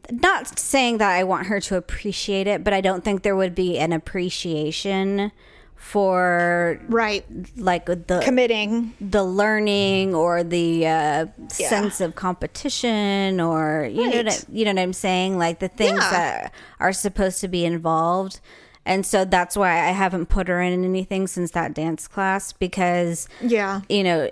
Not 0.09 0.57
saying 0.57 0.99
that 0.99 1.11
I 1.11 1.25
want 1.25 1.47
her 1.47 1.59
to 1.59 1.75
appreciate 1.75 2.47
it, 2.47 2.63
but 2.63 2.73
I 2.73 2.79
don't 2.81 3.03
think 3.03 3.21
there 3.23 3.35
would 3.35 3.53
be 3.53 3.77
an 3.77 3.91
appreciation 3.91 5.31
for 5.77 6.79
Right. 6.89 7.23
like 7.55 7.85
the 7.85 8.19
Committing. 8.23 8.93
the 8.99 9.23
learning 9.23 10.13
or 10.15 10.43
the 10.43 10.85
uh, 10.87 11.25
sense 11.49 12.01
of 12.01 12.15
competition 12.15 13.39
or 13.39 13.87
you 13.91 14.09
know 14.09 14.17
what 14.17 14.33
I, 14.33 14.37
you 14.51 14.65
know 14.65 14.71
what 14.71 14.79
I'm 14.81 14.93
saying 14.93 15.37
like 15.37 15.59
the 15.59 15.67
things 15.69 15.99
Yeah. 15.99 16.09
that 16.11 16.53
are 16.79 16.91
supposed 16.91 17.39
to 17.41 17.47
be 17.47 17.63
involved 17.63 18.39
and 18.87 19.05
so 19.05 19.25
that's 19.25 19.55
why 19.55 19.73
I 19.87 19.91
haven't 19.91 20.27
put 20.27 20.47
her 20.47 20.59
in 20.61 20.83
anything 20.83 21.27
since 21.27 21.51
that 21.51 21.73
dance 21.75 22.07
class 22.07 22.53
because 22.53 23.27
Yeah. 23.41 23.81
you 23.89 24.03
know 24.03 24.27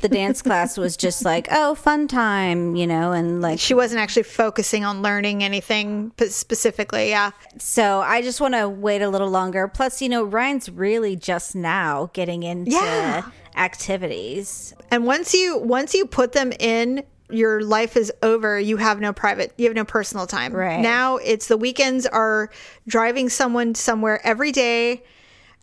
the 0.00 0.08
dance 0.08 0.40
class 0.40 0.78
was 0.78 0.96
just 0.96 1.24
like 1.24 1.48
oh 1.52 1.74
fun 1.74 2.08
time 2.08 2.76
you 2.76 2.86
know 2.86 3.12
and 3.12 3.42
like 3.42 3.58
She 3.60 3.74
wasn't 3.74 4.00
actually 4.00 4.22
focusing 4.22 4.84
on 4.84 5.02
learning 5.02 5.44
anything 5.44 6.12
specifically. 6.28 7.10
Yeah. 7.10 7.32
so 7.58 8.00
I 8.00 8.22
just 8.22 8.40
want 8.40 8.54
to 8.54 8.68
wait 8.68 9.02
a 9.02 9.08
little 9.10 9.28
longer 9.30 9.68
plus 9.68 10.00
you 10.00 10.08
know 10.08 10.22
Ryan's 10.22 10.70
really 10.70 11.16
just 11.16 11.54
now 11.54 12.08
getting 12.14 12.42
into 12.44 12.70
Yeah. 12.70 13.24
activities 13.56 14.74
And 14.90 15.04
once 15.06 15.34
you 15.34 15.58
once 15.58 15.94
you 15.94 16.06
put 16.06 16.32
them 16.32 16.52
in, 16.58 17.04
your 17.32 17.62
life 17.62 17.96
is 17.96 18.12
over. 18.22 18.58
You 18.58 18.76
have 18.78 19.00
no 19.00 19.12
private, 19.12 19.52
you 19.56 19.66
have 19.66 19.76
no 19.76 19.84
personal 19.84 20.26
time. 20.26 20.52
Right. 20.52 20.80
Now 20.80 21.16
it's 21.16 21.48
the 21.48 21.56
weekends 21.56 22.06
are 22.06 22.50
driving 22.86 23.28
someone 23.28 23.74
somewhere 23.74 24.20
every 24.24 24.52
day 24.52 25.02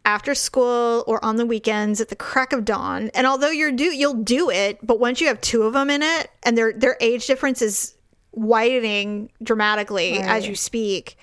after 0.06 0.34
school 0.34 1.04
or 1.06 1.24
on 1.24 1.36
the 1.36 1.46
weekends 1.46 2.00
at 2.00 2.10
the 2.10 2.16
crack 2.16 2.54
of 2.54 2.64
dawn. 2.64 3.12
And 3.14 3.28
although 3.28 3.50
you're 3.50 3.72
do 3.72 3.86
you'll 3.86 4.24
do 4.24 4.50
it, 4.50 4.80
but 4.82 5.00
once 5.00 5.20
you 5.20 5.28
have 5.28 5.42
two 5.42 5.64
of 5.64 5.74
them 5.74 5.90
in 5.90 6.02
it 6.02 6.32
and 6.44 6.58
their 6.58 6.74
their 6.74 6.98
age 7.02 7.28
difference 7.28 7.62
is 7.62 7.96
widening 8.32 9.30
dramatically 9.44 10.20
as 10.20 10.48
you 10.48 10.56
speak. 10.56 11.18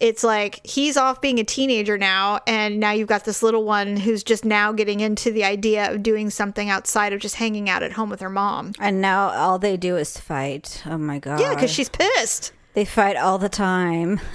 It's 0.00 0.22
like 0.22 0.64
he's 0.64 0.96
off 0.96 1.20
being 1.20 1.40
a 1.40 1.44
teenager 1.44 1.98
now, 1.98 2.38
and 2.46 2.78
now 2.78 2.92
you've 2.92 3.08
got 3.08 3.24
this 3.24 3.42
little 3.42 3.64
one 3.64 3.96
who's 3.96 4.22
just 4.22 4.44
now 4.44 4.70
getting 4.70 5.00
into 5.00 5.32
the 5.32 5.42
idea 5.42 5.92
of 5.92 6.02
doing 6.04 6.30
something 6.30 6.70
outside 6.70 7.12
of 7.12 7.20
just 7.20 7.34
hanging 7.34 7.68
out 7.68 7.82
at 7.82 7.92
home 7.92 8.08
with 8.08 8.20
her 8.20 8.30
mom. 8.30 8.72
And 8.78 9.00
now 9.00 9.30
all 9.30 9.58
they 9.58 9.76
do 9.76 9.96
is 9.96 10.16
fight. 10.16 10.82
Oh 10.86 10.98
my 10.98 11.18
god. 11.18 11.40
Yeah, 11.40 11.54
because 11.54 11.72
she's 11.72 11.88
pissed. 11.88 12.52
they 12.74 12.84
fight 12.84 13.16
all 13.16 13.38
the 13.38 13.48
time. 13.48 14.20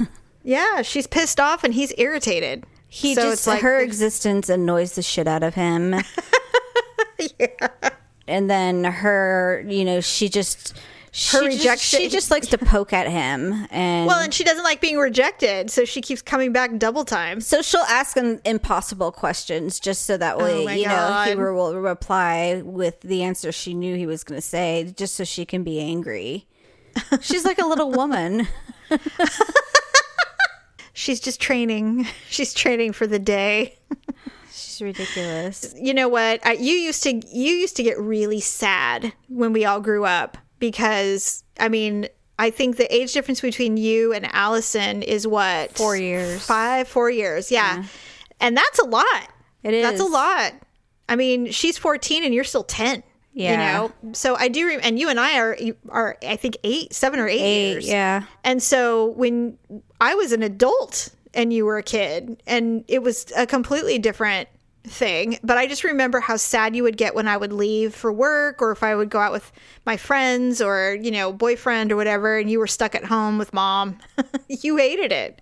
Yeah, 0.45 0.81
she's 0.81 1.07
pissed 1.07 1.39
off 1.39 1.63
and 1.63 1.73
he's 1.73 1.93
irritated. 1.97 2.65
He 2.89 3.15
So 3.15 3.21
just 3.21 3.33
it's 3.33 3.47
like- 3.47 3.61
her 3.61 3.79
existence 3.79 4.49
annoys 4.49 4.95
the 4.95 5.01
shit 5.01 5.25
out 5.25 5.41
of 5.41 5.53
him. 5.53 5.95
Yeah. 7.39 7.69
And 8.27 8.49
then 8.49 8.83
her, 8.83 9.63
you 9.67 9.85
know, 9.85 10.01
she 10.01 10.27
just 10.27 10.75
she 11.15 11.37
Her 11.37 11.43
just, 11.45 11.57
rejection- 11.59 11.99
she 11.99 12.09
just 12.09 12.31
likes 12.31 12.47
to 12.47 12.57
poke 12.57 12.91
at 12.91 13.07
him 13.07 13.67
and 13.69 14.07
Well, 14.07 14.19
and 14.19 14.33
she 14.33 14.43
doesn't 14.43 14.63
like 14.63 14.81
being 14.81 14.97
rejected, 14.97 15.69
so 15.69 15.85
she 15.85 16.01
keeps 16.01 16.23
coming 16.23 16.51
back 16.51 16.75
double 16.79 17.05
time. 17.05 17.39
so 17.39 17.61
she'll 17.61 17.81
ask 17.81 18.17
him 18.17 18.41
impossible 18.45 19.11
questions 19.11 19.79
just 19.79 20.05
so 20.05 20.17
that 20.17 20.39
way, 20.39 20.65
Oh 20.65 20.71
you 20.71 20.87
know, 20.87 21.23
he 21.25 21.35
God. 21.35 21.37
will 21.37 21.75
reply 21.79 22.63
with 22.65 22.99
the 23.01 23.21
answer 23.21 23.51
she 23.51 23.75
knew 23.75 23.95
he 23.95 24.07
was 24.07 24.23
going 24.23 24.41
to 24.41 24.45
say 24.45 24.91
just 24.97 25.13
so 25.15 25.23
she 25.23 25.45
can 25.45 25.63
be 25.63 25.79
angry. 25.79 26.47
She's 27.21 27.45
like 27.45 27.59
a 27.59 27.65
little 27.65 27.91
woman. 27.91 28.47
She's 30.95 31.19
just 31.19 31.41
training. 31.41 32.07
She's 32.29 32.53
training 32.53 32.93
for 32.93 33.07
the 33.07 33.19
day. 33.19 33.77
She's 34.51 34.79
ridiculous. 34.81 35.73
you 35.77 35.93
know 35.93 36.07
what 36.07 36.45
I, 36.45 36.53
you 36.53 36.73
used 36.73 37.01
to 37.03 37.13
you 37.15 37.53
used 37.53 37.75
to 37.77 37.83
get 37.83 37.99
really 37.99 38.39
sad 38.39 39.13
when 39.27 39.53
we 39.53 39.65
all 39.65 39.81
grew 39.81 40.05
up 40.05 40.37
because 40.71 41.43
i 41.59 41.67
mean 41.67 42.07
i 42.39 42.49
think 42.49 42.77
the 42.77 42.87
age 42.95 43.11
difference 43.11 43.41
between 43.41 43.75
you 43.75 44.13
and 44.13 44.25
allison 44.33 45.03
is 45.03 45.27
what? 45.27 45.71
Four 45.75 45.97
years. 45.97 46.45
five 46.45 46.87
four 46.87 47.09
years 47.09 47.51
yeah, 47.51 47.83
and 48.39 48.55
that's 48.55 48.79
a 48.79 48.85
lot. 48.85 49.27
It 49.61 49.81
that's 49.81 49.99
a 49.99 50.05
lot. 50.05 50.53
I 51.09 51.15
mean 51.17 51.51
she's 51.51 51.77
14 51.77 52.23
and 52.23 52.33
you're 52.33 52.45
still 52.45 52.63
10 52.63 53.03
Yeah. 53.33 53.51
you 53.51 53.57
know? 53.57 54.13
So 54.13 54.35
i 54.35 54.47
do 54.47 54.65
re- 54.67 54.79
and 54.81 54.97
you 54.97 55.09
and 55.09 55.19
i 55.19 55.37
are 55.37 55.57
are 55.89 56.17
i 56.25 56.37
think 56.37 56.55
eight 56.63 56.93
seven 56.93 57.19
or 57.19 57.27
eight, 57.27 57.41
Eight, 57.41 57.71
years. 57.71 57.87
yeah. 57.87 58.23
and 58.45 58.63
so 58.63 59.07
when 59.11 59.57
I 59.99 60.15
was 60.15 60.31
an 60.31 60.43
adult 60.43 61.09
and 61.33 61.51
you 61.51 61.65
were 61.65 61.77
a 61.77 61.83
kid, 61.83 62.41
and 62.45 62.83
it 62.87 63.01
was 63.01 63.25
a 63.35 63.45
completely 63.47 63.97
different 63.99 64.47
thing, 64.85 65.37
but 65.43 65.57
I 65.57 65.67
just 65.67 65.83
remember 65.83 66.19
how 66.19 66.35
sad 66.35 66.75
you 66.75 66.83
would 66.83 66.97
get 66.97 67.15
when 67.15 67.27
I 67.27 67.37
would 67.37 67.53
leave 67.53 67.95
for 67.95 68.11
work 68.11 68.61
or 68.61 68.71
if 68.71 68.83
I 68.83 68.95
would 68.95 69.09
go 69.09 69.19
out 69.19 69.31
with 69.31 69.51
my 69.85 69.97
friends 69.97 70.61
or, 70.61 70.97
you 71.01 71.11
know, 71.11 71.31
boyfriend 71.31 71.91
or 71.91 71.95
whatever, 71.95 72.37
and 72.37 72.49
you 72.49 72.59
were 72.59 72.67
stuck 72.67 72.95
at 72.95 73.05
home 73.05 73.37
with 73.37 73.53
mom. 73.53 73.97
you 74.47 74.77
hated 74.77 75.11
it. 75.11 75.41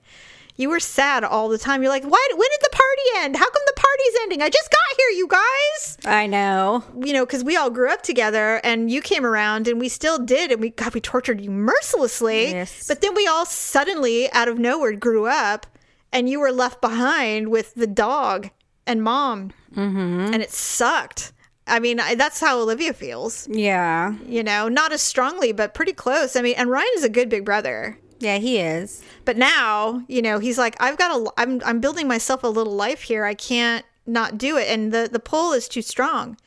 You 0.58 0.70
were 0.70 0.80
sad 0.80 1.24
all 1.24 1.50
the 1.50 1.58
time. 1.58 1.82
You're 1.82 1.92
like, 1.92 2.04
why? 2.04 2.28
When 2.32 2.48
did 2.52 2.60
the 2.62 2.70
party 2.72 3.26
end? 3.26 3.36
How 3.36 3.50
come 3.50 3.62
the 3.66 3.74
party's 3.76 4.22
ending? 4.22 4.42
I 4.44 4.50
just 4.50 4.70
got 4.70 4.98
here, 4.98 5.18
you 5.18 5.28
guys. 5.28 5.98
I 6.06 6.28
know. 6.28 6.84
You 7.04 7.14
know, 7.14 7.26
because 7.26 7.44
we 7.44 7.56
all 7.56 7.72
grew 7.72 7.90
up 7.90 8.04
together, 8.04 8.62
and 8.64 8.92
you 8.92 9.02
came 9.02 9.26
around, 9.26 9.68
and 9.68 9.80
we 9.80 9.90
still 9.90 10.20
did, 10.20 10.52
and 10.52 10.62
we 10.62 10.70
God, 10.70 10.94
we 10.94 11.02
tortured 11.02 11.42
you 11.42 11.50
mercilessly. 11.50 12.52
Yes. 12.52 12.88
But 12.88 13.02
then 13.02 13.16
we 13.16 13.26
all 13.26 13.46
suddenly, 13.46 14.32
out 14.34 14.50
of 14.50 14.60
nowhere, 14.60 14.94
grew 14.94 15.26
up, 15.26 15.66
and 16.14 16.30
you 16.30 16.40
were 16.40 16.52
left 16.52 16.80
behind 16.80 17.50
with 17.50 17.74
the 17.74 17.88
dog 17.88 18.52
and 18.86 19.04
mom, 19.04 19.52
mm-hmm. 19.74 20.34
and 20.34 20.42
it 20.42 20.52
sucked. 20.52 21.34
I 21.68 21.80
mean, 21.80 22.00
I, 22.00 22.16
that's 22.16 22.40
how 22.40 22.60
Olivia 22.60 22.94
feels. 22.94 23.48
Yeah. 23.50 24.16
You 24.26 24.44
know, 24.44 24.68
not 24.68 24.92
as 24.92 25.02
strongly, 25.02 25.52
but 25.52 25.74
pretty 25.74 25.94
close. 25.94 26.36
I 26.36 26.42
mean, 26.42 26.56
and 26.58 26.70
Ryan 26.70 26.90
is 26.96 27.04
a 27.04 27.10
good 27.10 27.30
big 27.30 27.46
brother. 27.46 27.98
Yeah, 28.20 28.38
he 28.38 28.58
is. 28.58 29.02
But 29.26 29.38
now, 29.38 30.04
you 30.08 30.22
know, 30.22 30.40
he's 30.40 30.58
like, 30.58 30.76
I've 30.80 30.98
got 30.98 31.12
a, 31.12 31.32
I'm, 31.38 31.62
I'm 31.66 31.80
building 31.80 32.08
myself 32.08 32.44
a 32.44 32.48
little 32.48 32.74
life 32.74 33.02
here. 33.04 33.26
I 33.26 33.34
can't 33.34 33.86
not 34.06 34.38
do 34.38 34.58
it, 34.58 34.68
and 34.68 34.92
the 34.92 35.10
the 35.12 35.20
pull 35.20 35.54
is 35.54 35.68
too 35.68 35.82
strong. 35.82 36.38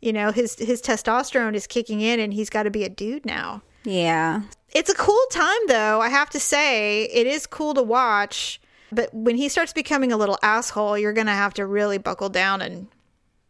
You 0.00 0.12
know, 0.12 0.32
his 0.32 0.56
his 0.56 0.82
testosterone 0.82 1.54
is 1.54 1.66
kicking 1.66 2.00
in, 2.00 2.20
and 2.20 2.34
he's 2.34 2.50
got 2.50 2.64
to 2.64 2.70
be 2.70 2.84
a 2.84 2.88
dude 2.88 3.24
now. 3.24 3.62
Yeah. 3.84 4.42
It's 4.74 4.90
a 4.90 4.94
cool 4.94 5.24
time, 5.30 5.66
though. 5.68 6.00
I 6.00 6.08
have 6.08 6.28
to 6.30 6.40
say, 6.40 7.04
it 7.04 7.26
is 7.26 7.46
cool 7.46 7.74
to 7.74 7.82
watch. 7.82 8.60
But 8.92 9.12
when 9.12 9.36
he 9.36 9.48
starts 9.48 9.72
becoming 9.72 10.12
a 10.12 10.16
little 10.16 10.38
asshole, 10.42 10.98
you're 10.98 11.12
gonna 11.12 11.34
have 11.34 11.54
to 11.54 11.66
really 11.66 11.98
buckle 11.98 12.28
down 12.28 12.62
and 12.62 12.88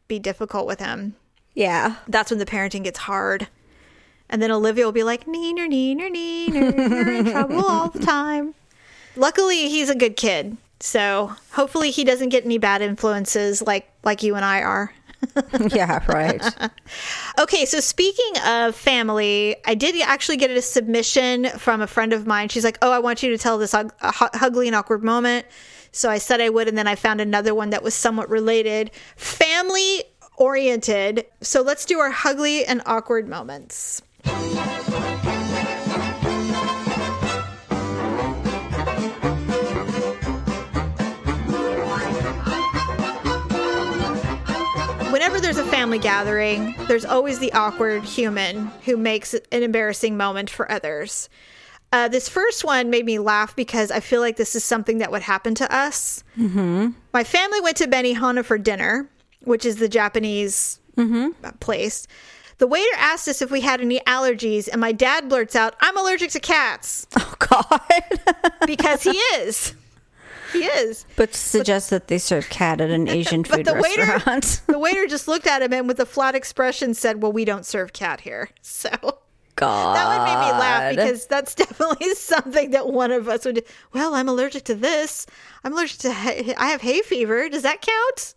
be 0.09 0.19
difficult 0.19 0.67
with 0.67 0.81
him. 0.81 1.17
Yeah. 1.55 1.97
That's 2.09 2.31
when 2.31 2.39
the 2.39 2.47
parenting 2.47 2.85
gets 2.85 3.01
hard. 3.01 3.49
And 4.29 4.43
then 4.43 4.51
Olivia 4.51 4.85
will 4.85 4.93
be 4.93 5.03
like, 5.03 5.27
neener, 5.27 5.69
neener, 5.69 6.11
neener, 6.11 6.77
you're 6.91 7.13
in 7.13 7.25
trouble 7.27 7.65
all 7.69 7.89
the 7.89 8.01
time. 8.01 8.55
Luckily, 9.15 9.69
he's 9.69 9.89
a 9.89 9.95
good 9.95 10.17
kid. 10.17 10.57
So 10.81 11.33
hopefully 11.53 11.91
he 11.91 12.05
doesn't 12.05 12.29
get 12.29 12.45
any 12.45 12.59
bad 12.59 12.83
influences 12.83 13.63
like 13.63 13.91
like 14.05 14.23
you 14.23 14.35
and 14.35 14.45
I 14.45 14.61
are. 14.63 14.93
yeah, 15.75 16.05
right. 16.07 16.43
Okay, 17.39 17.67
so 17.67 17.81
speaking 17.81 18.41
of 18.47 18.75
family, 18.75 19.57
I 19.67 19.75
did 19.75 20.01
actually 20.01 20.39
get 20.39 20.51
a 20.51 20.63
submission 20.63 21.47
from 21.59 21.83
a 21.83 21.87
friend 21.87 22.15
of 22.15 22.27
mine. 22.27 22.49
She's 22.49 22.65
like, 22.65 22.79
"Oh, 22.81 22.91
I 22.91 22.99
want 22.99 23.23
you 23.23 23.31
to 23.31 23.37
tell 23.39 23.59
this 23.59 23.75
ug- 23.75 23.93
uh, 24.01 24.13
hu- 24.13 24.39
ugly 24.41 24.67
and 24.69 24.75
awkward 24.75 25.05
moment." 25.05 25.47
So 25.93 26.09
I 26.09 26.19
said 26.19 26.41
I 26.41 26.49
would, 26.49 26.69
and 26.69 26.79
then 26.79 26.87
I 26.87 26.95
found 26.95 27.21
another 27.21 27.55
one 27.55 27.71
that 27.71 27.83
was 27.83 27.95
somewhat 27.95 28.31
related, 28.31 28.91
family 29.17 30.05
oriented. 30.37 31.27
So 31.43 31.63
let's 31.63 31.85
do 31.85 31.99
our 31.99 32.15
ugly 32.25 32.65
and 32.65 32.83
awkward 32.87 33.29
moments. 33.29 34.03
Family 45.87 45.99
gathering, 46.01 46.75
there's 46.89 47.05
always 47.05 47.39
the 47.39 47.53
awkward 47.53 48.03
human 48.03 48.67
who 48.87 48.97
makes 48.97 49.35
an 49.35 49.63
embarrassing 49.63 50.17
moment 50.17 50.51
for 50.51 50.69
others. 50.69 51.29
Uh, 51.93 52.09
this 52.09 52.29
first 52.29 52.65
one 52.65 52.91
made 52.91 53.05
me 53.05 53.21
laugh 53.21 53.55
because 53.55 53.93
I 53.93 54.01
feel 54.01 54.21
like 54.21 54.35
this 54.35 54.57
is 54.57 54.65
something 54.65 54.99
that 54.99 55.13
would 55.13 55.23
happen 55.23 55.55
to 55.55 55.73
us. 55.73 56.25
Mm-hmm. 56.37 56.89
My 57.13 57.23
family 57.23 57.61
went 57.61 57.77
to 57.77 57.87
Benihana 57.87 58.45
for 58.45 58.59
dinner, 58.59 59.09
which 59.43 59.65
is 59.65 59.77
the 59.77 59.89
Japanese 59.89 60.81
uh, 61.45 61.53
place. 61.61 62.09
The 62.59 62.67
waiter 62.67 62.97
asked 62.97 63.29
us 63.29 63.41
if 63.41 63.53
we 63.53 63.61
had 63.61 63.81
any 63.81 64.01
allergies, 64.01 64.69
and 64.69 64.81
my 64.81 64.91
dad 64.91 65.29
blurts 65.29 65.55
out, 65.55 65.77
I'm 65.81 65.97
allergic 65.97 66.33
to 66.33 66.41
cats 66.41 67.07
Oh 67.17 67.35
God. 67.39 67.81
because 68.67 69.05
he 69.05 69.17
is. 69.37 69.73
He 70.59 70.65
is. 70.65 71.07
but 71.17 71.35
suggests 71.35 71.91
that 71.91 72.09
they 72.09 72.19
serve 72.19 72.49
cat 72.49 72.81
at 72.81 72.91
an 72.91 73.09
Asian 73.19 73.43
But 73.43 73.51
food 73.53 73.67
the 73.67 73.75
waiter, 73.75 74.03
restaurant. 74.03 74.61
the 74.67 74.79
waiter 74.79 75.07
just 75.07 75.29
looked 75.29 75.47
at 75.47 75.63
him 75.63 75.73
and 75.73 75.89
with 75.89 76.01
a 76.01 76.07
flat 76.07 76.35
expression 76.35 76.95
said, 76.95 77.23
Well, 77.23 77.33
we 77.33 77.45
don't 77.45 77.67
serve 77.67 77.93
cat 77.93 78.21
here. 78.21 78.51
So 78.63 78.91
God. 79.57 79.97
that 79.97 80.09
would 80.09 80.25
make 80.25 80.53
me 80.53 80.59
laugh 80.61 80.95
because 80.95 81.27
that's 81.27 81.55
definitely 81.55 82.15
something 82.15 82.73
that 82.73 82.89
one 82.93 83.11
of 83.11 83.27
us 83.29 83.45
would 83.47 83.55
do. 83.57 83.63
Well, 83.95 84.15
I'm 84.15 84.29
allergic 84.29 84.65
to 84.65 84.75
this. 84.75 85.27
I'm 85.65 85.73
allergic 85.73 85.99
to, 86.01 86.13
hay- 86.13 86.55
I 86.57 86.67
have 86.69 86.83
hay 86.83 87.01
fever. 87.01 87.49
Does 87.49 87.63
that 87.63 87.81
count? 87.81 88.35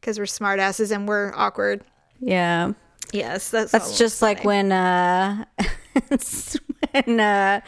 Because 0.00 0.18
we're 0.18 0.24
smartasses 0.24 0.90
and 0.90 1.06
we're 1.06 1.32
awkward. 1.36 1.84
Yeah. 2.20 2.72
Yes, 3.12 3.50
that's 3.50 3.70
That's 3.70 3.98
just 3.98 4.20
like 4.20 4.42
when 4.44 4.72
uh 4.72 5.44
when 6.92 7.20
uh 7.20 7.60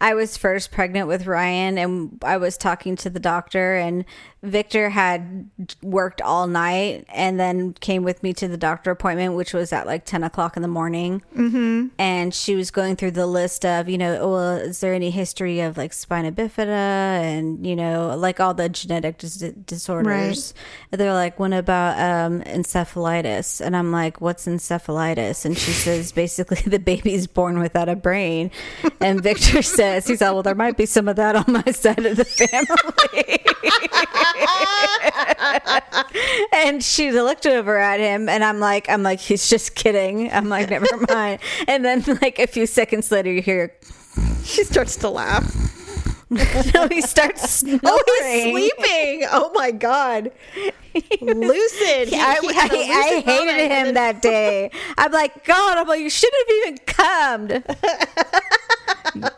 I 0.00 0.14
was 0.14 0.36
first 0.36 0.70
pregnant 0.70 1.08
with 1.08 1.26
Ryan 1.26 1.78
and 1.78 2.18
I 2.22 2.36
was 2.36 2.56
talking 2.56 2.96
to 2.96 3.10
the 3.10 3.20
doctor 3.20 3.76
and 3.76 4.04
Victor 4.44 4.90
had 4.90 5.48
worked 5.82 6.20
all 6.20 6.46
night 6.46 7.04
and 7.08 7.40
then 7.40 7.72
came 7.74 8.04
with 8.04 8.22
me 8.22 8.32
to 8.34 8.46
the 8.46 8.56
doctor 8.56 8.90
appointment 8.90 9.34
which 9.34 9.52
was 9.54 9.72
at 9.72 9.86
like 9.86 10.04
10 10.04 10.22
o'clock 10.22 10.56
in 10.56 10.62
the 10.62 10.68
morning. 10.68 11.22
Mm-hmm. 11.34 11.88
and 11.98 12.34
she 12.34 12.54
was 12.54 12.70
going 12.70 12.96
through 12.96 13.12
the 13.12 13.26
list 13.26 13.64
of 13.64 13.88
you 13.88 13.98
know 13.98 14.18
oh, 14.20 14.32
well, 14.32 14.56
is 14.56 14.80
there 14.80 14.94
any 14.94 15.10
history 15.10 15.60
of 15.60 15.76
like 15.76 15.92
spina 15.92 16.30
bifida 16.32 16.68
and 16.68 17.66
you 17.66 17.74
know 17.74 18.14
like 18.16 18.38
all 18.40 18.54
the 18.54 18.68
genetic 18.68 19.18
dis- 19.18 19.52
disorders? 19.66 20.54
And 20.92 21.00
they're 21.00 21.12
like 21.12 21.38
what 21.38 21.52
about 21.52 21.98
um 21.98 22.42
encephalitis? 22.42 23.60
And 23.64 23.76
i'm 23.76 23.90
like 23.92 24.20
what's 24.20 24.46
encephalitis? 24.46 25.44
And 25.44 25.56
she 25.56 25.72
says 25.72 26.12
basically 26.22 26.62
the 26.70 26.78
baby's 26.78 27.26
born 27.26 27.58
without 27.58 27.88
a 27.88 27.96
brain. 27.96 28.50
And 29.00 29.22
victor 29.22 29.62
says 29.62 30.06
he's 30.06 30.20
like 30.20 30.32
well 30.32 30.42
there 30.42 30.54
might 30.54 30.76
be 30.76 30.86
some 30.86 31.08
of 31.08 31.16
that 31.16 31.34
on 31.36 31.52
my 31.52 31.72
side 31.72 32.04
of 32.04 32.16
the 32.16 32.24
family 32.24 33.44
and 36.52 36.82
she 36.82 37.12
looked 37.12 37.46
over 37.46 37.78
at 37.78 38.00
him 38.00 38.28
and 38.28 38.44
i'm 38.44 38.58
like 38.60 38.88
i'm 38.88 39.02
like 39.02 39.20
he's 39.20 39.48
just 39.48 39.74
kidding 39.74 40.30
i'm 40.32 40.48
like 40.48 40.70
never 40.70 40.86
mind 41.08 41.40
and 41.68 41.84
then 41.84 42.02
like 42.22 42.38
a 42.38 42.46
few 42.46 42.66
seconds 42.66 43.10
later 43.10 43.32
you 43.32 43.42
hear 43.42 43.74
she 44.44 44.62
starts 44.64 44.96
to 44.96 45.08
laugh. 45.08 45.44
no 46.74 46.88
he 46.88 47.00
starts 47.00 47.42
oh, 47.42 47.46
snoring. 47.46 47.80
Oh, 47.84 48.02
he's 48.26 48.52
sleeping. 48.52 49.26
Oh 49.30 49.50
my 49.54 49.70
god. 49.70 50.32
Lucid. 51.20 52.08
He- 52.08 52.16
I, 52.16 52.38
he 52.40 52.52
had 52.52 52.72
a 52.72 52.76
I- 52.76 52.78
I 52.78 53.20
hated 53.20 53.70
him 53.70 53.84
then- 53.86 53.94
that 53.94 54.20
day. 54.22 54.70
I'm 54.96 55.12
like, 55.12 55.44
God, 55.44 55.78
I'm 55.78 55.86
like, 55.86 56.00
you 56.00 56.10
shouldn't 56.10 56.48
have 56.48 56.56
even 56.56 56.78
come. 56.86 57.50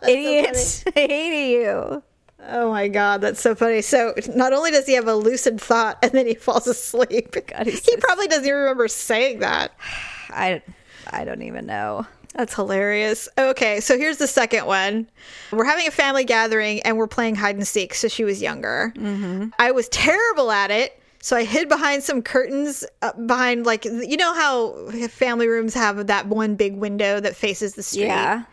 Idiots. 0.08 0.84
I 0.86 0.90
hated 1.00 1.50
you. 1.50 2.02
Oh 2.48 2.70
my 2.70 2.88
god, 2.88 3.20
that's 3.22 3.40
so 3.40 3.54
funny. 3.54 3.82
So 3.82 4.14
not 4.34 4.52
only 4.52 4.70
does 4.70 4.86
he 4.86 4.92
have 4.94 5.08
a 5.08 5.14
lucid 5.14 5.60
thought 5.60 5.98
and 6.02 6.12
then 6.12 6.26
he 6.26 6.34
falls 6.34 6.66
asleep. 6.66 7.34
God, 7.46 7.66
he 7.66 7.72
so- 7.72 7.96
probably 7.98 8.28
doesn't 8.28 8.44
even 8.44 8.56
remember 8.56 8.88
saying 8.88 9.40
that. 9.40 9.72
I, 10.30 10.62
I 11.10 11.24
don't 11.24 11.42
even 11.42 11.66
know. 11.66 12.06
That's 12.34 12.54
hilarious. 12.54 13.28
Okay, 13.38 13.80
so 13.80 13.96
here's 13.96 14.18
the 14.18 14.26
second 14.26 14.66
one. 14.66 15.08
We're 15.50 15.64
having 15.64 15.88
a 15.88 15.90
family 15.90 16.24
gathering 16.24 16.80
and 16.80 16.98
we're 16.98 17.06
playing 17.06 17.36
hide 17.36 17.56
and 17.56 17.66
seek. 17.66 17.94
So 17.94 18.08
she 18.08 18.24
was 18.24 18.42
younger. 18.42 18.92
Mm-hmm. 18.96 19.48
I 19.58 19.70
was 19.70 19.88
terrible 19.88 20.50
at 20.50 20.70
it. 20.70 21.00
So 21.22 21.36
I 21.36 21.44
hid 21.44 21.68
behind 21.68 22.04
some 22.04 22.22
curtains, 22.22 22.84
uh, 23.02 23.12
behind 23.26 23.64
like, 23.64 23.84
you 23.86 24.16
know 24.16 24.34
how 24.34 24.90
family 25.08 25.48
rooms 25.48 25.72
have 25.74 26.06
that 26.08 26.26
one 26.28 26.54
big 26.54 26.76
window 26.76 27.18
that 27.18 27.34
faces 27.34 27.74
the 27.74 27.82
street? 27.82 28.06
Yeah. 28.06 28.44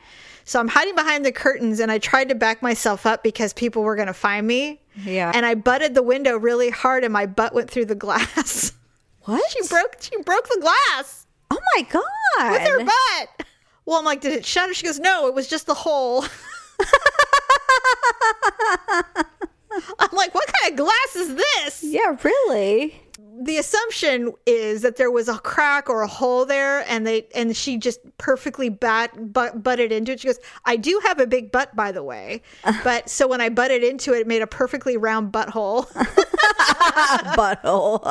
So 0.45 0.59
I'm 0.59 0.67
hiding 0.67 0.95
behind 0.95 1.25
the 1.25 1.31
curtains 1.31 1.79
and 1.79 1.91
I 1.91 1.97
tried 1.99 2.29
to 2.29 2.35
back 2.35 2.61
myself 2.61 3.05
up 3.05 3.23
because 3.23 3.53
people 3.53 3.81
were 3.83 3.95
going 3.95 4.07
to 4.07 4.13
find 4.13 4.45
me. 4.45 4.81
Yeah. 5.05 5.31
And 5.33 5.45
I 5.45 5.55
butted 5.55 5.95
the 5.95 6.03
window 6.03 6.37
really 6.37 6.69
hard 6.69 7.03
and 7.03 7.13
my 7.13 7.25
butt 7.25 7.53
went 7.53 7.69
through 7.71 7.85
the 7.85 7.95
glass. 7.95 8.73
What? 9.25 9.41
she 9.51 9.65
broke 9.69 9.95
she 10.01 10.21
broke 10.23 10.49
the 10.49 10.57
glass 10.59 11.25
Oh 11.49 11.57
my 11.77 11.83
God. 11.83 12.51
with 12.51 12.61
her 12.67 12.79
butt. 12.83 13.45
Well, 13.85 13.97
I'm 13.97 14.03
like, 14.03 14.19
did 14.19 14.33
it 14.33 14.45
shatter? 14.45 14.73
She 14.73 14.85
goes, 14.85 14.99
no, 14.99 15.27
it 15.27 15.33
was 15.33 15.47
just 15.47 15.65
the 15.65 15.73
hole. 15.73 16.25
I'm 19.99 20.09
like, 20.11 20.33
what 20.35 20.51
kind 20.61 20.71
of 20.73 20.77
glass 20.77 21.15
is 21.15 21.35
this? 21.35 21.83
Yeah, 21.83 22.15
really? 22.21 23.01
The 23.41 23.57
assumption 23.57 24.33
is 24.45 24.83
that 24.83 24.97
there 24.97 25.09
was 25.09 25.27
a 25.27 25.37
crack 25.39 25.89
or 25.89 26.03
a 26.03 26.07
hole 26.07 26.45
there, 26.45 26.85
and 26.87 27.07
they 27.07 27.25
and 27.33 27.55
she 27.57 27.77
just 27.77 27.99
perfectly 28.17 28.69
bat 28.69 29.33
butt, 29.33 29.63
butted 29.63 29.91
into 29.91 30.11
it. 30.11 30.19
She 30.19 30.27
goes, 30.27 30.39
"I 30.65 30.75
do 30.75 31.01
have 31.05 31.19
a 31.19 31.25
big 31.25 31.51
butt, 31.51 31.75
by 31.75 31.91
the 31.91 32.03
way, 32.03 32.43
but 32.83 33.09
so 33.09 33.27
when 33.27 33.41
I 33.41 33.49
butted 33.49 33.83
into 33.83 34.13
it, 34.13 34.21
it 34.21 34.27
made 34.27 34.41
a 34.41 34.47
perfectly 34.47 34.97
round 34.97 35.31
butthole." 35.31 35.89
Butthole. 37.35 38.01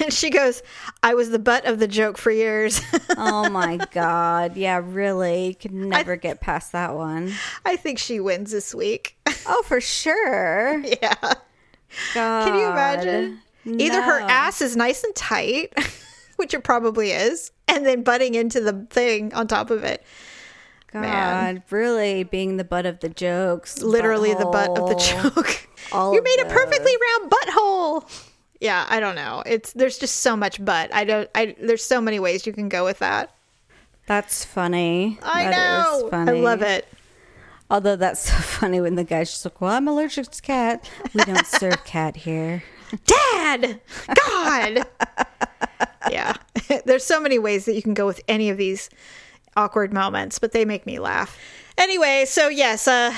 and 0.00 0.12
she 0.12 0.30
goes, 0.30 0.62
"I 1.02 1.14
was 1.14 1.30
the 1.30 1.38
butt 1.38 1.66
of 1.66 1.78
the 1.78 1.88
joke 1.88 2.16
for 2.16 2.30
years." 2.30 2.80
oh 3.16 3.50
my 3.50 3.76
God. 3.92 4.56
Yeah, 4.56 4.80
really. 4.82 5.48
You 5.48 5.54
could 5.54 5.72
never 5.72 6.16
get 6.16 6.40
past 6.40 6.72
that 6.72 6.94
one. 6.94 7.32
I 7.64 7.76
think 7.76 7.98
she 7.98 8.20
wins 8.20 8.52
this 8.52 8.74
week. 8.74 9.16
Oh, 9.46 9.62
for 9.66 9.80
sure. 9.80 10.78
yeah. 10.80 11.14
God. 12.14 12.44
Can 12.48 12.54
you 12.54 12.66
imagine? 12.66 13.40
Either 13.78 14.02
her 14.02 14.20
ass 14.20 14.60
is 14.62 14.76
nice 14.76 15.04
and 15.04 15.14
tight, 15.14 15.72
which 16.36 16.54
it 16.54 16.64
probably 16.64 17.10
is, 17.12 17.52
and 17.68 17.84
then 17.86 18.02
butting 18.02 18.34
into 18.34 18.60
the 18.60 18.86
thing 18.90 19.32
on 19.34 19.46
top 19.46 19.70
of 19.70 19.84
it. 19.84 20.04
God, 20.92 21.02
Man. 21.02 21.62
really 21.70 22.24
being 22.24 22.56
the 22.56 22.64
butt 22.64 22.84
of 22.86 22.98
the 23.00 23.08
jokes. 23.08 23.80
Literally 23.80 24.34
the 24.34 24.46
butt 24.46 24.76
of 24.76 24.88
the 24.88 24.96
joke. 24.96 25.68
All 25.92 26.12
you 26.14 26.22
made 26.22 26.40
a 26.40 26.46
perfectly 26.46 26.92
round 27.20 27.30
butthole. 27.30 28.26
Yeah, 28.60 28.84
I 28.88 28.98
don't 29.00 29.14
know. 29.14 29.42
It's 29.46 29.72
there's 29.74 29.98
just 29.98 30.16
so 30.16 30.36
much 30.36 30.62
butt. 30.64 30.92
I 30.92 31.04
don't. 31.04 31.30
I 31.34 31.54
there's 31.60 31.84
so 31.84 32.00
many 32.00 32.18
ways 32.18 32.44
you 32.46 32.52
can 32.52 32.68
go 32.68 32.84
with 32.84 32.98
that. 32.98 33.32
That's 34.06 34.44
funny. 34.44 35.18
I 35.22 35.44
That 35.44 35.50
know. 35.52 36.06
I 36.08 36.10
funny. 36.10 36.40
love 36.40 36.62
it. 36.62 36.88
Although 37.70 37.94
that's 37.96 38.20
so 38.28 38.34
funny 38.34 38.80
when 38.80 38.96
the 38.96 39.04
guy's 39.04 39.30
just 39.30 39.44
like, 39.44 39.60
"Well, 39.60 39.70
I'm 39.70 39.86
allergic 39.86 40.28
to 40.28 40.42
cat. 40.42 40.90
We 41.14 41.22
don't 41.24 41.46
serve 41.46 41.84
cat 41.84 42.16
here." 42.16 42.64
Dad, 43.06 43.80
God. 44.14 44.86
yeah, 46.10 46.34
there's 46.84 47.04
so 47.04 47.20
many 47.20 47.38
ways 47.38 47.64
that 47.64 47.74
you 47.74 47.82
can 47.82 47.94
go 47.94 48.06
with 48.06 48.20
any 48.28 48.50
of 48.50 48.56
these 48.56 48.90
awkward 49.56 49.92
moments, 49.92 50.38
but 50.38 50.52
they 50.52 50.64
make 50.64 50.86
me 50.86 50.98
laugh. 50.98 51.38
Anyway, 51.78 52.24
so 52.26 52.48
yes, 52.48 52.86
uh, 52.88 53.14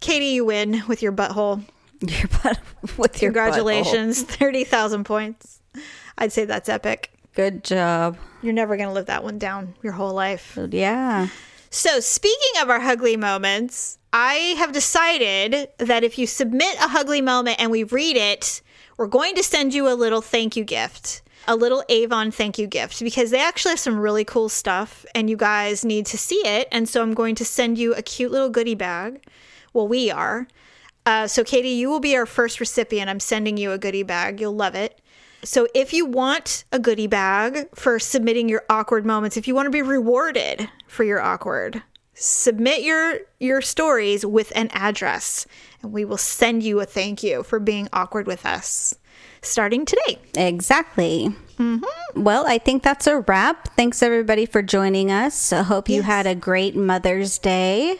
Katie, 0.00 0.26
you 0.26 0.44
win 0.44 0.82
with 0.88 1.02
your 1.02 1.12
butthole. 1.12 1.62
Your 2.00 2.28
butt 2.42 2.58
with 2.96 3.20
your 3.20 3.30
Congratulations, 3.30 4.22
thirty 4.24 4.64
thousand 4.64 5.04
points. 5.04 5.60
I'd 6.16 6.32
say 6.32 6.44
that's 6.46 6.68
epic. 6.68 7.10
Good 7.34 7.62
job. 7.62 8.16
You're 8.42 8.54
never 8.54 8.76
gonna 8.76 8.92
live 8.92 9.06
that 9.06 9.22
one 9.22 9.38
down 9.38 9.74
your 9.82 9.92
whole 9.92 10.12
life. 10.12 10.58
Yeah. 10.70 11.28
So, 11.68 12.00
speaking 12.00 12.62
of 12.62 12.68
our 12.68 12.80
Hugly 12.80 13.16
moments, 13.16 13.98
I 14.12 14.56
have 14.58 14.72
decided 14.72 15.68
that 15.78 16.02
if 16.02 16.18
you 16.18 16.26
submit 16.26 16.74
a 16.76 16.88
Hugly 16.88 17.20
moment 17.20 17.60
and 17.60 17.70
we 17.70 17.84
read 17.84 18.16
it, 18.16 18.60
we're 19.00 19.06
going 19.06 19.34
to 19.34 19.42
send 19.42 19.72
you 19.72 19.90
a 19.90 19.96
little 19.96 20.20
thank 20.20 20.56
you 20.56 20.62
gift, 20.62 21.22
a 21.48 21.56
little 21.56 21.82
Avon 21.88 22.30
thank 22.30 22.58
you 22.58 22.66
gift, 22.66 23.00
because 23.02 23.30
they 23.30 23.40
actually 23.40 23.70
have 23.70 23.78
some 23.80 23.98
really 23.98 24.26
cool 24.26 24.50
stuff 24.50 25.06
and 25.14 25.30
you 25.30 25.38
guys 25.38 25.86
need 25.86 26.04
to 26.04 26.18
see 26.18 26.46
it. 26.46 26.68
And 26.70 26.86
so, 26.86 27.00
I'm 27.00 27.14
going 27.14 27.34
to 27.36 27.44
send 27.46 27.78
you 27.78 27.94
a 27.94 28.02
cute 28.02 28.30
little 28.30 28.50
goodie 28.50 28.74
bag. 28.74 29.24
Well, 29.72 29.88
we 29.88 30.10
are. 30.10 30.48
Uh, 31.06 31.26
so, 31.26 31.42
Katie, 31.42 31.70
you 31.70 31.88
will 31.88 31.98
be 31.98 32.14
our 32.14 32.26
first 32.26 32.60
recipient. 32.60 33.08
I'm 33.08 33.20
sending 33.20 33.56
you 33.56 33.72
a 33.72 33.78
goodie 33.78 34.02
bag. 34.02 34.38
You'll 34.38 34.54
love 34.54 34.74
it. 34.74 35.00
So, 35.44 35.66
if 35.74 35.94
you 35.94 36.04
want 36.04 36.64
a 36.70 36.78
goodie 36.78 37.06
bag 37.06 37.74
for 37.74 37.98
submitting 37.98 38.50
your 38.50 38.64
awkward 38.68 39.06
moments, 39.06 39.38
if 39.38 39.48
you 39.48 39.54
want 39.54 39.64
to 39.64 39.70
be 39.70 39.80
rewarded 39.80 40.68
for 40.88 41.04
your 41.04 41.22
awkward, 41.22 41.82
submit 42.20 42.82
your 42.82 43.20
your 43.38 43.60
stories 43.60 44.24
with 44.26 44.52
an 44.54 44.68
address, 44.72 45.46
and 45.82 45.92
we 45.92 46.04
will 46.04 46.16
send 46.18 46.62
you 46.62 46.80
a 46.80 46.84
thank 46.86 47.22
you 47.22 47.42
for 47.42 47.58
being 47.58 47.88
awkward 47.92 48.26
with 48.26 48.44
us, 48.46 48.94
starting 49.42 49.84
today. 49.86 50.18
Exactly. 50.36 51.34
Well, 52.14 52.46
I 52.46 52.56
think 52.58 52.82
that's 52.82 53.06
a 53.06 53.18
wrap. 53.20 53.68
Thanks 53.76 54.02
everybody 54.02 54.46
for 54.46 54.62
joining 54.62 55.10
us. 55.10 55.52
I 55.52 55.62
hope 55.62 55.88
you 55.90 55.96
Yes. 55.96 56.04
had 56.06 56.26
a 56.26 56.34
great 56.34 56.74
Mother's 56.74 57.38
Day 57.38 57.96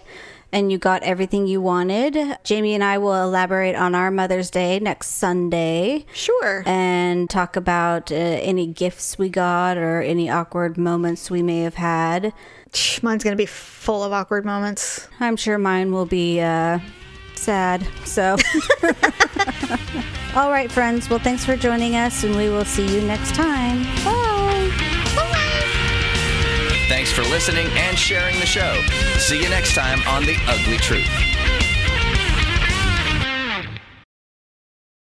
and 0.53 0.73
you 0.73 0.79
got 0.79 1.03
everything 1.03 1.47
you 1.47 1.61
wanted. 1.61 2.17
Jamie 2.43 2.75
and 2.75 2.83
I 2.83 2.97
will 2.99 3.15
elaborate 3.23 3.77
on 3.77 3.95
our 3.95 4.11
Mother's 4.11 4.51
Day 4.51 4.81
next 4.81 5.09
Sunday 5.11 6.07
Sure. 6.15 6.63
and 6.67 7.29
talk 7.31 7.55
about 7.55 8.11
uh, 8.11 8.15
any 8.15 8.67
gifts 8.67 9.19
we 9.19 9.29
got 9.29 9.77
or 9.77 10.01
any 10.01 10.29
awkward 10.31 10.77
moments 10.79 11.31
we 11.31 11.43
may 11.43 11.61
have 11.61 11.75
had. 11.77 12.33
Mine's 13.03 13.25
gonna 13.25 13.37
be 13.37 13.47
full 13.47 14.03
of 14.03 14.13
awkward 14.13 14.45
moments. 14.45 15.09
I'm 15.21 15.37
sure 15.37 15.59
mine 15.59 15.93
will 15.93 16.07
be 16.07 16.41
uh, 16.41 16.79
sad. 17.35 17.87
So, 18.05 18.37
all 20.37 20.51
right, 20.51 20.71
friends. 20.71 21.09
Well, 21.09 21.19
thanks 21.19 21.45
for 21.45 21.57
joining 21.57 21.97
us, 21.97 22.23
and 22.25 22.37
we 22.37 22.49
will 22.49 22.65
see 22.65 22.87
you 22.95 23.01
next 23.03 23.35
time. 23.35 23.83
Bye. 24.05 24.71
Thanks 26.89 27.13
for 27.13 27.23
listening 27.23 27.67
and 27.77 27.99
sharing 27.99 28.39
the 28.41 28.47
show. 28.47 28.81
See 29.19 29.43
you 29.43 29.49
next 29.49 29.75
time 29.75 30.01
on 30.07 30.25
The 30.25 30.37
Ugly 30.47 30.79
Truth. 30.79 31.09